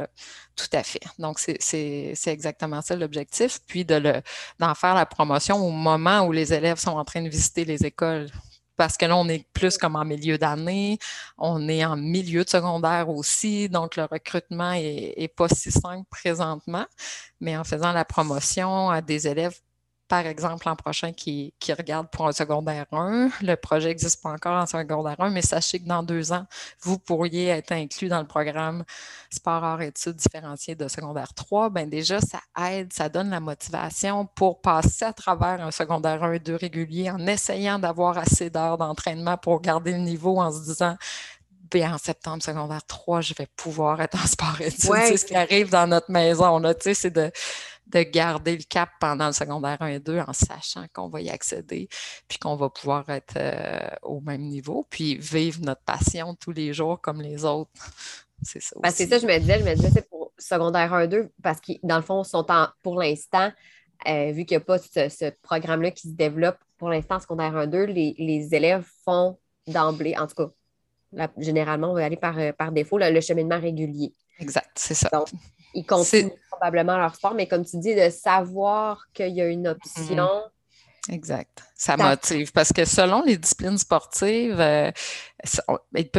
Tout 0.54 0.66
à 0.72 0.82
fait. 0.82 1.00
Donc, 1.18 1.38
c'est 1.38 2.14
exactement 2.26 2.82
ça 2.82 2.96
l'objectif. 2.96 3.60
Puis 3.66 3.84
d'en 3.84 4.74
faire 4.74 4.94
la 4.94 5.06
promotion 5.06 5.56
au 5.56 5.70
moment 5.70 6.22
où 6.22 6.32
les 6.32 6.52
élèves 6.52 6.78
sont 6.78 6.90
en 6.90 7.04
train 7.04 7.22
de 7.22 7.28
visiter 7.28 7.64
les 7.64 7.86
écoles 7.86 8.28
parce 8.78 8.96
que 8.96 9.04
là, 9.04 9.16
on 9.16 9.28
est 9.28 9.44
plus 9.52 9.76
comme 9.76 9.96
en 9.96 10.04
milieu 10.04 10.38
d'année, 10.38 10.98
on 11.36 11.68
est 11.68 11.84
en 11.84 11.96
milieu 11.96 12.44
de 12.44 12.48
secondaire 12.48 13.10
aussi, 13.10 13.68
donc 13.68 13.96
le 13.96 14.04
recrutement 14.04 14.72
est, 14.72 15.34
pas 15.36 15.48
si 15.48 15.70
simple 15.72 16.06
présentement, 16.08 16.86
mais 17.40 17.56
en 17.56 17.64
faisant 17.64 17.92
la 17.92 18.04
promotion 18.04 18.88
à 18.88 19.02
des 19.02 19.26
élèves 19.26 19.58
par 20.08 20.26
exemple, 20.26 20.66
l'an 20.66 20.74
prochain, 20.74 21.12
qui, 21.12 21.52
qui 21.60 21.72
regarde 21.72 22.08
pour 22.10 22.26
un 22.26 22.32
secondaire 22.32 22.86
1. 22.92 23.28
Le 23.42 23.54
projet 23.56 23.88
n'existe 23.88 24.22
pas 24.22 24.30
encore 24.30 24.60
en 24.60 24.66
secondaire 24.66 25.16
1, 25.18 25.30
mais 25.30 25.42
sachez 25.42 25.80
que 25.80 25.86
dans 25.86 26.02
deux 26.02 26.32
ans, 26.32 26.46
vous 26.80 26.98
pourriez 26.98 27.48
être 27.48 27.72
inclus 27.72 28.08
dans 28.08 28.20
le 28.20 28.26
programme 28.26 28.84
sport, 29.30 29.62
art, 29.62 29.82
études 29.82 30.16
différenciées 30.16 30.74
de 30.74 30.88
secondaire 30.88 31.34
3. 31.34 31.70
Bien, 31.70 31.86
déjà, 31.86 32.20
ça 32.20 32.40
aide, 32.70 32.92
ça 32.92 33.10
donne 33.10 33.28
la 33.28 33.40
motivation 33.40 34.26
pour 34.34 34.62
passer 34.62 35.04
à 35.04 35.12
travers 35.12 35.60
un 35.60 35.70
secondaire 35.70 36.24
1 36.24 36.32
et 36.32 36.38
2 36.38 36.56
régulier 36.56 37.10
en 37.10 37.26
essayant 37.26 37.78
d'avoir 37.78 38.16
assez 38.16 38.48
d'heures 38.48 38.78
d'entraînement 38.78 39.36
pour 39.36 39.60
garder 39.60 39.92
le 39.92 39.98
niveau 39.98 40.40
en 40.40 40.50
se 40.50 40.62
disant 40.62 40.96
bien, 41.70 41.94
en 41.94 41.98
septembre 41.98 42.42
secondaire 42.42 42.84
3, 42.86 43.20
je 43.20 43.34
vais 43.34 43.46
pouvoir 43.56 44.00
être 44.00 44.16
en 44.16 44.26
sport 44.26 44.58
études. 44.60 44.80
c'est 44.80 45.16
ce 45.18 45.26
qui 45.26 45.34
arrive 45.34 45.70
dans 45.70 45.86
notre 45.86 46.10
maison. 46.10 46.60
C'est 46.80 47.10
de, 47.10 47.30
de 47.88 48.02
garder 48.02 48.56
le 48.56 48.64
cap 48.68 48.90
pendant 49.00 49.26
le 49.28 49.32
secondaire 49.32 49.80
1 49.80 49.86
et 49.88 50.00
2 50.00 50.18
en 50.18 50.32
sachant 50.32 50.86
qu'on 50.92 51.08
va 51.08 51.20
y 51.20 51.30
accéder, 51.30 51.88
puis 52.28 52.38
qu'on 52.38 52.56
va 52.56 52.68
pouvoir 52.68 53.08
être 53.08 53.34
euh, 53.36 53.88
au 54.02 54.20
même 54.20 54.42
niveau, 54.42 54.86
puis 54.90 55.16
vivre 55.16 55.60
notre 55.62 55.82
passion 55.82 56.34
tous 56.34 56.52
les 56.52 56.72
jours 56.74 57.00
comme 57.00 57.20
les 57.20 57.44
autres. 57.44 57.70
C'est 58.42 58.62
ça. 58.62 58.76
Ben, 58.80 58.92
c'est 58.92 59.08
ça, 59.08 59.18
je 59.18 59.26
me 59.26 59.36
disais, 59.36 59.58
je 59.58 59.64
me 59.64 59.74
disais, 59.74 59.90
c'est 59.92 60.08
pour 60.08 60.30
secondaire 60.38 60.94
1 60.94 61.00
et 61.00 61.08
2, 61.08 61.32
parce 61.42 61.60
qu'ils, 61.60 61.80
dans 61.82 61.96
le 61.96 62.02
fond, 62.02 62.22
sont 62.22 62.46
pour 62.84 63.00
l'instant, 63.00 63.50
euh, 64.06 64.30
vu 64.30 64.44
qu'il 64.44 64.56
n'y 64.56 64.62
a 64.62 64.64
pas 64.64 64.78
ce, 64.78 65.30
programme-là 65.42 65.90
qui 65.90 66.06
se 66.06 66.12
développe 66.12 66.56
pour 66.76 66.88
l'instant, 66.88 67.18
secondaire 67.18 67.56
1 67.56 67.66
2, 67.66 67.82
les, 67.86 68.14
les 68.16 68.54
élèves 68.54 68.84
font 69.04 69.40
d'emblée, 69.66 70.16
en 70.16 70.28
tout 70.28 70.36
cas, 70.36 71.28
généralement, 71.36 71.90
on 71.90 71.94
va 71.94 72.04
aller 72.04 72.16
par, 72.16 72.38
euh, 72.38 72.52
par 72.52 72.70
défaut, 72.70 72.96
le 72.96 73.20
cheminement 73.20 73.58
régulier. 73.58 74.12
Exact, 74.38 74.70
c'est 74.76 74.94
ça. 74.94 75.08
Donc, 75.12 75.26
ils 75.74 75.84
continuent 75.84 76.30
probablement 76.58 76.98
leur 76.98 77.14
sport, 77.14 77.34
mais 77.34 77.46
comme 77.46 77.64
tu 77.64 77.78
dis, 77.78 77.94
de 77.94 78.10
savoir 78.10 79.06
qu'il 79.14 79.34
y 79.34 79.40
a 79.40 79.46
une 79.46 79.68
option. 79.68 80.16
Mm-hmm. 80.16 80.50
Exact. 81.10 81.62
ça 81.74 81.96
motive 81.96 82.52
parce 82.52 82.72
que 82.72 82.84
selon 82.84 83.22
les 83.22 83.38
disciplines 83.38 83.78
sportives, 83.78 84.60
euh, 84.60 84.90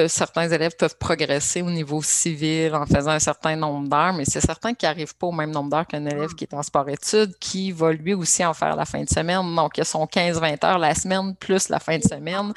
certains 0.07 0.49
élèves 0.49 0.75
peuvent 0.77 0.97
progresser 0.97 1.61
au 1.61 1.69
niveau 1.69 2.01
civil 2.01 2.73
en 2.73 2.85
faisant 2.85 3.11
un 3.11 3.19
certain 3.19 3.55
nombre 3.55 3.87
d'heures, 3.87 4.13
mais 4.13 4.25
c'est 4.25 4.41
certain 4.41 4.73
qu'ils 4.73 4.89
n'arrivent 4.89 5.15
pas 5.15 5.27
au 5.27 5.31
même 5.31 5.51
nombre 5.51 5.69
d'heures 5.69 5.85
qu'un 5.85 6.05
élève 6.05 6.33
qui 6.33 6.45
est 6.45 6.53
en 6.53 6.63
sport-études, 6.63 7.37
qui 7.39 7.71
va 7.71 7.91
lui 7.91 8.13
aussi 8.13 8.43
en 8.43 8.53
faire 8.53 8.75
la 8.75 8.85
fin 8.85 9.03
de 9.03 9.09
semaine. 9.09 9.55
Donc, 9.55 9.77
il 9.77 9.81
y 9.81 9.83
a 9.83 9.85
son 9.85 10.05
15-20 10.05 10.65
heures 10.65 10.79
la 10.79 10.95
semaine 10.95 11.35
plus 11.35 11.69
la 11.69 11.79
fin 11.79 11.97
de 11.97 12.03
semaine. 12.03 12.53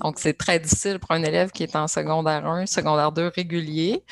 Donc, 0.00 0.18
c'est 0.18 0.34
très 0.34 0.58
difficile 0.58 0.98
pour 0.98 1.10
un 1.10 1.22
élève 1.22 1.50
qui 1.50 1.64
est 1.64 1.76
en 1.76 1.88
secondaire 1.88 2.46
1, 2.46 2.66
secondaire 2.66 3.12
2 3.12 3.32
régulier 3.34 4.04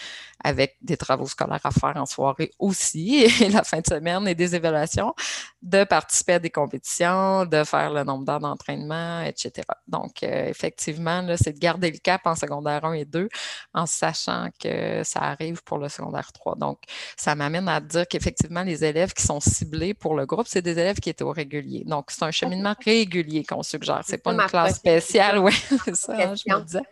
avec 0.44 0.76
des 0.82 0.96
travaux 0.96 1.26
scolaires 1.26 1.60
à 1.64 1.70
faire 1.70 1.96
en 1.96 2.06
soirée 2.06 2.50
aussi, 2.58 3.24
et 3.40 3.48
la 3.48 3.62
fin 3.62 3.80
de 3.80 3.86
semaine 3.86 4.26
et 4.28 4.34
des 4.34 4.54
évaluations, 4.54 5.14
de 5.62 5.84
participer 5.84 6.34
à 6.34 6.38
des 6.38 6.50
compétitions, 6.50 7.46
de 7.46 7.64
faire 7.64 7.92
le 7.92 8.04
nombre 8.04 8.24
d'heures 8.24 8.40
d'entraînement, 8.40 9.22
etc. 9.22 9.66
Donc, 9.86 10.22
euh, 10.22 10.46
effectivement, 10.48 11.24
c'est 11.36 11.52
de 11.52 11.58
garder 11.58 11.90
le 11.90 11.98
cap 11.98 12.22
en 12.24 12.34
secondaire 12.34 12.84
1 12.84 12.94
et 12.94 13.04
2 13.04 13.28
en 13.74 13.86
sachant 13.86 14.48
que 14.60 15.02
ça 15.04 15.20
arrive 15.20 15.62
pour 15.62 15.78
le 15.78 15.88
secondaire 15.88 16.32
3. 16.32 16.56
Donc, 16.56 16.78
ça 17.16 17.34
m'amène 17.34 17.68
à 17.68 17.80
dire 17.80 18.06
qu'effectivement, 18.08 18.62
les 18.62 18.84
élèves 18.84 19.12
qui 19.12 19.22
sont 19.22 19.40
ciblés 19.40 19.94
pour 19.94 20.14
le 20.14 20.26
groupe, 20.26 20.46
c'est 20.48 20.62
des 20.62 20.72
élèves 20.72 20.98
qui 20.98 21.10
étaient 21.10 21.24
au 21.24 21.30
régulier. 21.30 21.84
Donc, 21.86 22.10
c'est 22.10 22.24
un 22.24 22.30
cheminement 22.30 22.74
régulier 22.84 23.44
qu'on 23.44 23.62
suggère. 23.62 24.02
C'est 24.04 24.18
pas 24.18 24.32
une 24.32 24.46
classe 24.46 24.76
spéciale, 24.76 25.38
oui, 25.38 25.52
c'est 25.84 25.96
ça, 25.96 26.14
hein, 26.18 26.34
je 26.34 26.52
me 26.52 26.60
disais. 26.62 26.82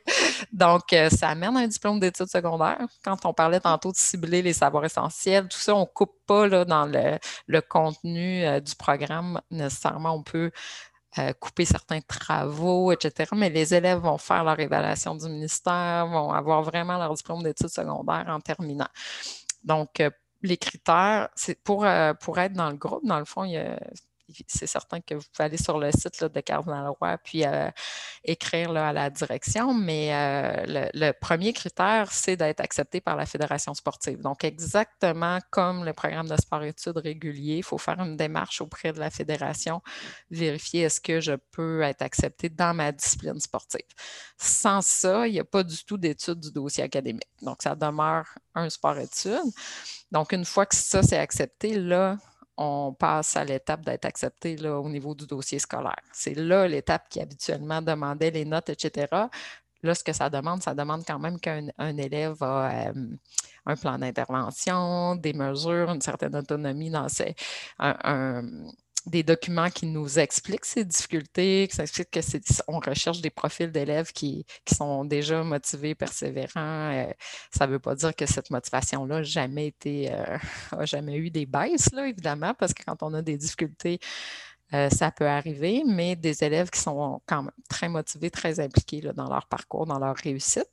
Donc, 0.52 0.92
euh, 0.92 1.10
ça 1.10 1.30
amène 1.30 1.56
un 1.56 1.66
diplôme 1.66 2.00
d'études 2.00 2.28
secondaires. 2.28 2.86
Quand 3.04 3.24
on 3.24 3.32
parlait 3.40 3.60
tantôt 3.60 3.90
de 3.90 3.96
cibler 3.96 4.42
les 4.42 4.52
savoirs 4.52 4.84
essentiels, 4.84 5.48
tout 5.48 5.58
ça, 5.58 5.74
on 5.74 5.80
ne 5.80 5.84
coupe 5.86 6.14
pas 6.26 6.46
là, 6.46 6.66
dans 6.66 6.84
le, 6.84 7.60
contenu 7.62 8.44
euh, 8.44 8.60
du 8.60 8.74
programme 8.74 9.40
nécessairement. 9.50 10.12
On 10.12 10.22
peut 10.22 10.50
euh, 11.18 11.32
couper 11.40 11.64
certains 11.64 12.02
travaux, 12.02 12.92
etc. 12.92 13.30
Mais 13.34 13.48
les 13.48 13.74
élèves 13.74 14.00
vont 14.00 14.18
faire 14.18 14.44
leur 14.44 14.60
évaluation 14.60 15.14
du 15.14 15.26
ministère, 15.30 16.06
vont 16.06 16.32
avoir 16.32 16.62
vraiment 16.62 16.98
leur 16.98 17.14
diplôme 17.14 17.42
d'études 17.42 17.68
secondaires 17.68 18.26
en 18.28 18.40
terminant. 18.40 18.88
Donc, 19.64 20.02
les 20.42 20.56
critères, 20.58 21.30
c'est 21.34 21.62
pour, 21.62 21.86
pour 22.20 22.38
être 22.38 22.52
dans 22.52 22.68
le 22.68 22.76
groupe, 22.76 23.04
dans 23.06 23.18
le 23.18 23.24
fond, 23.24 23.44
il 23.44 23.52
y 23.52 23.58
a 23.58 23.78
c'est 24.46 24.66
certain 24.66 25.00
que 25.00 25.14
vous 25.14 25.24
pouvez 25.32 25.44
aller 25.44 25.56
sur 25.56 25.78
le 25.78 25.90
site 25.92 26.24
de 26.24 26.40
Cardinal 26.40 26.88
Roy 26.88 27.18
puis 27.18 27.44
euh, 27.44 27.70
écrire 28.24 28.70
à 28.76 28.92
la 28.92 29.10
direction, 29.10 29.74
mais 29.74 30.14
euh, 30.14 30.88
le, 30.92 31.12
premier 31.12 31.52
critère, 31.52 32.12
c'est 32.12 32.36
d'être 32.36 32.60
accepté 32.60 33.00
par 33.00 33.16
la 33.16 33.26
Fédération 33.26 33.74
sportive. 33.74 34.20
Donc, 34.20 34.44
exactement 34.44 35.38
comme 35.50 35.84
le 35.84 35.92
programme 35.92 36.28
de 36.28 36.36
sport-études 36.36 36.98
régulier, 36.98 37.56
il 37.58 37.62
faut 37.64 37.78
faire 37.78 38.00
une 38.00 38.16
démarche 38.16 38.60
auprès 38.60 38.92
de 38.92 38.98
la 39.00 39.10
Fédération, 39.10 39.82
vérifier 40.30 40.82
est-ce 40.82 41.00
que 41.00 41.20
je 41.20 41.32
peux 41.50 41.82
être 41.82 42.02
accepté 42.02 42.48
dans 42.48 42.74
ma 42.74 42.92
discipline 42.92 43.40
sportive. 43.40 43.80
Sans 44.38 44.82
ça, 44.82 45.26
il 45.26 45.32
n'y 45.32 45.40
a 45.40 45.44
pas 45.44 45.62
du 45.62 45.84
tout 45.84 45.96
d'étude 45.96 46.40
du 46.40 46.52
dossier 46.52 46.84
académique. 46.84 47.28
Donc, 47.42 47.62
ça 47.62 47.74
demeure 47.74 48.26
un 48.54 48.68
sport-études. 48.68 49.52
Donc, 50.10 50.32
une 50.32 50.44
fois 50.44 50.66
que 50.66 50.74
ça, 50.74 51.02
c'est 51.02 51.18
accepté, 51.18 51.78
là, 51.78 52.18
on 52.56 52.92
passe 52.92 53.36
à 53.36 53.44
l'étape 53.44 53.84
d'être 53.84 54.04
accepté 54.04 54.56
au 54.68 54.88
niveau 54.88 55.14
du 55.14 55.26
dossier 55.26 55.58
scolaire. 55.58 56.02
C'est 56.12 56.34
là 56.34 56.68
l'étape 56.68 57.08
qui 57.08 57.20
habituellement 57.20 57.80
demandait 57.80 58.30
les 58.30 58.44
notes, 58.44 58.68
etc. 58.70 59.06
Là, 59.82 59.94
ce 59.94 60.04
que 60.04 60.12
ça 60.12 60.28
demande, 60.28 60.62
ça 60.62 60.74
demande 60.74 61.04
quand 61.06 61.18
même 61.18 61.40
qu'un 61.40 61.68
élève 61.96 62.42
a 62.42 62.92
un 63.66 63.76
plan 63.76 63.98
d'intervention, 63.98 65.16
des 65.16 65.32
mesures, 65.32 65.90
une 65.90 66.02
certaine 66.02 66.36
autonomie 66.36 66.90
dans 66.90 67.08
ses, 67.08 67.34
des 69.06 69.22
documents 69.22 69.70
qui 69.70 69.86
nous 69.86 70.18
expliquent 70.18 70.64
ces 70.64 70.84
difficultés, 70.84 71.68
qui 71.70 71.80
expliquent 71.80 72.10
que 72.10 72.20
c'est, 72.20 72.42
on 72.68 72.78
recherche 72.80 73.20
des 73.20 73.30
profils 73.30 73.70
d'élèves 73.70 74.12
qui, 74.12 74.44
sont 74.72 75.04
déjà 75.04 75.42
motivés, 75.42 75.94
persévérants. 75.94 76.92
Euh, 76.92 77.12
ça 77.52 77.66
ne 77.66 77.72
veut 77.72 77.78
pas 77.78 77.94
dire 77.94 78.14
que 78.14 78.26
cette 78.26 78.50
motivation-là 78.50 79.16
n'a 79.16 79.22
jamais 79.22 79.68
été, 79.68 80.12
euh, 80.12 80.38
jamais 80.84 81.16
eu 81.16 81.30
des 81.30 81.46
baisses, 81.46 81.92
là, 81.92 82.06
évidemment, 82.06 82.54
parce 82.54 82.74
que 82.74 82.82
quand 82.84 83.02
on 83.02 83.14
a 83.14 83.22
des 83.22 83.36
difficultés, 83.36 83.98
euh, 84.72 84.88
ça 84.90 85.10
peut 85.10 85.26
arriver, 85.26 85.82
mais 85.86 86.14
des 86.14 86.44
élèves 86.44 86.70
qui 86.70 86.80
sont 86.80 87.20
quand 87.26 87.42
même 87.42 87.52
très 87.68 87.88
motivés, 87.88 88.30
très 88.30 88.60
impliqués 88.60 89.00
dans 89.14 89.28
leur 89.28 89.46
parcours, 89.46 89.86
dans 89.86 89.98
leur 89.98 90.16
réussite, 90.16 90.68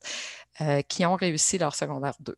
qui 0.87 1.05
ont 1.05 1.15
réussi 1.15 1.59
leur 1.59 1.75
secondaire 1.75 2.15
2 2.19 2.35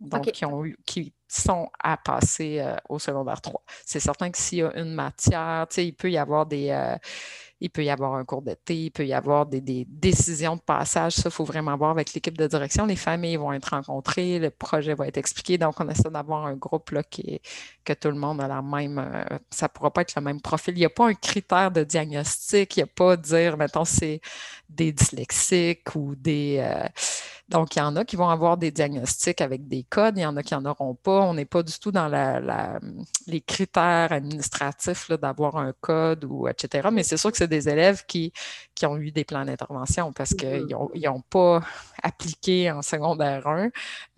donc 0.00 0.30
qui, 0.32 0.44
ont 0.44 0.64
eu, 0.64 0.78
qui 0.86 1.12
sont 1.30 1.70
à 1.78 1.96
passer 1.96 2.58
euh, 2.60 2.76
au 2.88 2.98
secondaire 2.98 3.40
3. 3.40 3.62
C'est 3.86 4.00
certain 4.00 4.30
que 4.30 4.38
s'il 4.38 4.58
y 4.58 4.62
a 4.62 4.72
une 4.76 4.92
matière, 4.92 5.66
il 5.76 5.94
peut 5.94 6.10
y 6.10 6.18
avoir 6.18 6.46
des, 6.46 6.70
euh, 6.70 6.96
il 7.60 7.70
peut 7.70 7.84
y 7.84 7.90
avoir 7.90 8.14
un 8.14 8.24
cours 8.24 8.42
d'été, 8.42 8.84
il 8.86 8.90
peut 8.90 9.06
y 9.06 9.12
avoir 9.12 9.46
des, 9.46 9.60
décisions 9.86 10.56
de 10.56 10.60
passage. 10.60 11.12
Ça, 11.12 11.24
il 11.26 11.30
faut 11.30 11.44
vraiment 11.44 11.76
voir 11.76 11.90
avec 11.90 12.14
l'équipe 12.14 12.36
de 12.36 12.46
direction. 12.46 12.86
Les 12.86 12.96
familles 12.96 13.36
vont 13.36 13.52
être 13.52 13.70
rencontrées, 13.70 14.38
le 14.38 14.50
projet 14.50 14.94
va 14.94 15.06
être 15.06 15.18
expliqué. 15.18 15.58
Donc, 15.58 15.74
on 15.78 15.88
essaie 15.88 16.10
d'avoir 16.10 16.46
un 16.46 16.54
groupe 16.54 16.90
là, 16.90 17.02
qui 17.02 17.40
que 17.84 17.92
tout 17.92 18.08
le 18.08 18.14
monde 18.14 18.40
a 18.40 18.48
la 18.48 18.62
même. 18.62 18.98
Euh, 18.98 19.38
ça 19.50 19.66
ne 19.66 19.68
pourra 19.68 19.92
pas 19.92 20.02
être 20.02 20.14
le 20.16 20.22
même 20.22 20.40
profil. 20.40 20.74
Il 20.74 20.80
n'y 20.80 20.86
a 20.86 20.90
pas 20.90 21.08
un 21.08 21.14
critère 21.14 21.70
de 21.70 21.84
diagnostic. 21.84 22.76
Il 22.76 22.80
n'y 22.80 22.84
a 22.84 22.86
pas 22.86 23.16
dire, 23.16 23.56
mettons, 23.56 23.84
c'est 23.84 24.20
des 24.68 24.92
dyslexiques 24.92 25.94
ou 25.94 26.14
des. 26.16 26.64
Donc, 27.50 27.74
il 27.74 27.80
y 27.80 27.82
en 27.82 27.96
a 27.96 28.04
qui 28.04 28.14
vont 28.14 28.28
avoir 28.28 28.56
des 28.56 28.70
diagnostics 28.70 29.40
avec 29.40 29.66
des 29.66 29.82
codes, 29.82 30.16
il 30.16 30.20
y 30.20 30.26
en 30.26 30.36
a 30.36 30.42
qui 30.42 30.54
n'en 30.54 30.64
auront 30.66 30.94
pas. 30.94 31.19
On 31.22 31.34
n'est 31.34 31.44
pas 31.44 31.62
du 31.62 31.78
tout 31.78 31.90
dans 31.90 32.08
la, 32.08 32.80
les 33.26 33.40
critères 33.40 34.12
administratifs 34.12 35.10
d'avoir 35.10 35.56
un 35.56 35.72
code 35.80 36.24
ou 36.24 36.48
etc. 36.48 36.88
Mais 36.92 37.02
c'est 37.02 37.16
sûr 37.16 37.30
que 37.30 37.38
c'est 37.38 37.48
des 37.48 37.68
élèves 37.68 38.04
qui, 38.06 38.32
qui 38.74 38.86
ont 38.86 38.96
eu 38.96 39.10
des 39.10 39.24
plans 39.24 39.44
d'intervention 39.44 40.12
parce 40.12 40.34
qu'ils 40.34 40.66
mm-hmm. 40.66 41.06
n'ont 41.06 41.22
pas 41.22 41.62
appliqué 42.02 42.70
en 42.70 42.82
secondaire 42.82 43.46
1. 43.46 43.70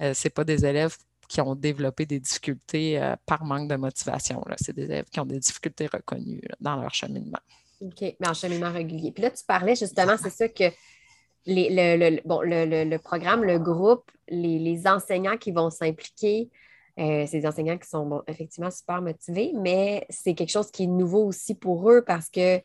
Euh, 0.03 0.15
ce 0.15 0.29
pas 0.29 0.45
des 0.45 0.65
élèves 0.65 0.97
qui 1.29 1.41
ont 1.41 1.55
développé 1.55 2.05
des 2.05 2.21
difficultés 2.21 3.01
euh, 3.01 3.17
par 3.27 3.45
manque 3.45 3.69
de 3.69 3.77
motivation. 3.77 4.45
C'est 4.57 4.75
des 4.75 4.85
élèves 4.85 5.07
qui 5.11 5.21
ont 5.21 5.27
des 5.27 5.39
difficultés 5.39 5.87
reconnues 5.87 6.43
dans 6.61 6.77
leur 6.77 6.93
cheminement. 6.93 7.39
OK, 7.81 8.01
mais 8.21 8.29
en 8.29 8.35
cheminement 8.35 8.71
régulier. 8.71 9.13
Puis 9.13 9.23
là, 9.23 9.31
tu 9.31 9.45
parlais 9.45 9.75
justement, 9.75 10.17
c'est 10.23 10.31
ça 10.31 10.49
que 10.49 10.65
les, 11.47 11.97
le, 11.97 12.21
bon, 12.25 12.41
le, 12.43 12.97
programme, 12.99 13.45
le 13.45 13.59
groupe, 13.59 14.11
les, 14.29 14.87
enseignants 14.87 15.37
qui 15.37 15.53
vont 15.53 15.71
s'impliquer, 15.71 16.51
euh, 16.99 17.25
c'est 17.27 17.41
des 17.41 17.47
enseignants 17.47 17.79
qui 17.79 17.89
sont 17.89 18.23
effectivement 18.27 18.71
super 18.71 19.01
motivés, 19.01 19.53
mais 19.55 20.07
c'est 20.11 20.35
quelque 20.35 20.51
chose 20.51 20.71
qui 20.71 20.85
est 20.85 20.89
nouveau 20.89 21.25
aussi 21.25 21.55
pour 21.55 21.91
eux 21.91 22.03
parce 22.03 22.29
que 22.29 22.61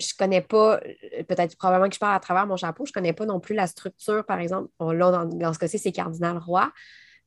je 0.00 0.06
ne 0.06 0.18
connais 0.18 0.40
pas, 0.40 0.80
peut-être 1.28 1.56
probablement 1.56 1.88
que 1.88 1.94
je 1.94 2.00
parle 2.00 2.16
à 2.16 2.20
travers 2.20 2.46
mon 2.46 2.56
chapeau, 2.56 2.84
je 2.84 2.90
ne 2.90 2.94
connais 2.94 3.12
pas 3.12 3.26
non 3.26 3.40
plus 3.40 3.54
la 3.54 3.66
structure, 3.66 4.24
par 4.24 4.40
exemple. 4.40 4.68
là, 4.80 5.26
dans, 5.26 5.52
ce 5.52 5.58
cas-ci, 5.58 5.78
c'est 5.78 5.92
Cardinal 5.92 6.38
Roi, 6.38 6.72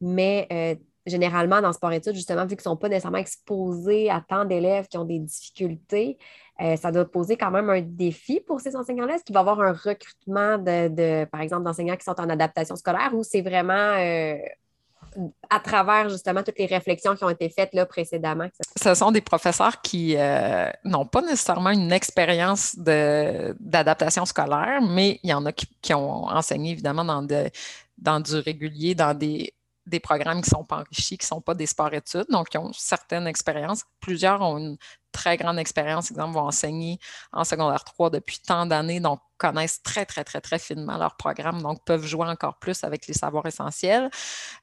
mais 0.01 0.47
euh, 0.51 0.75
généralement, 1.05 1.61
dans 1.61 1.71
sport-études, 1.71 2.15
justement, 2.15 2.43
vu 2.43 2.49
qu'ils 2.49 2.57
ne 2.57 2.63
sont 2.63 2.77
pas 2.77 2.89
nécessairement 2.89 3.19
exposés 3.19 4.09
à 4.09 4.23
tant 4.27 4.45
d'élèves 4.45 4.87
qui 4.87 4.97
ont 4.97 5.05
des 5.05 5.19
difficultés, 5.19 6.17
euh, 6.61 6.75
ça 6.75 6.91
doit 6.91 7.09
poser 7.09 7.37
quand 7.37 7.51
même 7.51 7.69
un 7.69 7.81
défi 7.81 8.41
pour 8.41 8.59
ces 8.59 8.75
enseignants-là. 8.75 9.15
Est-ce 9.15 9.23
qu'il 9.23 9.33
va 9.33 9.41
y 9.41 9.47
avoir 9.47 9.61
un 9.61 9.73
recrutement 9.73 10.57
de, 10.57 11.25
par 11.25 11.41
exemple, 11.41 11.63
d'enseignants 11.63 11.95
qui 11.95 12.03
sont 12.03 12.19
en 12.19 12.29
adaptation 12.29 12.75
scolaire 12.75 13.11
ou 13.13 13.23
c'est 13.23 13.41
vraiment 13.41 13.73
euh, 13.73 14.37
à 15.49 15.59
travers 15.59 16.09
justement 16.09 16.43
toutes 16.43 16.59
les 16.59 16.65
réflexions 16.65 17.15
qui 17.15 17.24
ont 17.24 17.30
été 17.30 17.49
faites 17.49 17.74
là, 17.74 17.86
précédemment? 17.86 18.47
Ce 18.82 18.93
sont 18.93 19.11
des 19.11 19.22
professeurs 19.22 19.82
qui 19.82 20.15
euh, 20.18 20.70
n'ont 20.84 21.05
pas 21.05 21.22
nécessairement 21.22 21.72
une 21.72 21.91
expérience 21.91 22.76
d'adaptation 22.78 24.26
scolaire, 24.26 24.82
mais 24.82 25.20
il 25.24 25.30
y 25.30 25.34
en 25.34 25.45
a 25.45 25.51
qui, 25.51 25.93
ont 25.93 26.28
enseigné 26.28 26.72
évidemment 26.72 27.05
dans, 27.05 27.26
dans 27.97 28.20
du 28.20 28.36
régulier, 28.36 28.95
dans 28.95 29.18
des 29.18 29.53
des 29.88 29.99
programmes 29.99 30.41
qui 30.41 30.49
ne 30.49 30.57
sont 30.57 30.63
pas 30.63 30.77
enrichis, 30.77 31.17
qui 31.17 31.23
ne 31.23 31.27
sont 31.27 31.41
pas 31.41 31.55
des 31.55 31.65
sports-études, 31.65 32.27
donc 32.29 32.49
qui 32.49 32.57
ont 32.57 32.71
certaines 32.73 33.25
expériences. 33.25 33.83
Plusieurs 33.99 34.41
ont 34.41 34.57
une 34.57 34.77
très 35.11 35.38
grande 35.38 35.57
expérience, 35.57 36.11
exemple, 36.11 36.33
vont 36.33 36.47
enseigner 36.47 36.99
en 37.31 37.43
secondaire 37.43 37.83
3 37.83 38.09
depuis 38.11 38.39
tant 38.39 38.65
d'années, 38.65 38.99
donc 38.99 39.19
connaissent 39.38 39.81
très, 39.81 40.05
très, 40.05 40.23
très, 40.23 40.41
très 40.41 40.59
finement 40.59 40.97
leur 40.97 41.15
programme, 41.15 41.61
donc 41.61 41.83
peuvent 41.85 42.05
jouer 42.05 42.27
encore 42.27 42.59
plus 42.59 42.83
avec 42.83 43.07
les 43.07 43.13
savoirs 43.13 43.45
essentiels. 43.45 44.09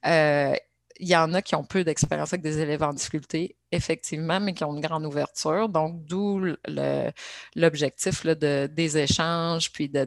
Euh, 0.05 0.55
il 0.99 1.09
y 1.09 1.15
en 1.15 1.33
a 1.33 1.41
qui 1.41 1.55
ont 1.55 1.63
peu 1.65 1.83
d'expérience 1.83 2.31
avec 2.31 2.41
des 2.41 2.59
élèves 2.59 2.83
en 2.83 2.93
difficulté, 2.93 3.57
effectivement, 3.75 4.39
mais 4.39 4.53
qui 4.53 4.63
ont 4.63 4.73
une 4.73 4.81
grande 4.81 5.05
ouverture. 5.05 5.69
Donc, 5.69 6.05
d'où 6.05 6.41
l'objectif 7.55 8.25
de, 8.25 8.67
des 8.67 8.97
échanges 8.97 9.71
puis 9.71 9.89
de, 9.89 10.05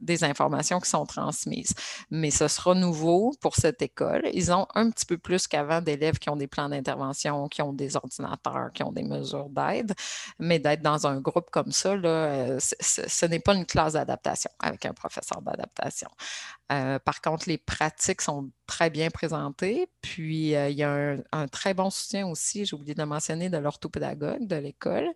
des 0.00 0.24
informations 0.24 0.80
qui 0.80 0.90
sont 0.90 1.06
transmises. 1.06 1.74
Mais 2.10 2.30
ce 2.30 2.48
sera 2.48 2.74
nouveau 2.74 3.32
pour 3.40 3.56
cette 3.56 3.82
école. 3.82 4.22
Ils 4.32 4.52
ont 4.52 4.66
un 4.74 4.90
petit 4.90 5.06
peu 5.06 5.18
plus 5.18 5.46
qu'avant 5.46 5.80
d'élèves 5.80 6.18
qui 6.18 6.30
ont 6.30 6.36
des 6.36 6.46
plans 6.46 6.68
d'intervention, 6.68 7.48
qui 7.48 7.62
ont 7.62 7.72
des 7.72 7.96
ordinateurs, 7.96 8.70
qui 8.74 8.82
ont 8.82 8.92
des 8.92 9.02
mesures 9.02 9.48
d'aide. 9.48 9.92
Mais 10.38 10.58
d'être 10.58 10.82
dans 10.82 11.06
un 11.06 11.20
groupe 11.20 11.50
comme 11.50 11.72
ça, 11.72 11.96
là, 11.96 12.08
euh, 12.08 12.58
ce 12.60 13.26
n'est 13.26 13.40
pas 13.40 13.54
une 13.54 13.66
classe 13.66 13.94
d'adaptation 13.94 14.50
avec 14.58 14.86
un 14.86 14.92
professeur 14.92 15.42
d'adaptation. 15.42 16.08
Euh, 16.72 16.98
par 16.98 17.20
contre, 17.20 17.48
les 17.48 17.58
pratiques 17.58 18.22
sont 18.22 18.50
très 18.66 18.88
bien 18.90 19.10
présentées. 19.10 19.88
Puis, 20.00 20.54
euh, 20.54 20.70
il 20.70 20.76
y 20.78 20.82
a 20.82 20.90
un, 20.90 21.18
un 21.32 21.48
très 21.48 21.74
bon 21.74 21.90
soutien 21.90 22.26
aussi, 22.26 22.64
j'ai 22.64 22.74
oublié 22.74 22.94
de 22.94 23.01
l'as 23.02 23.06
mentionné, 23.06 23.50
de 23.50 23.58
l'orthopédagogue 23.58 24.46
de 24.46 24.56
l'école. 24.56 25.08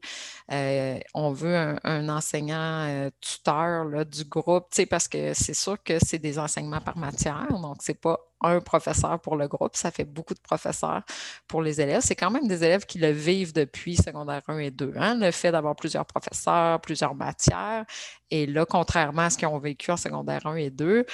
Euh, 0.53 0.99
on 1.15 1.31
veut 1.31 1.77
un, 1.85 2.09
enseignant 2.09 2.87
euh, 2.89 3.11
tuteur 3.21 4.05
du 4.07 4.25
groupe, 4.25 4.67
parce 4.91 5.09
que 5.09 5.35
c'est 5.35 5.55
sûr 5.55 5.83
que 5.83 5.99
c'est 6.05 6.19
des 6.19 6.39
enseignements 6.39 6.81
par 6.81 6.97
matière, 6.97 7.49
donc 7.51 7.77
c'est 7.81 8.01
pas 8.01 8.19
un 8.43 8.61
professeur 8.61 9.21
pour 9.21 9.37
le 9.37 9.49
groupe, 9.49 9.77
ça 9.77 9.91
fait 9.91 10.05
beaucoup 10.05 10.35
de 10.35 10.41
professeurs 10.41 11.03
pour 11.49 11.63
les 11.63 11.81
élèves. 11.81 12.03
C'est 12.03 12.17
quand 12.17 12.31
même 12.31 12.47
des 12.47 12.65
élèves 12.65 12.85
qui 12.85 12.99
le 12.99 13.11
vivent 13.11 13.53
depuis 13.53 13.97
secondaire 13.97 14.43
1 14.49 14.59
et 14.59 14.71
2. 14.71 14.93
Hein, 14.97 15.17
le 15.19 15.31
fait 15.31 15.53
d'avoir 15.53 15.75
plusieurs 15.75 16.05
professeurs, 16.05 16.81
plusieurs 16.81 17.15
matières. 17.15 17.85
Et 18.31 18.47
là, 18.47 18.67
contrairement 18.67 19.23
à 19.23 19.31
ce 19.31 19.39
qu'ils 19.39 19.49
ont 19.49 19.59
vécu 19.59 19.91
en 19.91 19.97
secondaire 19.97 20.45
1 20.47 20.57
et 20.57 20.71
2, 20.71 21.07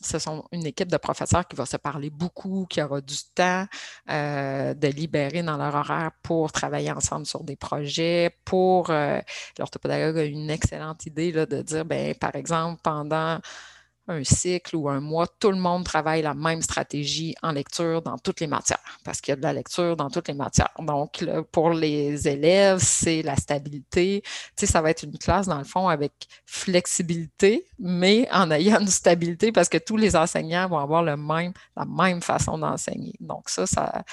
ce 0.00 0.18
sont 0.18 0.44
une 0.52 0.66
équipe 0.66 0.88
de 0.88 0.96
professeurs 0.96 1.46
qui 1.46 1.56
va 1.56 1.66
se 1.66 1.76
parler 1.76 2.10
beaucoup, 2.10 2.66
qui 2.70 2.80
aura 2.82 3.00
du 3.00 3.16
temps 3.34 3.66
euh, 4.08 4.72
de 4.72 4.88
libérer 4.88 5.42
dans 5.42 5.56
leur 5.56 5.74
horaire 5.74 6.10
pour 6.22 6.52
travailler 6.52 6.92
ensemble 6.92 7.26
sur 7.26 7.44
des 7.44 7.56
projets, 7.56 8.36
pour... 8.44 8.90
Euh, 8.90 9.20
l'orthopédagogue 9.58 10.18
a 10.18 10.24
une 10.24 10.48
excellente 10.50 11.06
idée 11.06 11.32
là, 11.32 11.44
de 11.44 11.60
dire, 11.60 11.84
ben, 11.84 12.14
par 12.14 12.34
exemple, 12.34 12.80
pendant 12.82 13.38
un 14.10 14.24
cycle 14.24 14.76
ou 14.76 14.88
un 14.88 15.00
mois, 15.00 15.26
tout 15.38 15.50
le 15.50 15.56
monde 15.56 15.84
travaille 15.84 16.22
la 16.22 16.34
même 16.34 16.62
stratégie 16.62 17.34
en 17.42 17.52
lecture 17.52 18.02
dans 18.02 18.18
toutes 18.18 18.40
les 18.40 18.48
matières, 18.48 18.98
parce 19.04 19.20
qu'il 19.20 19.32
y 19.32 19.34
a 19.34 19.36
de 19.36 19.42
la 19.42 19.52
lecture 19.52 19.96
dans 19.96 20.10
toutes 20.10 20.28
les 20.28 20.34
matières. 20.34 20.70
Donc, 20.78 21.24
pour 21.52 21.70
les 21.70 22.26
élèves, 22.26 22.78
c'est 22.80 23.22
la 23.22 23.36
stabilité. 23.36 24.22
Tu 24.24 24.30
sais, 24.56 24.66
ça 24.66 24.82
va 24.82 24.90
être 24.90 25.04
une 25.04 25.16
classe, 25.16 25.46
dans 25.46 25.58
le 25.58 25.64
fond, 25.64 25.88
avec 25.88 26.12
flexibilité, 26.44 27.66
mais 27.78 28.28
en 28.32 28.50
ayant 28.50 28.80
une 28.80 28.88
stabilité, 28.88 29.52
parce 29.52 29.68
que 29.68 29.78
tous 29.78 29.96
les 29.96 30.16
enseignants 30.16 30.68
vont 30.68 30.78
avoir 30.78 31.04
le 31.04 31.16
même, 31.16 31.52
la 31.76 31.84
même 31.84 32.20
façon 32.20 32.58
d'enseigner. 32.58 33.14
Donc, 33.20 33.48
ça, 33.48 33.66
ça, 33.66 34.04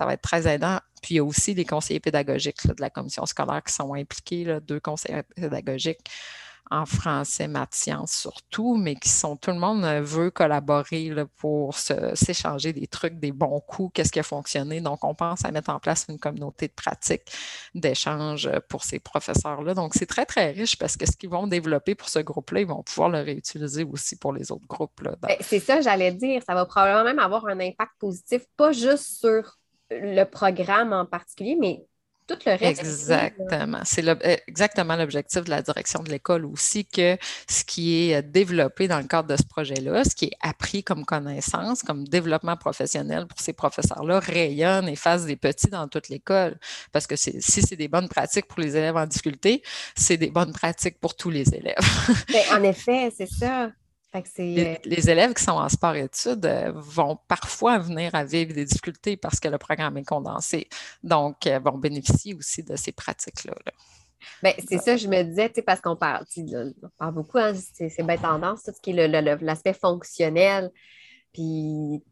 va 0.00 0.12
être 0.12 0.22
très 0.22 0.46
aidant 0.46 0.78
puis 1.02 1.14
il 1.14 1.18
y 1.18 1.20
a 1.20 1.24
aussi 1.24 1.54
les 1.54 1.64
conseillers 1.64 2.00
pédagogiques 2.00 2.66
de 2.66 2.80
la 2.80 2.90
commission 2.90 3.24
scolaire 3.26 3.62
qui 3.62 3.72
sont 3.72 3.94
impliqués, 3.94 4.58
deux 4.66 4.80
conseillers 4.80 5.22
pédagogiques 5.36 6.10
en 6.70 6.86
français, 6.86 7.48
maths, 7.48 7.74
sciences 7.74 8.12
surtout, 8.12 8.76
mais 8.76 8.94
qui 8.96 9.08
sont, 9.08 9.36
tout 9.36 9.50
le 9.50 9.58
monde 9.58 9.84
euh, 9.84 10.00
veut 10.02 10.30
collaborer 10.30 11.12
pour 11.36 11.74
s'échanger 11.76 12.72
des 12.72 12.86
trucs, 12.86 13.18
des 13.18 13.32
bons 13.32 13.60
coups, 13.60 13.92
qu'est-ce 13.94 14.10
qui 14.12 14.18
a 14.18 14.24
fonctionné. 14.24 14.80
Donc, 14.80 15.04
on 15.04 15.14
pense 15.14 15.44
à 15.44 15.52
mettre 15.52 15.70
en 15.70 15.78
place 15.78 16.06
une 16.08 16.18
communauté 16.18 16.68
de 16.68 16.72
pratique, 16.72 17.22
d'échange 17.74 18.46
euh, 18.46 18.58
pour 18.68 18.84
ces 18.84 18.98
professeurs-là. 18.98 19.74
Donc, 19.74 19.94
c'est 19.94 20.06
très, 20.06 20.26
très 20.26 20.50
riche 20.50 20.76
parce 20.78 20.96
que 20.96 21.06
ce 21.06 21.16
qu'ils 21.16 21.30
vont 21.30 21.46
développer 21.46 21.94
pour 21.94 22.08
ce 22.08 22.18
groupe-là, 22.18 22.60
ils 22.60 22.66
vont 22.66 22.82
pouvoir 22.82 23.08
le 23.08 23.20
réutiliser 23.20 23.84
aussi 23.84 24.16
pour 24.16 24.32
les 24.32 24.50
autres 24.50 24.66
groupes. 24.66 25.02
Ben, 25.20 25.36
c'est 25.40 25.60
ça, 25.60 25.80
j'allais 25.80 26.12
dire. 26.12 26.42
Ça 26.46 26.54
va 26.54 26.66
probablement 26.66 27.04
même 27.04 27.18
avoir 27.18 27.46
un 27.46 27.60
impact 27.60 27.92
positif, 27.98 28.42
pas 28.56 28.72
juste 28.72 29.20
sur 29.20 29.58
le 29.90 30.24
programme 30.24 30.92
en 30.92 31.06
particulier, 31.06 31.56
mais 31.58 31.86
tout 32.26 32.38
le 32.44 32.52
reste. 32.52 32.80
Exactement. 32.80 33.80
C'est 33.84 34.04
exactement 34.46 34.96
l'objectif 34.96 35.44
de 35.44 35.50
la 35.50 35.62
direction 35.62 36.02
de 36.02 36.10
l'école 36.10 36.44
aussi 36.44 36.84
que 36.84 37.16
ce 37.48 37.64
qui 37.64 38.10
est 38.10 38.16
euh, 38.16 38.22
développé 38.22 38.88
dans 38.88 38.98
le 38.98 39.06
cadre 39.06 39.28
de 39.28 39.36
ce 39.36 39.44
projet-là, 39.44 40.04
ce 40.04 40.14
qui 40.14 40.26
est 40.26 40.36
appris 40.40 40.82
comme 40.82 41.04
connaissance, 41.04 41.82
comme 41.82 42.06
développement 42.06 42.56
professionnel 42.56 43.26
pour 43.26 43.40
ces 43.40 43.52
professeurs-là, 43.52 44.20
rayonne 44.20 44.88
et 44.88 44.96
fasse 44.96 45.24
des 45.24 45.36
petits 45.36 45.68
dans 45.68 45.88
toute 45.88 46.08
l'école. 46.08 46.58
Parce 46.92 47.06
que 47.06 47.16
si 47.16 47.40
c'est 47.40 47.76
des 47.76 47.88
bonnes 47.88 48.08
pratiques 48.08 48.46
pour 48.46 48.60
les 48.60 48.76
élèves 48.76 48.96
en 48.96 49.06
difficulté, 49.06 49.62
c'est 49.94 50.16
des 50.16 50.30
bonnes 50.30 50.52
pratiques 50.52 51.00
pour 51.00 51.14
tous 51.14 51.30
les 51.30 51.54
élèves. 51.54 51.76
Ben, 52.32 52.58
en 52.58 52.62
effet, 52.64 53.12
c'est 53.16 53.28
ça. 53.28 53.70
Euh, 54.38 54.76
les, 54.84 55.10
élèves 55.10 55.34
qui 55.34 55.42
sont 55.42 55.52
en 55.52 55.68
sport-études 55.68 56.46
euh, 56.46 56.72
vont 56.74 57.18
parfois 57.28 57.78
venir 57.78 58.14
à 58.14 58.24
vivre 58.24 58.52
des 58.54 58.64
difficultés 58.64 59.16
parce 59.16 59.40
que 59.40 59.48
le 59.48 59.58
programme 59.58 59.96
est 59.96 60.04
condensé. 60.04 60.68
Donc, 61.02 61.46
euh, 61.46 61.58
vont 61.58 61.78
bénéficier 61.78 62.34
aussi 62.34 62.62
de 62.62 62.76
ces 62.76 62.92
pratiques-là. 62.92 63.54
Ben, 64.42 64.54
c'est 64.68 64.78
ça, 64.78 64.96
je 64.96 65.08
me 65.08 65.22
disais, 65.22 65.48
parce 65.64 65.80
qu'on 65.80 65.96
parle, 65.96 66.24
on 66.36 66.88
parle 66.98 67.14
beaucoup, 67.14 67.38
hein, 67.38 67.52
c'est 67.54 68.02
bien 68.02 68.16
tendance, 68.16 68.64
tout 68.64 68.72
ce 68.74 68.80
qui 68.80 68.90
est 68.90 69.08
l'aspect 69.40 69.74
fonctionnel. 69.74 70.70
Puis, 71.32 72.02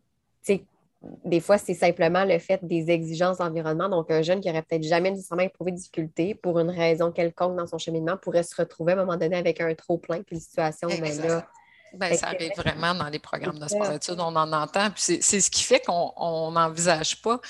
des 1.25 1.41
fois, 1.41 1.59
c'est 1.59 1.75
simplement 1.75 2.25
le 2.25 2.39
fait 2.39 2.65
des 2.65 2.91
exigences 2.91 3.39
d'environnement. 3.39 3.89
Donc, 3.89 4.11
un 4.11 4.23
jeune 4.23 4.41
qui 4.41 4.49
n'aurait 4.49 4.63
peut-être 4.63 4.85
jamais 4.85 5.11
nécessairement 5.11 5.45
éprouvé 5.45 5.73
de 5.73 5.77
difficulté 5.77 6.35
pour 6.35 6.59
une 6.59 6.71
raison 6.71 7.11
quelconque 7.11 7.57
dans 7.57 7.67
son 7.67 7.79
cheminement 7.79 8.17
pourrait 8.17 8.43
se 8.43 8.55
retrouver 8.55 8.93
à 8.93 8.97
un 8.97 9.05
moment 9.05 9.17
donné 9.17 9.37
avec 9.37 9.61
un 9.61 9.75
trop-plein, 9.75 10.23
puis 10.23 10.37
une 10.37 10.43
situation, 10.43 10.89
mais 10.89 11.17
ben 11.17 11.27
là, 11.27 11.49
ben, 11.97 12.16
ça 12.16 12.28
arrive 12.28 12.53
vraiment 12.57 12.95
dans 12.95 13.09
les 13.09 13.18
programmes 13.18 13.59
de 13.59 13.68
sport-études, 13.68 14.20
on 14.20 14.36
en 14.36 14.53
entend. 14.53 14.90
c'est 14.97 15.20
ce 15.20 15.51
qui 15.51 15.62
fait 15.62 15.80
qu'on 15.80 16.51
n'envisage 16.51 17.20
pas 17.22 17.40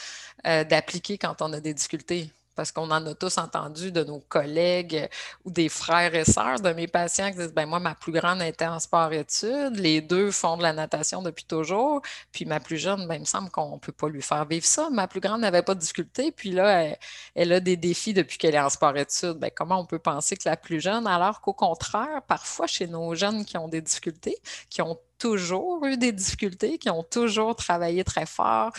euh, 0.46 0.64
d'appliquer 0.64 1.18
quand 1.18 1.40
on 1.40 1.52
a 1.52 1.60
des 1.60 1.74
difficultés 1.74 2.30
parce 2.54 2.72
qu'on 2.72 2.90
en 2.90 3.06
a 3.06 3.14
tous 3.14 3.38
entendu 3.38 3.92
de 3.92 4.04
nos 4.04 4.20
collègues 4.20 5.08
ou 5.44 5.50
des 5.50 5.68
frères 5.68 6.14
et 6.14 6.24
sœurs 6.24 6.60
de 6.60 6.72
mes 6.72 6.86
patients 6.86 7.30
qui 7.30 7.38
disent 7.38 7.52
ben 7.52 7.66
moi, 7.66 7.80
ma 7.80 7.94
plus 7.94 8.12
grande 8.12 8.42
était 8.42 8.66
en 8.66 8.78
sport-études, 8.78 9.76
les 9.76 10.00
deux 10.00 10.30
font 10.30 10.56
de 10.56 10.62
la 10.62 10.72
natation 10.72 11.22
depuis 11.22 11.44
toujours, 11.44 12.02
puis 12.32 12.44
ma 12.44 12.60
plus 12.60 12.78
jeune, 12.78 13.06
ben, 13.06 13.16
il 13.16 13.20
me 13.20 13.24
semble 13.24 13.50
qu'on 13.50 13.74
ne 13.74 13.78
peut 13.78 13.92
pas 13.92 14.08
lui 14.08 14.22
faire 14.22 14.44
vivre 14.46 14.66
ça. 14.66 14.88
Ma 14.90 15.08
plus 15.08 15.20
grande 15.20 15.40
n'avait 15.40 15.62
pas 15.62 15.74
de 15.74 15.80
difficulté, 15.80 16.32
puis 16.32 16.50
là, 16.50 16.96
elle, 17.34 17.52
a 17.52 17.60
des 17.60 17.76
défis 17.76 18.14
depuis 18.14 18.38
qu'elle 18.38 18.54
est 18.54 18.60
en 18.60 18.70
sport-études. 18.70 19.38
Ben, 19.38 19.50
comment 19.54 19.80
on 19.80 19.86
peut 19.86 19.98
penser 19.98 20.36
que 20.36 20.48
la 20.48 20.56
plus 20.56 20.80
jeune, 20.80 21.06
alors 21.06 21.40
qu'au 21.40 21.52
contraire, 21.52 22.22
parfois 22.26 22.66
chez 22.66 22.86
nos 22.86 23.14
jeunes 23.14 23.44
qui 23.44 23.56
ont 23.56 23.68
des 23.68 23.80
difficultés, 23.80 24.36
qui 24.70 24.82
ont 24.82 24.98
toujours 25.18 25.84
eu 25.86 25.96
des 25.96 26.12
difficultés, 26.12 26.78
qui 26.78 26.90
ont 26.90 27.02
toujours 27.02 27.56
travaillé 27.56 28.04
très 28.04 28.26
fort, 28.26 28.72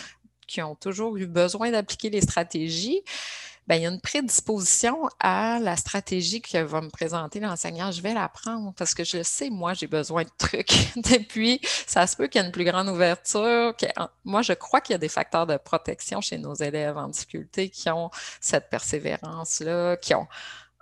qui 0.47 0.61
ont 0.61 0.75
toujours 0.75 1.17
eu 1.17 1.25
besoin 1.25 1.71
d'appliquer 1.71 2.09
les 2.09 2.21
stratégies, 2.21 3.01
ben, 3.67 3.75
il 3.75 3.81
y 3.83 3.85
a 3.85 3.89
une 3.89 4.01
prédisposition 4.01 5.09
à 5.19 5.59
la 5.59 5.75
stratégie 5.75 6.41
que 6.41 6.57
va 6.59 6.81
me 6.81 6.89
présenter 6.89 7.39
l'enseignant. 7.39 7.91
Je 7.91 8.01
vais 8.01 8.13
l'apprendre 8.13 8.73
parce 8.77 8.93
que 8.93 9.03
je 9.03 9.17
le 9.17 9.23
sais, 9.23 9.49
moi, 9.49 9.73
j'ai 9.73 9.87
besoin 9.87 10.23
de 10.23 10.29
trucs. 10.37 10.71
Depuis, 10.95 11.59
ça 11.87 12.05
se 12.05 12.15
peut 12.15 12.27
qu'il 12.27 12.41
y 12.41 12.43
ait 12.43 12.47
une 12.47 12.53
plus 12.53 12.65
grande 12.65 12.89
ouverture. 12.89 13.73
Moi, 14.23 14.41
je 14.43 14.53
crois 14.53 14.81
qu'il 14.81 14.93
y 14.93 14.95
a 14.95 14.99
des 14.99 15.09
facteurs 15.09 15.47
de 15.47 15.57
protection 15.57 16.21
chez 16.21 16.37
nos 16.37 16.53
élèves 16.53 16.97
en 16.97 17.07
difficulté 17.07 17.69
qui 17.69 17.89
ont 17.89 18.11
cette 18.39 18.69
persévérance-là, 18.69 19.97
qui 19.97 20.13
ont 20.13 20.27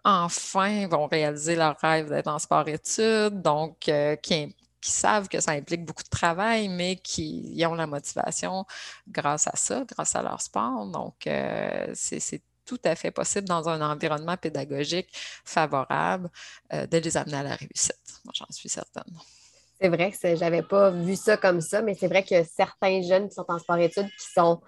enfin 0.04 0.88
vont 0.88 1.08
réaliser 1.08 1.56
leur 1.56 1.78
rêve 1.80 2.10
d'être 2.10 2.28
en 2.28 2.40
sport-études, 2.40 3.42
donc 3.42 3.88
euh, 3.88 4.18
qui, 4.18 4.54
qui 4.82 4.92
savent 4.92 5.30
que 5.30 5.40
ça 5.40 5.52
implique 5.52 5.86
beaucoup 5.86 6.04
de 6.04 6.10
travail, 6.10 6.68
mais 6.68 6.98
qui 6.98 7.64
ont 7.66 7.76
la 7.76 7.88
motivation 7.88 8.66
grâce 9.08 9.48
à 9.48 9.56
ça, 9.56 9.86
grâce 9.86 10.16
à 10.16 10.22
leur 10.22 10.42
sport. 10.42 10.86
Donc, 10.88 11.28
euh, 11.28 11.88
c'est 11.94 12.42
tout 12.66 12.80
à 12.84 12.96
fait 12.96 13.12
possible 13.12 13.48
dans 13.48 13.70
un 13.70 13.82
environnement 13.82 14.38
pédagogique 14.38 15.10
favorable 15.46 16.30
euh, 16.74 16.88
de 16.88 16.98
les 16.98 17.18
amener 17.18 17.38
à 17.38 17.44
la 17.44 17.56
réussite. 17.56 18.22
Moi, 18.26 18.34
j'en 18.36 18.46
suis 18.50 18.70
certaine. 18.70 19.04
C'est 19.82 19.90
vrai 19.90 20.12
que 20.12 20.18
je 20.22 20.40
n'avais 20.40 20.62
pas 20.62 20.92
vu 20.92 21.16
ça 21.16 21.36
comme 21.36 21.60
ça, 21.60 21.82
mais 21.82 21.94
c'est 21.94 22.08
vrai 22.08 22.24
que 22.24 22.44
certains 22.44 23.02
jeunes 23.02 23.28
qui 23.28 23.36
sont 23.36 23.46
en 23.50 23.60
sport-études, 23.60 24.08
qui 24.08 24.32
sont, 24.34 24.62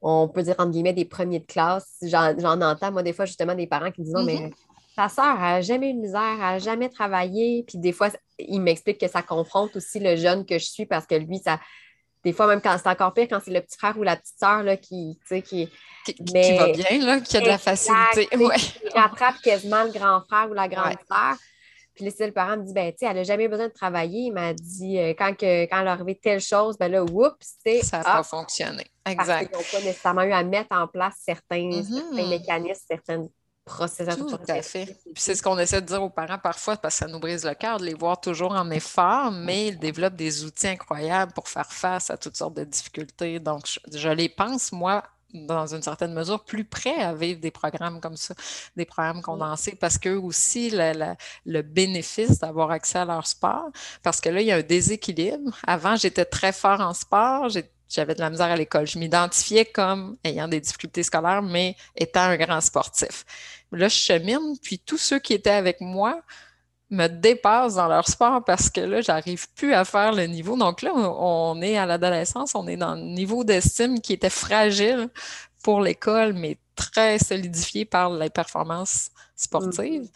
on 0.00 0.28
peut 0.28 0.42
dire, 0.42 0.54
entre 0.58 0.70
guillemets, 0.70 0.94
des 0.94 1.04
premiers 1.04 1.40
de 1.40 1.46
classe, 1.46 1.98
j'en 2.02 2.60
entends, 2.62 2.90
moi, 2.90 3.02
des 3.02 3.12
fois, 3.12 3.26
justement, 3.26 3.54
des 3.54 3.66
parents 3.66 3.90
qui 3.90 4.02
disent 4.02 4.14
Non, 4.14 4.24
mais 4.24 4.36
mm-hmm. 4.36 4.54
ta 4.96 5.08
soeur 5.08 5.38
n'a 5.38 5.60
jamais 5.60 5.90
eu 5.90 5.94
de 5.94 5.98
misère, 5.98 6.38
n'a 6.38 6.58
jamais 6.58 6.88
travaillé. 6.88 7.64
Puis 7.64 7.78
des 7.78 7.92
fois, 7.92 8.08
ils 8.38 8.60
m'expliquent 8.60 9.00
que 9.00 9.08
ça 9.08 9.22
confronte 9.22 9.76
aussi 9.76 10.00
le 10.00 10.16
jeune 10.16 10.46
que 10.46 10.58
je 10.58 10.64
suis 10.64 10.86
parce 10.86 11.06
que 11.06 11.16
lui, 11.16 11.38
ça, 11.38 11.60
des 12.24 12.32
fois, 12.32 12.46
même 12.46 12.60
quand 12.60 12.76
c'est 12.78 12.88
encore 12.88 13.12
pire, 13.14 13.26
quand 13.28 13.40
c'est 13.44 13.50
le 13.50 13.60
petit 13.60 13.76
frère 13.76 13.98
ou 13.98 14.02
la 14.02 14.16
petite 14.16 14.38
sœur 14.38 14.62
là, 14.62 14.76
qui, 14.76 15.18
qui, 15.28 15.42
qui, 15.42 15.68
va 16.56 16.68
bien, 16.68 17.04
là, 17.04 17.20
qui 17.20 17.36
a 17.36 17.40
de 17.40 17.46
la 17.46 17.58
facilité. 17.58 18.26
Qui 18.26 18.88
rattrape 18.94 19.40
quasiment 19.42 19.84
le 19.84 19.90
grand 19.90 20.22
frère 20.28 20.48
ou 20.50 20.54
la 20.54 20.68
grande 20.68 20.96
sœur. 21.08 21.36
Puis 21.94 22.06
là, 22.06 22.26
le 22.26 22.32
parent 22.32 22.56
me 22.56 22.64
dit, 22.64 22.72
ben, 22.72 22.92
tu 22.98 23.04
elle 23.04 23.16
n'a 23.16 23.22
jamais 23.22 23.48
besoin 23.48 23.68
de 23.68 23.72
travailler. 23.72 24.20
Il 24.20 24.32
m'a 24.32 24.54
dit, 24.54 24.98
euh, 24.98 25.10
quand, 25.10 25.36
que, 25.36 25.64
quand 25.64 25.80
elle 25.80 25.88
a 25.88 25.92
arrivé 25.92 26.14
telle 26.14 26.40
chose, 26.40 26.78
ben 26.78 26.90
là, 26.90 27.04
oups, 27.04 27.58
Ça 27.82 27.98
n'a 27.98 28.04
pas 28.04 28.22
fonctionné. 28.22 28.86
Exact. 29.04 29.26
Parce 29.52 29.64
qu'ils 29.66 29.76
n'ont 29.76 29.80
pas 29.80 29.86
nécessairement 29.86 30.22
eu 30.22 30.32
à 30.32 30.42
mettre 30.42 30.74
en 30.74 30.86
place 30.86 31.16
certains, 31.22 31.68
mm-hmm. 31.68 31.84
certains 31.84 32.28
mécanismes, 32.28 32.84
certaines 32.88 33.28
processus. 33.64 34.16
Tout 34.16 34.38
à 34.48 34.62
fait. 34.62 34.96
c'est 35.14 35.34
ce 35.34 35.42
qu'on 35.42 35.58
essaie 35.58 35.80
de 35.80 35.86
dire 35.86 36.02
aux 36.02 36.10
parents 36.10 36.38
parfois 36.38 36.76
parce 36.76 36.94
que 36.94 37.04
ça 37.04 37.06
nous 37.06 37.20
brise 37.20 37.44
le 37.44 37.54
cœur 37.54 37.78
de 37.78 37.84
les 37.84 37.94
voir 37.94 38.20
toujours 38.20 38.52
en 38.52 38.70
effort, 38.70 39.30
mais 39.30 39.68
ils 39.68 39.78
développent 39.78 40.16
des 40.16 40.44
outils 40.44 40.68
incroyables 40.68 41.32
pour 41.32 41.48
faire 41.48 41.70
face 41.72 42.10
à 42.10 42.16
toutes 42.16 42.36
sortes 42.36 42.54
de 42.54 42.64
difficultés. 42.64 43.38
Donc, 43.38 43.66
je, 43.92 44.08
les 44.08 44.28
pense, 44.28 44.72
moi, 44.72 45.04
dans 45.32 45.74
une 45.74 45.82
certaine 45.82 46.12
mesure, 46.12 46.44
plus 46.44 46.64
prêts 46.64 47.00
à 47.00 47.14
vivre 47.14 47.40
des 47.40 47.50
programmes 47.50 48.00
comme 48.00 48.16
ça, 48.16 48.34
des 48.76 48.84
programmes 48.84 49.22
condensés, 49.22 49.76
parce 49.80 49.96
qu'eux 49.96 50.18
aussi, 50.18 50.70
le 50.70 51.62
bénéfice 51.62 52.38
d'avoir 52.38 52.70
accès 52.70 52.98
à 52.98 53.04
leur 53.04 53.26
sport, 53.26 53.70
parce 54.02 54.20
que 54.20 54.28
là, 54.28 54.40
il 54.40 54.48
y 54.48 54.52
a 54.52 54.56
un 54.56 54.62
déséquilibre. 54.62 55.56
Avant, 55.66 55.96
j'étais 55.96 56.26
très 56.26 56.52
fort 56.52 56.80
en 56.80 56.92
sport, 56.92 57.48
j'avais 57.92 58.14
de 58.14 58.20
la 58.20 58.30
misère 58.30 58.50
à 58.50 58.56
l'école. 58.56 58.86
Je 58.86 58.98
m'identifiais 58.98 59.64
comme 59.64 60.16
ayant 60.24 60.48
des 60.48 60.60
difficultés 60.60 61.02
scolaires, 61.02 61.42
mais 61.42 61.76
étant 61.96 62.22
un 62.22 62.36
grand 62.36 62.60
sportif. 62.60 63.24
Là, 63.70 63.88
je 63.88 63.96
chemine, 63.96 64.56
puis 64.62 64.78
tous 64.78 64.98
ceux 64.98 65.18
qui 65.18 65.34
étaient 65.34 65.50
avec 65.50 65.80
moi 65.80 66.20
me 66.90 67.06
dépassent 67.06 67.76
dans 67.76 67.88
leur 67.88 68.06
sport 68.06 68.44
parce 68.44 68.68
que 68.68 68.80
là, 68.80 69.00
j'arrive 69.00 69.46
plus 69.54 69.72
à 69.72 69.84
faire 69.84 70.12
le 70.12 70.26
niveau. 70.26 70.56
Donc 70.56 70.82
là, 70.82 70.92
on 70.94 71.60
est 71.62 71.76
à 71.76 71.86
l'adolescence, 71.86 72.54
on 72.54 72.66
est 72.68 72.76
dans 72.76 72.90
un 72.90 73.00
niveau 73.00 73.44
d'estime 73.44 74.00
qui 74.00 74.12
était 74.12 74.30
fragile 74.30 75.08
pour 75.62 75.80
l'école, 75.80 76.34
mais 76.34 76.58
très 76.76 77.18
solidifiés 77.18 77.84
par 77.84 78.10
les 78.10 78.30
performances 78.30 79.10
sportives 79.36 80.10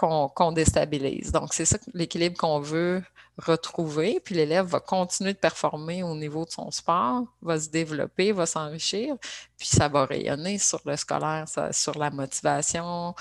mm. 0.00 0.28
qu'on 0.34 0.52
déstabilise. 0.52 1.32
Donc, 1.32 1.54
c'est 1.54 1.64
ça 1.64 1.78
l'équilibre 1.94 2.36
qu'on 2.36 2.60
veut 2.60 3.02
retrouver, 3.40 4.20
puis 4.20 4.34
l'élève 4.34 4.66
va 4.66 4.80
continuer 4.80 5.32
de 5.32 5.38
performer 5.38 6.02
au 6.02 6.14
niveau 6.14 6.44
de 6.44 6.50
son 6.50 6.70
sport, 6.70 7.24
va 7.42 7.58
se 7.58 7.68
développer, 7.68 8.32
va 8.32 8.46
s'enrichir, 8.46 9.16
puis 9.56 9.66
ça 9.66 9.88
va 9.88 10.06
rayonner 10.06 10.58
sur 10.58 10.80
le 10.84 10.96
scolaire, 10.96 11.46
sur 11.72 11.98
la 11.98 12.10
motivation, 12.10 13.14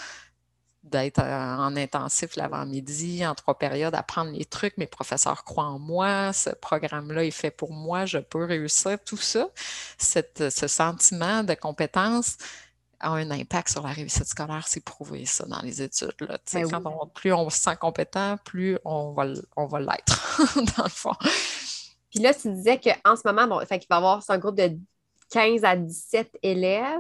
d'être 0.84 1.20
euh, 1.20 1.56
en 1.58 1.76
intensif 1.76 2.36
l'avant-midi, 2.36 3.26
en 3.26 3.36
trois 3.36 3.58
périodes, 3.58 3.96
apprendre 3.96 4.32
les 4.32 4.46
trucs. 4.46 4.78
Mes 4.78 4.88
professeurs 4.88 5.44
croient 5.44 5.66
en 5.66 5.80
moi, 5.80 6.34
ce 6.34 6.50
programme-là 6.52 7.26
est 7.26 7.32
fait 7.32 7.52
pour 7.52 7.74
moi, 7.74 8.06
je 8.06 8.18
peux 8.18 8.46
réussir. 8.46 8.98
Tout 9.06 9.18
ça, 9.18 9.50
ce 9.98 10.68
sentiment 10.68 11.44
de 11.44 11.54
compétence 11.54 12.38
a 13.00 13.12
un 13.12 13.32
impact 13.32 13.70
sur 13.70 13.84
la 13.84 13.94
réussite 13.94 14.26
scolaire, 14.26 14.68
c'est 14.68 14.84
prouvé 14.84 15.26
ça 15.26 15.46
dans 15.46 15.62
les 15.62 15.82
études. 15.82 16.14
Là. 16.22 16.38
Ben 16.54 16.66
plus 17.14 17.34
on 17.34 17.50
se 17.50 17.60
sent 17.60 17.76
compétent, 17.80 18.38
plus 18.44 18.78
on 18.86 19.14
va, 19.14 19.26
on 19.56 19.66
va 19.66 19.80
l'être, 19.80 20.42
dans 20.78 20.84
le 20.84 20.90
fond. 20.90 21.14
Puis 22.10 22.20
là, 22.20 22.34
tu 22.34 22.52
disais 22.52 22.80
qu'en 22.80 23.16
ce 23.16 23.22
moment, 23.26 23.48
bon, 23.48 23.66
fait 23.66 23.80
qu'il 23.80 23.88
va 23.90 23.98
y 23.98 24.00
avoir 24.00 24.24
un 24.28 24.38
groupe 24.38 24.58
de 24.58 24.78
15 25.32 25.64
à 25.64 25.76
17 25.76 26.40
élèves. 26.42 27.00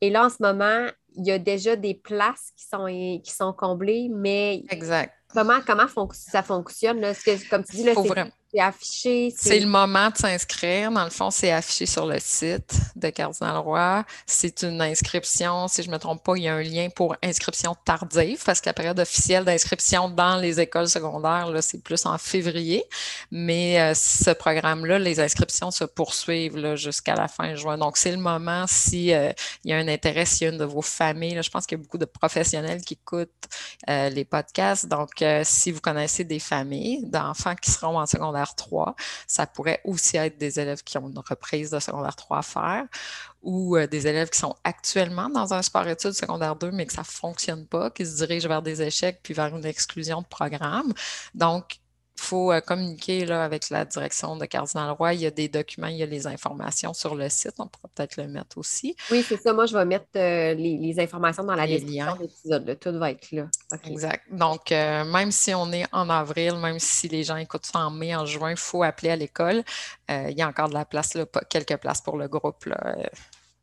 Et 0.00 0.10
là, 0.10 0.26
en 0.26 0.30
ce 0.30 0.36
moment, 0.40 0.86
il 1.14 1.26
y 1.26 1.32
a 1.32 1.38
déjà 1.38 1.74
des 1.74 1.94
places 1.94 2.52
qui 2.56 2.64
sont, 2.64 2.86
qui 3.22 3.32
sont 3.32 3.52
comblées, 3.52 4.08
mais 4.12 4.62
exact. 4.68 5.14
comment, 5.28 5.60
comment 5.66 5.86
ça 6.12 6.42
fonctionne? 6.42 7.00
Là? 7.00 7.14
Que, 7.14 7.48
comme 7.48 7.64
tu 7.64 7.76
dis, 7.76 7.84
là, 7.84 7.94
c'est 7.94 8.32
c'est 8.52 8.60
affiché. 8.60 9.34
C'est 9.36 9.60
le 9.60 9.66
moment 9.66 10.10
de 10.10 10.16
s'inscrire. 10.16 10.90
Dans 10.92 11.04
le 11.04 11.10
fond, 11.10 11.30
c'est 11.30 11.50
affiché 11.50 11.86
sur 11.86 12.06
le 12.06 12.18
site 12.20 12.74
de 12.94 13.10
Cardinal 13.10 13.58
Roy. 13.58 14.04
C'est 14.24 14.62
une 14.62 14.80
inscription, 14.80 15.66
si 15.68 15.82
je 15.82 15.88
ne 15.88 15.94
me 15.94 15.98
trompe 15.98 16.22
pas, 16.22 16.34
il 16.36 16.44
y 16.44 16.48
a 16.48 16.54
un 16.54 16.62
lien 16.62 16.88
pour 16.94 17.16
inscription 17.22 17.74
tardive 17.84 18.42
parce 18.44 18.60
que 18.60 18.68
la 18.68 18.72
période 18.72 19.00
officielle 19.00 19.44
d'inscription 19.44 20.08
dans 20.08 20.36
les 20.36 20.60
écoles 20.60 20.88
secondaires, 20.88 21.50
c'est 21.60 21.82
plus 21.82 22.06
en 22.06 22.18
février. 22.18 22.84
Mais 23.32 23.80
euh, 23.80 23.94
ce 23.94 24.30
programme-là, 24.30 24.98
les 24.98 25.18
inscriptions 25.18 25.72
se 25.72 25.84
poursuivent 25.84 26.76
jusqu'à 26.76 27.16
la 27.16 27.26
fin 27.26 27.54
juin. 27.56 27.78
Donc, 27.78 27.96
c'est 27.96 28.12
le 28.12 28.18
moment 28.18 28.66
si 28.68 29.12
euh, 29.12 29.32
y 29.64 29.72
a 29.72 29.76
un 29.76 29.88
intérêt, 29.88 30.24
s'il 30.24 30.46
y 30.46 30.50
a 30.50 30.52
une 30.52 30.58
de 30.58 30.64
vos 30.64 30.82
familles. 30.82 31.42
je 31.42 31.50
pense 31.50 31.66
qu'il 31.66 31.78
y 31.78 31.80
a 31.80 31.82
beaucoup 31.82 31.98
de 31.98 32.04
professionnels 32.04 32.82
qui 32.82 32.94
écoutent 32.94 33.30
euh, 33.90 34.08
les 34.08 34.24
podcasts. 34.24 34.86
Donc, 34.86 35.24
si 35.42 35.72
vous 35.72 35.80
connaissez 35.80 36.22
des 36.22 36.38
familles 36.38 37.04
d'enfants 37.06 37.56
qui 37.56 37.70
seront 37.70 37.98
en 37.98 38.06
secondaire 38.06 38.35
3. 38.44 38.94
Ça 39.26 39.46
pourrait 39.46 39.80
aussi 39.84 40.16
être 40.16 40.36
des 40.38 40.60
élèves 40.60 40.82
qui 40.82 40.98
ont 40.98 41.08
une 41.08 41.18
reprise 41.18 41.70
de 41.70 41.78
secondaire 41.78 42.16
3 42.16 42.38
à 42.38 42.42
faire 42.42 42.84
ou 43.42 43.76
euh, 43.76 43.86
des 43.86 44.06
élèves 44.06 44.28
qui 44.28 44.38
sont 44.38 44.54
actuellement 44.64 45.28
dans 45.28 45.54
un 45.54 45.62
sport-études 45.62 46.12
secondaire 46.12 46.56
2, 46.56 46.72
mais 46.72 46.84
que 46.84 46.92
ça 46.92 47.02
ne 47.02 47.06
fonctionne 47.06 47.66
pas, 47.66 47.90
qui 47.90 48.04
se 48.04 48.16
dirigent 48.16 48.48
vers 48.48 48.62
des 48.62 48.82
échecs 48.82 49.20
puis 49.22 49.34
vers 49.34 49.56
une 49.56 49.64
exclusion 49.64 50.20
de 50.20 50.26
programme. 50.26 50.92
Donc, 51.34 51.78
faut 52.20 52.52
euh, 52.52 52.60
communiquer 52.60 53.24
là, 53.24 53.44
avec 53.44 53.70
la 53.70 53.84
direction 53.84 54.36
de 54.36 54.44
Cardinal 54.46 54.90
Roy. 54.92 55.14
Il 55.14 55.20
y 55.20 55.26
a 55.26 55.30
des 55.30 55.48
documents, 55.48 55.88
il 55.88 55.96
y 55.96 56.02
a 56.02 56.06
les 56.06 56.26
informations 56.26 56.94
sur 56.94 57.14
le 57.14 57.28
site. 57.28 57.54
On 57.58 57.66
pourra 57.66 57.88
peut-être 57.94 58.16
le 58.16 58.28
mettre 58.28 58.58
aussi. 58.58 58.96
Oui, 59.10 59.24
c'est 59.26 59.40
ça. 59.40 59.52
Moi, 59.52 59.66
je 59.66 59.76
vais 59.76 59.84
mettre 59.84 60.06
euh, 60.16 60.54
les, 60.54 60.94
informations 60.98 61.44
dans 61.44 61.54
la 61.54 61.66
description 61.66 62.16
de 62.16 62.22
l'épisode. 62.22 62.78
Tout 62.80 62.98
va 62.98 63.10
être 63.10 63.30
là. 63.32 63.46
Exact. 63.84 64.22
Donc, 64.30 64.72
euh, 64.72 65.04
même 65.04 65.30
si 65.30 65.54
on 65.54 65.70
est 65.72 65.86
en 65.92 66.08
avril, 66.08 66.54
même 66.56 66.78
si 66.78 67.08
les 67.08 67.24
gens 67.24 67.36
écoutent 67.36 67.66
ça 67.66 67.80
en 67.80 67.90
mai, 67.90 68.14
en 68.16 68.26
juin, 68.26 68.50
il 68.50 68.56
faut 68.56 68.82
appeler 68.82 69.10
à 69.10 69.16
l'école. 69.16 69.62
il 70.08 70.36
y 70.36 70.42
a 70.42 70.48
encore 70.48 70.68
de 70.68 70.74
la 70.74 70.84
place, 70.84 71.14
là, 71.14 71.24
quelques 71.48 71.76
places 71.76 72.00
pour 72.00 72.16
le 72.16 72.28
groupe. 72.28 72.64
Là 72.66 72.96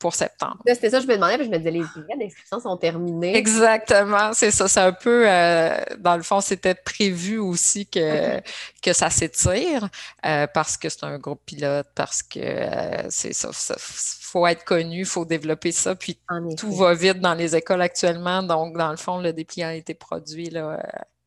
pour 0.03 0.15
septembre. 0.15 0.57
C'était 0.67 0.89
ça, 0.89 0.99
je 0.99 1.07
me 1.07 1.15
demandais, 1.15 1.41
je 1.41 1.49
me 1.49 1.57
disais, 1.57 1.71
les 1.71 1.79
billets 1.79 2.17
d'inscription 2.19 2.59
sont 2.59 2.75
terminés. 2.75 3.37
Exactement, 3.37 4.33
c'est 4.33 4.51
ça. 4.51 4.67
C'est 4.67 4.81
un 4.81 4.91
peu, 4.91 5.23
euh, 5.25 5.77
dans 5.97 6.17
le 6.17 6.23
fond, 6.23 6.41
c'était 6.41 6.75
prévu 6.75 7.37
aussi 7.37 7.87
que, 7.87 8.41
que 8.81 8.91
ça 8.91 9.09
s'étire 9.09 9.87
euh, 10.25 10.45
parce 10.53 10.75
que 10.75 10.89
c'est 10.89 11.05
un 11.05 11.17
groupe 11.19 11.39
pilote, 11.45 11.87
parce 11.95 12.21
que 12.21 12.41
euh, 12.41 13.05
c'est 13.09 13.31
ça, 13.31 13.47
il 13.49 13.75
faut 13.77 14.45
être 14.45 14.65
connu, 14.65 14.99
il 14.99 15.05
faut 15.05 15.23
développer 15.23 15.71
ça, 15.71 15.95
puis 15.95 16.19
tout 16.57 16.73
va 16.73 16.93
vite 16.93 17.21
dans 17.21 17.33
les 17.33 17.55
écoles 17.55 17.81
actuellement. 17.81 18.43
Donc, 18.43 18.75
dans 18.75 18.91
le 18.91 18.97
fond, 18.97 19.21
le 19.21 19.31
dépliant 19.31 19.69
a 19.69 19.75
été 19.75 19.93
produit 19.93 20.49
là, 20.49 20.83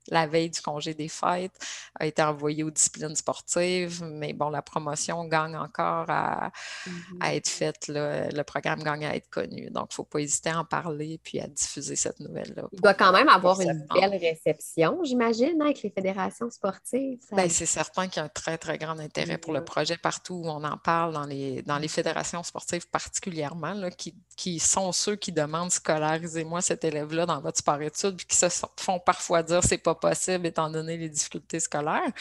la 0.09 0.27
veille 0.27 0.51
du 0.51 0.61
congé 0.61 0.95
des 0.95 1.09
fêtes, 1.09 1.59
a 1.99 2.07
été 2.07 2.23
envoyé 2.23 2.63
aux 2.63 2.71
disciplines 2.71 3.17
sportives, 3.17 4.03
mais 4.05 4.33
bon, 4.33 4.49
la 4.49 4.63
promotion 4.63 5.25
gagne 5.25 5.57
encore 5.57 6.07
à, 6.09 6.51
mmh 6.87 6.91
être 7.27 7.49
faite, 7.49 7.89
le 7.89 8.43
programme 8.43 8.83
gagne 8.83 9.05
à 9.05 9.17
être 9.17 9.29
connu. 9.29 9.69
Donc, 9.71 9.89
il 9.91 9.93
ne 9.93 9.95
faut 9.95 10.05
pas 10.05 10.21
hésiter 10.21 10.51
à 10.51 10.61
en 10.61 10.65
parler 10.65 11.19
puis 11.23 11.41
à 11.41 11.47
diffuser 11.47 11.97
cette 11.97 12.21
nouvelle-là. 12.21 12.69
Il 12.73 12.81
doit 12.81 12.95
quand 12.95 13.13
même 13.13 13.29
avoir 13.29 13.61
une 13.61 13.87
belle 13.93 14.17
réception, 14.17 15.01
j'imagine, 15.03 15.61
avec 15.61 15.83
les 15.83 15.91
fédérations 15.91 16.51
sportives. 16.51 17.19
Ben, 17.33 17.49
c'est 17.51 17.67
certain 17.67 18.09
qu'il 18.09 18.19
y 18.19 18.21
a 18.21 18.25
un 18.25 18.29
très, 18.29 18.59
très 18.59 18.79
grand 18.79 18.99
intérêt 18.99 19.39
pour 19.39 19.53
le 19.53 19.65
projet 19.65 19.97
partout 19.97 20.35
où 20.35 20.49
on 20.49 20.63
en 20.65 20.77
parle, 20.77 21.15
dans 21.15 21.27
les, 21.27 21.63
dans 21.63 21.79
les 21.79 21.89
fédérations 21.89 22.43
sportives 22.43 22.89
particulièrement, 22.89 23.75
là, 23.75 23.91
qui, 23.91 24.15
qui 24.37 24.59
sont 24.59 24.93
ceux 24.93 25.17
qui 25.17 25.33
demandent 25.33 25.71
scolarisez-moi 25.71 26.61
cet 26.61 26.85
élève-là 26.85 27.27
dans 27.27 27.41
votre 27.41 27.59
sport-études, 27.59 28.17
puis 28.17 28.27
qui 28.27 28.37
se 28.37 28.47
font 28.79 29.01
parfois 29.01 29.43
dire 29.43 29.63
c'est 29.65 29.79
pas 29.79 29.96
possible 29.99 30.47
étant 30.47 30.71
donné 30.71 30.97
les 30.97 31.09
difficultés 31.09 31.61
scolaires. 31.61 32.13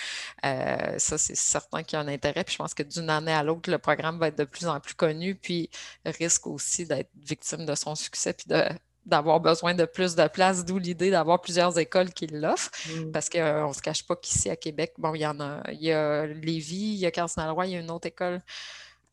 Euh, 0.46 0.98
ça, 0.98 1.18
c'est 1.18 1.36
certain 1.36 1.84
qu'il 1.84 1.98
y 1.98 2.02
a 2.02 2.06
un 2.06 2.08
intérêt. 2.08 2.44
Puis 2.44 2.54
je 2.54 2.58
pense 2.58 2.74
que 2.74 2.84
d'une 2.84 3.10
année 3.10 3.34
à 3.34 3.44
l'autre, 3.44 3.70
le 3.70 3.78
programme 3.78 4.20
va 4.20 4.28
être 4.28 4.38
de 4.38 4.44
plus 4.44 4.68
en 4.68 4.80
plus 4.80 4.96
connu, 4.96 5.36
puis 5.36 5.70
risque 6.06 6.48
aussi 6.48 6.86
d'être 6.86 7.10
victime 7.16 7.66
de 7.66 7.76
son 7.76 7.96
succès, 7.96 8.34
puis 8.34 8.48
de 8.48 8.64
d'avoir 9.06 9.40
besoin 9.40 9.74
de 9.74 9.86
plus 9.86 10.16
de 10.16 10.28
place, 10.28 10.66
d'où 10.66 10.80
l'idée 10.80 11.12
d'avoir 11.12 11.40
plusieurs 11.40 11.78
écoles 11.78 12.12
qui 12.12 12.28
l'offrent, 12.28 12.72
mmh. 12.90 13.12
parce 13.12 13.30
qu'on 13.30 13.40
euh, 13.40 13.68
ne 13.68 13.74
se 13.74 13.82
cache 13.82 14.06
pas 14.06 14.16
qu'ici 14.16 14.50
à 14.50 14.56
Québec, 14.56 14.94
bon, 14.98 15.14
il 15.14 15.22
y 15.22 15.28
en 15.28 15.40
a, 15.40 15.62
il 15.72 15.84
y 15.84 15.92
a 15.92 16.26
Lévis, 16.26 16.94
il 16.94 17.00
y 17.00 17.06
a 17.06 17.12
Cardinal-Roy, 17.12 17.68
il 17.68 17.72
y 17.74 17.76
a 17.76 17.80
une 17.80 17.92
autre 17.92 18.08
école 18.08 18.42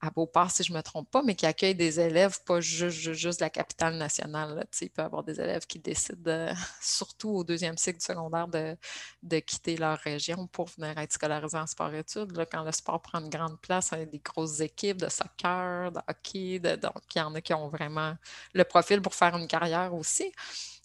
à 0.02 0.10
Beauport, 0.10 0.50
si 0.50 0.64
je 0.64 0.72
ne 0.72 0.78
me 0.78 0.82
trompe 0.82 1.08
pas, 1.08 1.22
mais 1.22 1.36
qui 1.36 1.46
accueille 1.46 1.76
des 1.76 2.00
élèves, 2.00 2.40
pas 2.44 2.60
juste, 2.60 3.12
juste 3.12 3.40
la 3.40 3.50
capitale 3.50 3.96
nationale. 3.96 4.66
il 4.80 4.90
peut 4.90 5.00
y 5.00 5.04
avoir 5.04 5.22
des 5.22 5.40
élèves 5.40 5.64
qui 5.64 5.78
décident, 5.78 6.52
surtout 6.82 7.30
au 7.30 7.44
deuxième 7.44 7.78
cycle 7.78 7.98
du 8.00 8.04
secondaire, 8.04 8.48
de, 8.48 8.76
de, 9.22 9.38
quitter 9.38 9.76
leur 9.76 9.96
région 9.98 10.48
pour 10.48 10.66
venir 10.70 10.98
être 10.98 11.12
scolarisés 11.12 11.56
en 11.56 11.68
sport-études. 11.68 12.32
Quand 12.50 12.64
le 12.64 12.72
sport 12.72 13.00
prend 13.00 13.20
une 13.20 13.28
grande 13.28 13.60
place, 13.60 13.90
il 13.92 13.98
y 14.00 14.02
a 14.02 14.06
des 14.06 14.18
grosses 14.18 14.58
équipes 14.58 14.98
de 14.98 15.08
soccer, 15.08 15.92
de 15.92 16.00
hockey, 16.08 16.58
donc 16.58 17.02
il 17.14 17.18
y 17.18 17.20
en 17.20 17.34
a 17.36 17.40
qui 17.40 17.54
ont 17.54 17.68
vraiment 17.68 18.16
le 18.54 18.64
profil 18.64 19.00
pour 19.00 19.14
faire 19.14 19.36
une 19.36 19.46
carrière 19.46 19.94
aussi 19.94 20.32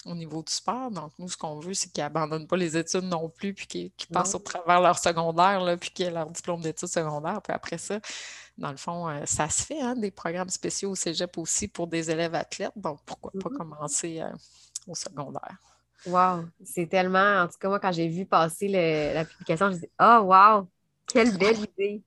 au 0.06 0.16
niveau 0.16 0.44
du 0.44 0.54
sport. 0.54 0.92
Donc, 0.92 1.12
nous, 1.18 1.28
ce 1.28 1.38
qu'on 1.38 1.60
veut, 1.60 1.74
c'est 1.74 1.92
qu'ils 1.92 2.04
n'abandonnent 2.04 2.48
pas 2.48 2.58
les 2.58 2.78
études 2.78 3.04
non 3.04 3.30
plus, 3.30 3.54
puis 3.54 3.68
qu'ils 3.68 3.92
passent 4.12 4.36
au 4.36 4.40
travers 4.40 4.80
leur 4.80 4.98
secondaire, 4.98 5.62
là, 5.62 5.76
puis 5.76 5.90
qu'ils 5.90 6.06
aient 6.06 6.12
leur 6.12 6.30
diplôme 6.30 6.62
d'études 6.62 6.88
secondaires. 6.88 7.42
Puis 7.42 7.54
après 7.54 7.78
ça, 7.78 8.00
dans 8.58 8.72
le 8.72 8.78
fond, 8.78 9.08
euh, 9.08 9.22
ça 9.26 9.50
se 9.50 9.64
fait, 9.64 9.82
hein, 9.82 9.96
des 9.96 10.12
programmes 10.12 10.50
spéciaux 10.50 10.92
au 10.92 10.96
cégep 10.96 11.38
aussi 11.38 11.68
pour 11.68 11.88
des 11.88 12.10
élèves 12.10 12.36
athlètes. 12.36 12.72
Donc, 12.76 13.00
pourquoi 13.06 13.32
pas 13.32 13.50
mm-hmm. 13.50 13.58
commencer 13.58 14.20
euh, 14.22 14.32
au 14.88 14.96
secondaire? 14.96 15.58
Wow! 16.06 16.46
C'est 16.64 16.88
tellement. 16.88 17.42
En 17.44 17.48
tout 17.48 17.58
cas, 17.60 17.68
moi, 17.70 17.80
quand 17.80 17.92
j'ai 17.92 18.08
vu 18.08 18.26
passer 18.26 18.68
la 18.68 19.26
publication, 19.26 19.72
je 19.72 19.76
me 19.76 19.80
dit 19.82 19.90
Oh, 20.00 20.20
wow! 20.24 20.68
Quelle 21.08 21.38
belle 21.38 21.58
idée! 21.78 22.04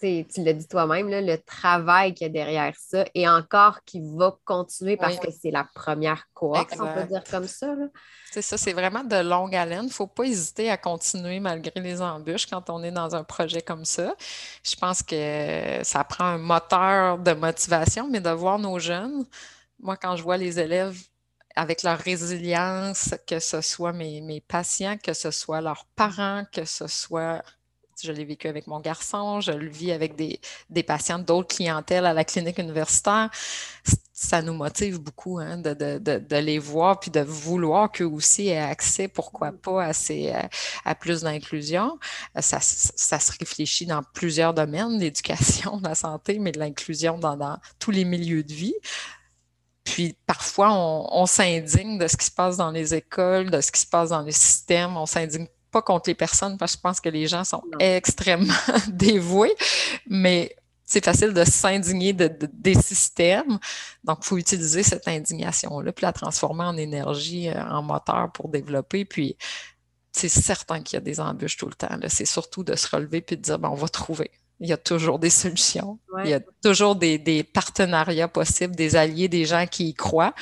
Tu 0.00 0.42
l'as 0.42 0.52
dit 0.52 0.68
toi-même, 0.68 1.08
le 1.08 1.36
travail 1.36 2.14
qu'il 2.14 2.26
y 2.26 2.30
a 2.30 2.32
derrière 2.32 2.74
ça 2.76 3.04
et 3.14 3.28
encore 3.28 3.82
qui 3.84 4.02
va 4.16 4.36
continuer 4.44 4.96
parce 4.96 5.18
que 5.18 5.30
c'est 5.30 5.50
la 5.50 5.66
première 5.74 6.24
cohorte, 6.34 6.74
on 6.78 6.92
peut 6.92 7.04
dire 7.04 7.24
comme 7.30 7.46
ça. 7.46 7.74
C'est 8.30 8.42
ça, 8.42 8.58
c'est 8.58 8.72
vraiment 8.72 9.04
de 9.04 9.16
longue 9.16 9.54
haleine. 9.54 9.84
Il 9.84 9.88
ne 9.88 9.92
faut 9.92 10.06
pas 10.06 10.24
hésiter 10.24 10.70
à 10.70 10.76
continuer 10.76 11.38
malgré 11.40 11.80
les 11.80 12.02
embûches 12.02 12.46
quand 12.46 12.68
on 12.68 12.82
est 12.82 12.90
dans 12.90 13.14
un 13.14 13.24
projet 13.24 13.62
comme 13.62 13.84
ça. 13.84 14.14
Je 14.64 14.74
pense 14.74 15.02
que 15.02 15.80
ça 15.82 16.02
prend 16.04 16.24
un 16.24 16.38
moteur 16.38 17.18
de 17.18 17.32
motivation, 17.32 18.08
mais 18.10 18.20
de 18.20 18.30
voir 18.30 18.58
nos 18.58 18.78
jeunes, 18.78 19.24
moi, 19.80 19.96
quand 19.96 20.16
je 20.16 20.22
vois 20.22 20.36
les 20.36 20.58
élèves 20.58 20.98
avec 21.54 21.82
leur 21.82 21.98
résilience, 21.98 23.14
que 23.26 23.38
ce 23.38 23.60
soit 23.60 23.92
mes, 23.92 24.20
mes 24.20 24.40
patients, 24.40 24.96
que 24.96 25.12
ce 25.12 25.30
soit 25.30 25.60
leurs 25.60 25.86
parents, 25.94 26.44
que 26.52 26.64
ce 26.64 26.86
soit 26.88 27.42
je 28.02 28.12
l'ai 28.12 28.24
vécu 28.24 28.48
avec 28.48 28.66
mon 28.66 28.80
garçon, 28.80 29.40
je 29.40 29.52
le 29.52 29.68
vis 29.68 29.92
avec 29.92 30.16
des, 30.16 30.40
des 30.70 30.82
patients 30.82 31.18
d'autres 31.18 31.54
clientèles 31.54 32.06
à 32.06 32.12
la 32.12 32.24
clinique 32.24 32.58
universitaire. 32.58 33.30
Ça 34.12 34.42
nous 34.42 34.54
motive 34.54 35.00
beaucoup 35.00 35.38
hein, 35.38 35.58
de, 35.58 35.74
de, 35.74 35.98
de, 35.98 36.36
les 36.36 36.58
voir 36.58 37.00
puis 37.00 37.10
de 37.10 37.20
vouloir 37.20 37.90
qu'eux 37.90 38.04
aussi 38.06 38.48
aient 38.48 38.58
accès, 38.58 39.08
pourquoi 39.08 39.50
mm. 39.50 39.58
pas, 39.58 39.84
à, 39.84 39.92
ces, 39.92 40.32
à 40.84 40.94
plus 40.94 41.22
d'inclusion. 41.22 41.98
Ça, 42.38 42.58
ça, 42.60 43.18
se 43.18 43.32
réfléchit 43.38 43.86
dans 43.86 44.02
plusieurs 44.02 44.54
domaines, 44.54 44.98
l'éducation, 44.98 45.80
la 45.82 45.94
santé, 45.94 46.38
mais 46.38 46.52
de 46.52 46.60
l'inclusion 46.60 47.18
dans, 47.18 47.36
dans 47.36 47.58
tous 47.78 47.90
les 47.90 48.04
milieux 48.04 48.44
de 48.44 48.52
vie. 48.52 48.74
Puis 49.84 50.16
parfois, 50.26 50.72
on, 50.72 51.08
on 51.12 51.26
s'indigne 51.26 51.98
de 51.98 52.06
ce 52.08 52.16
qui 52.16 52.24
se 52.24 52.30
passe 52.30 52.56
dans 52.56 52.70
les 52.70 52.94
écoles, 52.94 53.50
de 53.50 53.60
ce 53.60 53.70
qui 53.70 53.80
se 53.80 53.86
passe 53.86 54.10
dans 54.10 54.22
les 54.22 54.32
systèmes. 54.32 54.96
On 54.96 55.06
s'indigne 55.06 55.46
pas 55.74 55.82
contre 55.82 56.08
les 56.08 56.14
personnes 56.14 56.56
parce 56.56 56.72
que 56.72 56.78
je 56.78 56.82
pense 56.82 57.00
que 57.00 57.08
les 57.08 57.26
gens 57.26 57.42
sont 57.42 57.64
extrêmement 57.80 58.54
dévoués, 58.88 59.54
mais 60.06 60.54
c'est 60.84 61.04
facile 61.04 61.32
de 61.32 61.42
s'indigner 61.42 62.12
de, 62.12 62.30
des 62.52 62.74
systèmes. 62.74 63.58
Donc, 64.04 64.18
il 64.22 64.26
faut 64.26 64.38
utiliser 64.38 64.84
cette 64.84 65.08
indignation-là, 65.08 65.92
puis 65.92 66.04
la 66.04 66.12
transformer 66.12 66.62
en 66.62 66.76
énergie, 66.76 67.48
euh, 67.48 67.60
en 67.68 67.82
moteur 67.82 68.30
pour 68.32 68.48
développer. 68.48 69.04
Puis, 69.04 69.36
c'est 70.12 70.28
certain 70.28 70.80
qu'il 70.80 70.96
y 70.96 70.98
a 70.98 71.00
des 71.00 71.18
embûches 71.18 71.56
tout 71.56 71.66
le 71.66 71.74
temps. 71.74 71.88
C'est 72.08 72.24
surtout 72.26 72.62
de 72.62 72.76
se 72.76 72.86
relever 72.94 73.20
puis 73.20 73.36
de 73.36 73.42
dire, 73.42 73.58
ben, 73.58 73.70
on 73.70 73.74
va 73.74 73.88
trouver. 73.88 74.30
Il 74.60 74.68
y 74.68 74.72
a 74.72 74.76
toujours 74.76 75.18
des 75.18 75.30
solutions. 75.30 75.98
Il 76.22 76.30
y 76.30 76.34
a 76.34 76.40
toujours 76.62 76.94
des, 76.94 77.18
des, 77.18 77.42
partenariats 77.42 78.28
possibles, 78.28 78.76
des 78.76 78.94
alliés, 78.94 79.26
des 79.26 79.46
gens 79.46 79.66
qui 79.66 79.88
y 79.88 79.94
croient. 79.94 80.34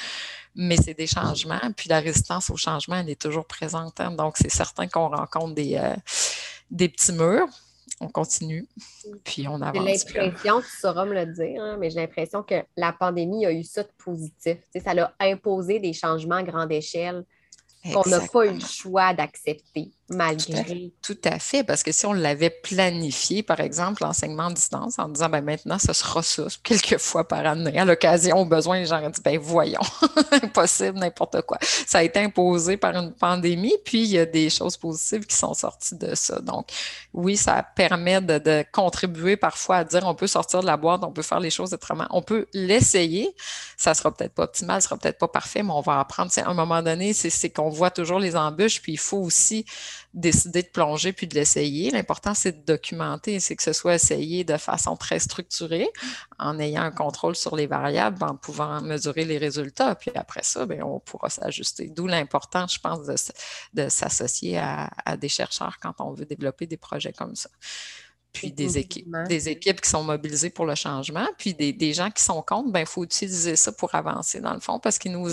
Mais 0.55 0.77
c'est 0.77 0.95
des 0.95 1.07
changements. 1.07 1.61
Puis 1.77 1.89
la 1.89 2.01
résistance 2.01 2.51
au 2.51 2.57
changement, 2.57 2.97
elle 2.97 3.11
est 3.11 3.21
toujours 3.21 3.47
présente. 3.47 4.01
Hein. 4.01 4.13
Donc, 4.13 4.37
c'est 4.37 4.51
certain 4.51 4.87
qu'on 4.87 5.09
rencontre 5.09 5.55
des, 5.55 5.77
euh, 5.77 5.95
des 6.71 6.89
petits 6.89 7.13
murs 7.13 7.49
on 8.03 8.09
continue, 8.09 8.67
puis 9.25 9.47
on 9.49 9.61
avance. 9.63 10.05
J'ai 10.09 10.19
l'impression, 10.19 10.61
tu 10.61 10.67
sauras 10.81 11.05
me 11.05 11.15
le 11.15 11.27
dire, 11.27 11.63
hein, 11.63 11.77
mais 11.79 11.91
j'ai 11.91 12.01
l'impression 12.01 12.43
que 12.43 12.57
la 12.77 12.93
pandémie 12.93 13.47
a 13.47 13.53
eu 13.53 13.63
ça 13.63 13.85
de 13.85 13.91
positif. 14.05 14.59
ça 14.83 14.93
l'a 14.93 15.15
imposé 15.21 15.79
des 15.79 15.93
changements 15.93 16.37
à 16.37 16.43
grande 16.43 16.73
échelle 16.73 17.25
qu'on 17.93 18.09
n'a 18.09 18.21
pas 18.21 18.47
eu 18.47 18.55
le 18.55 18.61
choix 18.61 19.15
d'accepter 19.15 19.93
malgré. 20.13 20.93
Tout 21.03 21.19
à, 21.25 21.39
fait, 21.39 21.65
parce 21.65 21.83
que 21.83 21.93
si 21.93 22.07
on 22.07 22.13
l'avait 22.13 22.51
planifié, 22.51 23.43
par 23.43 23.61
exemple, 23.61 24.03
l'enseignement 24.03 24.47
à 24.47 24.53
distance, 24.53 24.99
en 24.99 25.09
disant, 25.09 25.29
ben 25.29 25.43
maintenant, 25.43 25.79
ce 25.79 25.93
sera 25.93 26.23
ça, 26.23 26.45
quelques 26.63 26.99
fois 26.99 27.27
par 27.27 27.47
année, 27.47 27.79
à 27.79 27.85
l'occasion, 27.85 28.39
au 28.39 28.45
besoin, 28.45 28.79
les 28.79 28.87
gens 28.87 29.03
ont 29.03 29.11
dit, 29.11 29.21
ben 29.25 29.39
voyons, 29.39 29.81
impossible, 30.43 30.99
n'importe 30.99 31.43
quoi. 31.43 31.59
Ça 31.61 31.99
a 31.99 32.03
été 32.03 32.21
imposé 32.21 32.77
par 32.77 32.95
une 32.95 33.13
pandémie, 33.13 33.75
puis 33.85 34.03
il 34.03 34.11
y 34.11 34.19
a 34.19 34.27
des 34.27 34.51
choses 34.51 34.77
positives 34.77 35.27
qui 35.27 35.37
sont 35.37 35.55
sorties 35.55 35.97
de 35.97 36.15
ça. 36.15 36.41
Donc, 36.41 36.69
oui, 37.13 37.37
ça 37.37 37.63
permet 37.63 38.21
de, 38.21 38.65
contribuer 38.73 39.37
parfois 39.37 39.77
à 39.77 39.85
dire, 39.85 40.03
on 40.05 40.15
peut 40.15 40.27
sortir 40.27 40.61
de 40.61 40.67
la 40.67 40.77
boîte, 40.77 41.03
on 41.05 41.13
peut 41.13 41.23
faire 41.23 41.41
les 41.41 41.51
choses 41.51 41.73
autrement, 41.73 42.07
on 42.11 42.23
peut 42.23 42.47
l'essayer. 42.53 43.35
Ça 43.77 43.95
sera 43.95 44.13
peut-être 44.13 44.35
pas 44.35 44.45
optimal, 44.45 44.81
ça 44.81 44.89
sera 44.89 44.99
peut-être 44.99 45.19
pas 45.19 45.29
parfait, 45.29 45.63
mais 45.63 45.73
on 45.73 45.81
va 45.81 46.01
apprendre. 46.01 46.31
À 46.37 46.51
un 46.51 46.55
moment 46.55 46.83
donné, 46.83 47.13
c'est 47.13 47.51
qu'on 47.51 47.69
voit 47.69 47.91
toujours 47.91 48.19
les 48.19 48.37
embûches, 48.37 48.81
puis 48.83 48.93
il 48.93 48.99
faut 48.99 49.19
aussi 49.19 49.65
décider 50.15 50.63
de 50.63 50.69
plonger 50.69 51.13
puis 51.13 51.27
de 51.27 51.35
l'essayer. 51.35 51.91
L'important, 51.91 52.35
c'est 52.35 52.53
de 52.53 52.73
documenter, 52.73 53.41
c'est 53.41 53.57
que 53.57 53.63
ce 53.63 53.73
soit 53.73 53.95
essayé 53.95 54.45
de 54.45 54.57
façon 54.57 54.97
très 54.97 55.19
structurée, 55.19 55.89
en 56.39 56.59
ayant 56.59 56.83
un 56.83 56.91
contrôle 56.91 57.35
sur 57.35 57.57
les 57.57 57.67
variables, 57.67 58.23
en 58.23 58.37
pouvant 58.37 58.81
mesurer 58.81 59.25
les 59.25 59.39
résultats. 59.39 59.95
Puis 59.95 60.11
après 60.15 60.43
ça, 60.43 60.67
bien, 60.67 60.85
on 60.85 61.01
pourra 61.01 61.31
s'ajuster. 61.31 61.89
D'où 61.89 62.07
l'importance, 62.07 62.75
je 62.75 62.81
pense, 62.81 63.01
de, 63.73 63.89
s'associer 63.89 64.59
à, 64.59 64.91
des 65.17 65.29
chercheurs 65.29 65.79
quand 65.81 65.95
on 66.01 66.13
veut 66.13 66.27
développer 66.27 66.67
des 66.67 66.77
projets 66.77 67.13
comme 67.13 67.35
ça 67.35 67.49
puis 68.33 68.51
des 68.51 68.79
équipes, 68.79 69.09
des 69.29 69.49
équipes 69.49 69.81
qui 69.81 69.91
sont 69.91 70.03
mobilisées 70.03 70.51
pour 70.51 70.65
le 70.65 70.75
changement, 70.75 71.27
puis 71.39 71.55
des, 71.55 71.93
gens 71.93 72.11
qui 72.11 72.23
sont 72.23 72.41
contre, 72.43 72.71
ben 72.71 72.81
il 72.81 72.87
faut 72.87 73.05
utiliser 73.05 73.57
ça 73.57 73.73
pour 73.73 73.95
avancer 73.95 74.41
dans 74.41 74.55
le 74.55 74.61
fond, 74.61 74.79
parce 74.79 74.99
que 74.99 75.09
nous, 75.09 75.29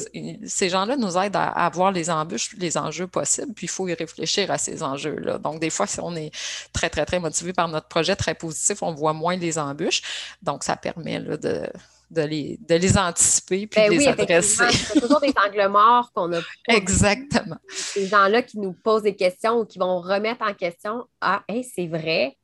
ces 0.46 0.70
gens-là 0.70 0.98
nous 0.98 1.18
aident 1.18 1.36
à, 1.36 1.50
à, 1.50 1.70
voir 1.70 1.92
les 1.92 2.10
embûches, 2.10 2.56
les 2.58 2.78
enjeux 2.78 3.08
possibles, 3.08 3.54
puis 3.54 3.66
il 3.66 3.70
faut 3.70 3.88
y 3.88 3.94
réfléchir 3.94 4.52
à 4.52 4.58
ces 4.58 4.84
enjeux-là. 4.84 5.38
Donc, 5.38 5.60
des 5.60 5.70
fois, 5.70 5.88
si 5.88 6.00
on 6.02 6.16
est 6.16 6.32
très, 6.74 6.90
très, 6.90 7.06
très 7.06 7.20
motivé 7.20 7.54
par 7.54 7.68
notre 7.68 7.88
projet, 7.88 8.16
très 8.16 8.36
positif, 8.36 8.84
on 8.84 8.94
voit 8.94 9.14
moins 9.14 9.38
les 9.38 9.58
embûches. 9.58 10.02
Donc, 10.42 10.64
ça 10.64 10.76
permet 10.76 11.20
là, 11.20 11.38
de, 11.38 11.64
de 12.12 12.22
les, 12.22 12.60
de 12.68 12.76
les 12.76 12.98
anticiper 12.98 13.68
puis 13.68 13.82
ben 13.82 13.92
de 13.92 13.98
les 13.98 14.08
adresser. 14.08 14.72
C'est 14.72 15.00
toujours 15.00 15.20
des 15.20 15.34
angles 15.46 15.68
morts 15.70 16.12
qu'on 16.14 16.34
a. 16.34 16.40
Exactement. 16.68 17.58
Ces 17.70 18.08
gens-là 18.08 18.42
qui 18.42 18.60
nous 18.60 18.74
posent 18.74 19.04
des 19.04 19.16
questions 19.16 19.60
ou 19.60 19.66
qui 19.66 19.80
vont 19.80 20.02
remettre 20.02 20.42
en 20.42 20.54
question 20.54 21.06
Ah, 21.22 21.44
hey, 21.48 21.64
c'est 21.64 21.88
vrai, 21.88 22.38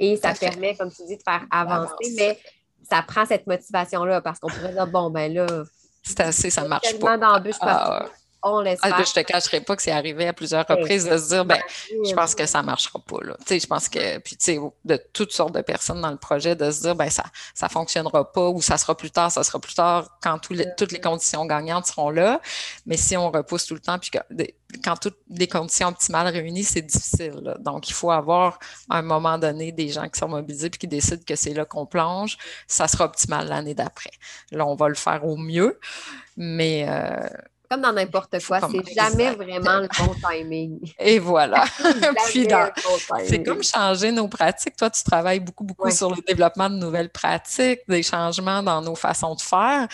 et 0.00 0.16
ça, 0.16 0.32
permet, 0.32 0.74
comme 0.74 0.90
tu 0.90 1.04
dis, 1.06 1.16
de 1.18 1.22
faire 1.22 1.44
avancer, 1.50 2.14
mais 2.16 2.38
ça 2.88 3.02
prend 3.02 3.26
cette 3.26 3.46
motivation-là 3.46 4.22
parce 4.22 4.40
qu'on 4.40 4.48
pourrait 4.48 4.72
dire, 4.72 4.86
bon, 4.86 5.10
ben 5.10 5.32
là, 5.32 5.46
c'est 6.02 6.20
assez, 6.20 6.48
ça 6.48 6.66
marche 6.66 6.98
pas. 6.98 7.18
d'embûches 7.18 7.56
ah, 7.60 8.06
on 8.42 8.60
laisse 8.60 8.78
ah, 8.82 9.02
Je 9.02 9.12
te 9.12 9.20
cacherai 9.20 9.60
pas 9.60 9.76
que 9.76 9.82
c'est 9.82 9.90
arrivé 9.90 10.26
à 10.26 10.32
plusieurs 10.32 10.66
reprises 10.66 11.08
de 11.08 11.16
se 11.18 11.28
dire, 11.28 11.44
ben, 11.44 11.60
je 11.90 12.14
pense 12.14 12.34
que 12.34 12.46
ça 12.46 12.62
marchera 12.62 12.98
pas, 12.98 13.18
là. 13.22 13.36
Tu 13.40 13.54
sais, 13.54 13.60
je 13.60 13.66
pense 13.66 13.88
que, 13.88 14.18
puis 14.18 14.36
tu 14.36 14.44
sais, 14.44 14.58
de 14.84 15.00
toutes 15.12 15.32
sortes 15.32 15.54
de 15.54 15.60
personnes 15.60 16.00
dans 16.00 16.10
le 16.10 16.16
projet, 16.16 16.56
de 16.56 16.70
se 16.70 16.82
dire, 16.82 16.94
ben, 16.94 17.10
ça, 17.10 17.24
ça 17.54 17.68
fonctionnera 17.68 18.32
pas 18.32 18.48
ou 18.48 18.62
ça 18.62 18.78
sera 18.78 18.96
plus 18.96 19.10
tard, 19.10 19.30
ça 19.30 19.42
sera 19.42 19.58
plus 19.58 19.74
tard 19.74 20.18
quand 20.22 20.38
toutes 20.38 20.92
les 20.92 21.00
conditions 21.00 21.44
gagnantes 21.46 21.86
seront 21.86 22.10
là. 22.10 22.40
Mais 22.86 22.96
si 22.96 23.16
on 23.16 23.30
repousse 23.30 23.66
tout 23.66 23.74
le 23.74 23.80
temps, 23.80 23.98
puis 23.98 24.10
que, 24.10 24.18
quand 24.84 24.96
toutes 24.96 25.18
les 25.28 25.48
conditions 25.48 25.88
optimales 25.88 26.28
réunies, 26.28 26.64
c'est 26.64 26.82
difficile. 26.82 27.54
Donc, 27.60 27.88
il 27.88 27.92
faut 27.92 28.10
avoir 28.10 28.58
à 28.88 28.98
un 28.98 29.02
moment 29.02 29.38
donné 29.38 29.72
des 29.72 29.88
gens 29.88 30.08
qui 30.08 30.18
sont 30.18 30.28
mobilisés 30.28 30.70
puis 30.70 30.78
qui 30.78 30.88
décident 30.88 31.22
que 31.26 31.36
c'est 31.36 31.54
là 31.54 31.64
qu'on 31.64 31.86
plonge. 31.86 32.38
Ça 32.66 32.88
sera 32.88 33.04
optimal 33.04 33.48
l'année 33.48 33.74
d'après. 33.74 34.12
Là, 34.50 34.66
on 34.66 34.74
va 34.74 34.88
le 34.88 34.94
faire 34.94 35.24
au 35.24 35.36
mieux, 35.36 35.78
mais 36.36 36.86
euh, 36.88 37.28
comme 37.70 37.82
dans 37.82 37.92
n'importe 37.92 38.44
quoi, 38.44 38.60
c'est 38.68 38.94
jamais 38.94 39.30
vraiment 39.32 39.78
le 39.78 39.88
bon 39.98 40.12
timing. 40.28 40.80
Et 40.98 41.20
voilà. 41.20 41.64
Puis 42.26 42.48
c'est 43.28 43.42
comme 43.44 43.62
changer 43.62 44.10
nos 44.10 44.26
pratiques. 44.26 44.76
Toi, 44.76 44.90
tu 44.90 45.04
travailles 45.04 45.38
beaucoup, 45.38 45.62
beaucoup 45.62 45.90
sur 45.90 46.10
le 46.10 46.20
développement 46.26 46.68
de 46.68 46.74
nouvelles 46.74 47.10
pratiques, 47.10 47.80
des 47.86 48.02
changements 48.02 48.62
dans 48.62 48.82
nos 48.82 48.96
façons 48.96 49.36
de 49.36 49.40
faire. 49.40 49.86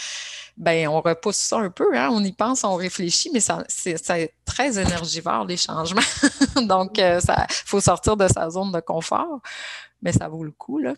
Ben, 0.57 0.89
on 0.89 1.03
repousse 1.03 1.37
ça 1.37 1.59
un 1.59 1.69
peu, 1.69 1.95
hein? 1.95 2.09
on 2.11 2.25
y 2.25 2.33
pense, 2.33 2.65
on 2.65 2.77
réfléchit, 2.77 3.29
mais 3.35 3.41
ça, 3.41 3.63
c'est 3.69 4.33
très 4.47 4.79
énergivore, 4.79 5.45
les 5.45 5.59
changements. 5.59 6.01
Donc, 6.63 6.99
euh, 6.99 7.21
il 7.29 7.45
faut 7.67 7.81
sortir 7.81 8.17
de 8.17 8.27
sa 8.27 8.49
zone 8.49 8.73
de 8.73 8.81
confort, 8.81 9.41
mais 10.01 10.13
ça 10.13 10.29
vaut 10.29 10.45
le 10.45 10.53
coup, 10.53 10.79
là. 10.79 10.95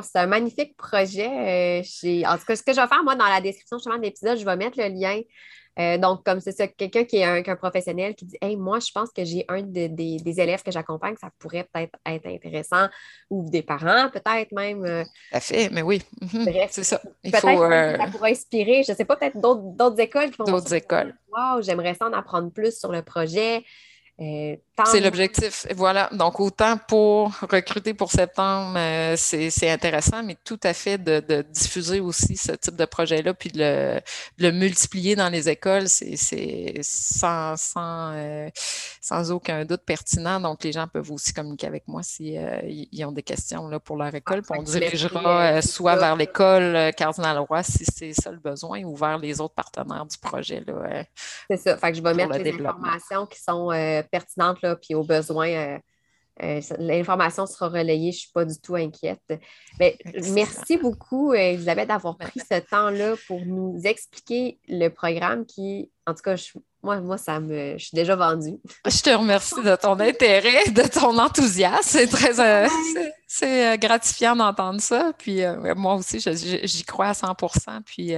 C'est 0.00 0.18
un 0.18 0.26
magnifique 0.26 0.76
projet. 0.76 1.80
Euh, 1.82 2.24
en 2.26 2.38
tout 2.38 2.44
cas, 2.46 2.56
ce 2.56 2.62
que 2.62 2.72
je 2.72 2.80
vais 2.80 2.86
faire, 2.86 3.04
moi, 3.04 3.14
dans 3.14 3.26
la 3.26 3.40
description 3.40 3.78
justement 3.78 3.98
de 3.98 4.02
l'épisode, 4.02 4.38
je 4.38 4.44
vais 4.44 4.56
mettre 4.56 4.78
le 4.78 4.88
lien. 4.88 5.20
Euh, 5.78 5.96
donc, 5.96 6.24
comme 6.24 6.40
c'est 6.40 6.52
ça, 6.52 6.68
quelqu'un 6.68 7.04
qui 7.04 7.16
est 7.16 7.48
un, 7.48 7.56
professionnel 7.56 8.14
qui 8.14 8.26
dit 8.26 8.36
Hey, 8.42 8.56
moi, 8.56 8.78
je 8.78 8.90
pense 8.92 9.10
que 9.10 9.24
j'ai 9.24 9.44
un 9.48 9.62
des, 9.62 10.20
élèves 10.40 10.62
que 10.62 10.70
j'accompagne, 10.70 11.14
ça 11.20 11.30
pourrait 11.38 11.66
peut-être 11.72 11.98
être 12.04 12.26
intéressant, 12.26 12.88
ou 13.30 13.48
des 13.48 13.62
parents, 13.62 14.10
peut-être 14.10 14.52
même. 14.52 14.84
Euh. 14.84 15.04
Tout 15.04 15.36
à 15.36 15.40
fait, 15.40 15.70
mais 15.70 15.82
oui. 15.82 16.02
Mhm. 16.20 16.44
Bref, 16.44 16.70
c'est 16.72 16.84
ça. 16.84 16.98
peut-être 17.22 17.40
que 17.40 17.96
ça 17.98 18.10
pourrait 18.10 18.32
inspirer, 18.32 18.82
je 18.82 18.92
ne 18.92 18.96
sais 18.96 19.04
pas, 19.04 19.16
peut-être 19.16 19.40
d'autres 19.40 20.00
écoles 20.00 20.30
qui 20.30 20.38
vont. 20.38 20.44
D'autres 20.44 20.74
écoles. 20.74 21.14
Wow, 21.30 21.62
j'aimerais 21.62 21.94
ça 21.94 22.06
en 22.06 22.12
apprendre 22.12 22.50
plus 22.50 22.78
sur 22.78 22.92
le 22.92 23.02
projet. 23.02 23.64
Euh, 24.20 24.56
c'est 24.86 25.00
l'objectif. 25.00 25.66
Voilà. 25.74 26.08
Donc, 26.12 26.38
autant 26.38 26.76
pour 26.76 27.32
recruter 27.40 27.94
pour 27.94 28.10
septembre, 28.10 28.74
euh, 28.76 29.14
c'est 29.16 29.70
intéressant, 29.70 30.22
mais 30.22 30.36
tout 30.44 30.60
à 30.62 30.74
fait 30.74 30.98
de, 30.98 31.42
diffuser 31.50 32.00
aussi 32.00 32.36
ce 32.36 32.52
type 32.52 32.76
de 32.76 32.84
projet-là, 32.84 33.34
puis 33.34 33.50
de 33.50 34.00
le, 34.38 34.50
multiplier 34.52 35.16
dans 35.16 35.28
les 35.28 35.48
écoles, 35.48 35.88
c'est 35.88 36.16
sans, 36.82 37.56
sans, 37.56 38.12
euh, 38.14 38.48
sans, 39.00 39.30
aucun 39.32 39.64
doute 39.64 39.82
pertinent. 39.84 40.40
Donc, 40.40 40.62
les 40.62 40.72
gens 40.72 40.86
peuvent 40.86 41.10
aussi 41.10 41.32
communiquer 41.32 41.66
avec 41.66 41.88
moi 41.88 42.02
s'ils 42.02 42.88
ils 42.92 43.04
ont 43.04 43.12
des 43.12 43.22
questions 43.22 43.68
là, 43.68 43.80
pour 43.80 43.96
leur 43.96 44.14
école. 44.14 44.42
Puis 44.42 44.58
on 44.58 44.62
dirigera 44.62 45.62
soit 45.62 45.96
vers 45.96 46.16
l'école 46.16 46.92
Cardinal 46.96 47.38
Roy 47.38 47.62
si 47.62 47.84
c'est 47.84 48.12
ça 48.12 48.30
le 48.30 48.38
besoin, 48.38 48.82
ou 48.84 48.94
vers 48.94 49.18
les 49.18 49.40
autres 49.40 49.54
partenaires 49.54 50.06
du 50.06 50.18
projet. 50.18 50.62
c'est 51.48 51.56
ça. 51.56 51.76
Fait 51.76 51.92
que 51.92 51.98
je 51.98 52.02
vais 52.02 52.14
mettre 52.14 52.38
les 52.38 52.52
informations 52.52 53.26
qui 53.26 53.40
sont 53.40 53.70
pertinente, 54.12 54.62
là, 54.62 54.76
puis 54.76 54.94
au 54.94 55.02
besoin, 55.02 55.48
euh, 55.48 55.78
euh, 56.42 56.60
l'information 56.78 57.46
sera 57.46 57.68
relayée. 57.68 58.12
Je 58.12 58.16
ne 58.16 58.20
suis 58.20 58.32
pas 58.32 58.44
du 58.44 58.58
tout 58.60 58.76
inquiète. 58.76 59.20
Mais 59.80 59.98
merci 60.32 60.76
beaucoup, 60.76 61.34
Elisabeth, 61.34 61.88
d'avoir 61.88 62.16
pris 62.16 62.40
ce 62.40 62.60
temps-là 62.60 63.14
pour 63.26 63.44
nous 63.44 63.80
expliquer 63.84 64.60
le 64.68 64.88
programme 64.88 65.44
qui, 65.44 65.90
en 66.06 66.14
tout 66.14 66.22
cas, 66.22 66.36
je, 66.36 66.52
moi, 66.82 67.00
moi, 67.00 67.16
ça 67.16 67.38
me. 67.38 67.78
Je 67.78 67.84
suis 67.84 67.94
déjà 67.94 68.16
vendue. 68.16 68.58
Je 68.84 69.02
te 69.02 69.10
remercie 69.10 69.62
de 69.62 69.76
ton 69.76 70.00
intérêt, 70.00 70.68
de 70.70 70.82
ton 70.82 71.16
enthousiasme. 71.16 71.80
C'est 71.84 72.08
très 72.08 72.40
euh, 72.40 72.68
c'est 73.28 73.74
euh, 73.74 73.76
gratifiant 73.76 74.34
d'entendre 74.34 74.80
ça. 74.80 75.12
Puis 75.16 75.44
euh, 75.44 75.74
moi 75.76 75.94
aussi, 75.94 76.18
j'y 76.18 76.84
crois 76.84 77.08
à 77.08 77.14
100 77.14 77.36
Puis 77.86 78.14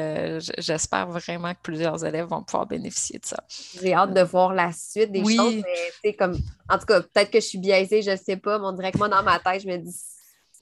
j'espère 0.59 1.09
vraiment 1.09 1.53
que 1.53 1.61
plusieurs 1.63 2.03
élèves 2.07 2.27
vont 2.27 2.43
pouvoir 2.43 2.67
bénéficier 2.67 3.19
de 3.19 3.27
ça. 3.27 3.45
J'ai 3.83 3.93
hâte 3.93 4.15
de 4.15 4.23
voir 4.23 4.55
la 4.55 4.73
suite 4.73 5.13
des 5.13 5.21
choses. 5.21 5.63
Mais, 6.03 6.15
comme, 6.15 6.39
en 6.71 6.79
tout 6.79 6.87
cas, 6.87 7.03
peut-être 7.03 7.31
que 7.31 7.41
je 7.41 7.47
suis 7.47 7.59
biaisée, 7.59 8.01
je 8.01 8.13
ne 8.13 8.17
sais 8.17 8.39
pas. 8.39 8.59
Mais 8.59 8.67
on 8.67 8.73
dirait 8.73 8.93
que 8.93 8.99
moi, 8.99 9.11
dans 9.11 9.23
ma 9.23 9.39
tête, 9.41 9.61
je 9.61 9.69
me 9.69 9.77
dis 9.77 9.95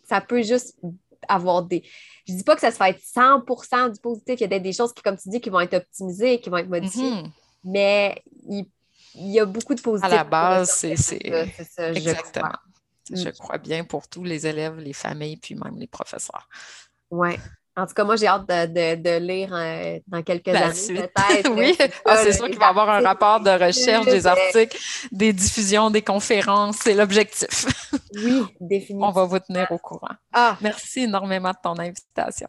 ça 0.09 0.21
peut 0.21 0.43
juste 0.43 0.77
avoir 1.29 1.63
des. 1.63 1.85
Je 2.27 2.33
ne 2.33 2.39
dis 2.39 2.45
pas 2.45 2.57
que 2.57 2.61
ça 2.61 2.73
se 2.73 2.77
fait 2.77 2.91
être 2.91 3.01
100% 3.01 3.93
du 3.93 4.01
positif. 4.01 4.41
Il 4.41 4.51
y 4.51 4.55
a 4.55 4.59
des 4.59 4.73
choses 4.73 4.93
qui, 4.93 5.03
comme 5.03 5.17
tu 5.17 5.29
dis, 5.29 5.41
qui 5.41 5.51
vont 5.51 5.61
être 5.61 5.75
optimisées, 5.75 6.41
qui 6.41 6.51
vont 6.51 6.57
être 6.57 6.69
modifiées. 6.69 7.13
Mm-hmm 7.13 7.31
mais 7.65 8.23
il, 8.49 8.67
y 9.15 9.41
a 9.41 9.45
beaucoup 9.45 9.75
de 9.75 9.81
positifs. 9.81 10.11
À 10.11 10.15
la 10.15 10.25
base, 10.25 10.71
c'est 10.71 10.97
ça. 10.97 11.17
Exactement. 11.91 12.49
Je 13.11 13.15
crois. 13.15 13.25
Je 13.25 13.31
crois 13.31 13.59
bien 13.59 13.85
pour 13.85 14.09
tous 14.09 14.25
les 14.25 14.47
élèves, 14.47 14.79
les 14.79 14.93
familles, 14.93 15.37
puis 15.37 15.55
même 15.55 15.77
les 15.77 15.87
professeurs. 15.87 16.49
Oui. 17.11 17.37
En 17.75 17.87
tout 17.87 17.95
cas, 17.95 18.05
moi, 18.05 18.17
j'ai 18.17 18.27
hâte 18.27 18.47
de, 18.47 19.19
lire 19.19 19.49
euh, 19.55 19.99
dans 20.07 20.23
quelques 20.23 20.49
années, 20.49 21.09
peut-être. 21.09 21.51
oui, 21.57 21.77
ah, 22.05 22.19
c'est 22.23 22.35
sûr 22.35 22.47
qu'il 22.47 22.59
va 22.59 22.67
y 22.67 22.69
avoir 22.69 22.91
un 22.91 23.01
rapport 23.01 23.41
de 23.41 23.51
recherche, 23.51 24.05
des 24.05 24.27
articles, 24.27 24.77
des 25.11 25.33
diffusions, 25.33 25.91
des 25.91 26.03
conférences. 26.03 26.77
C'est 26.83 26.93
l'objectif. 26.93 27.67
oui, 28.15 28.45
définitivement. 28.61 29.09
On 29.09 29.13
va 29.13 29.25
vous 29.25 29.39
tenir 29.39 29.73
au 29.73 29.79
courant. 29.79 30.15
Ah. 30.35 30.59
Merci 30.61 31.05
énormément 31.05 31.51
de 31.51 31.57
ton 31.63 31.79
invitation. 31.79 32.49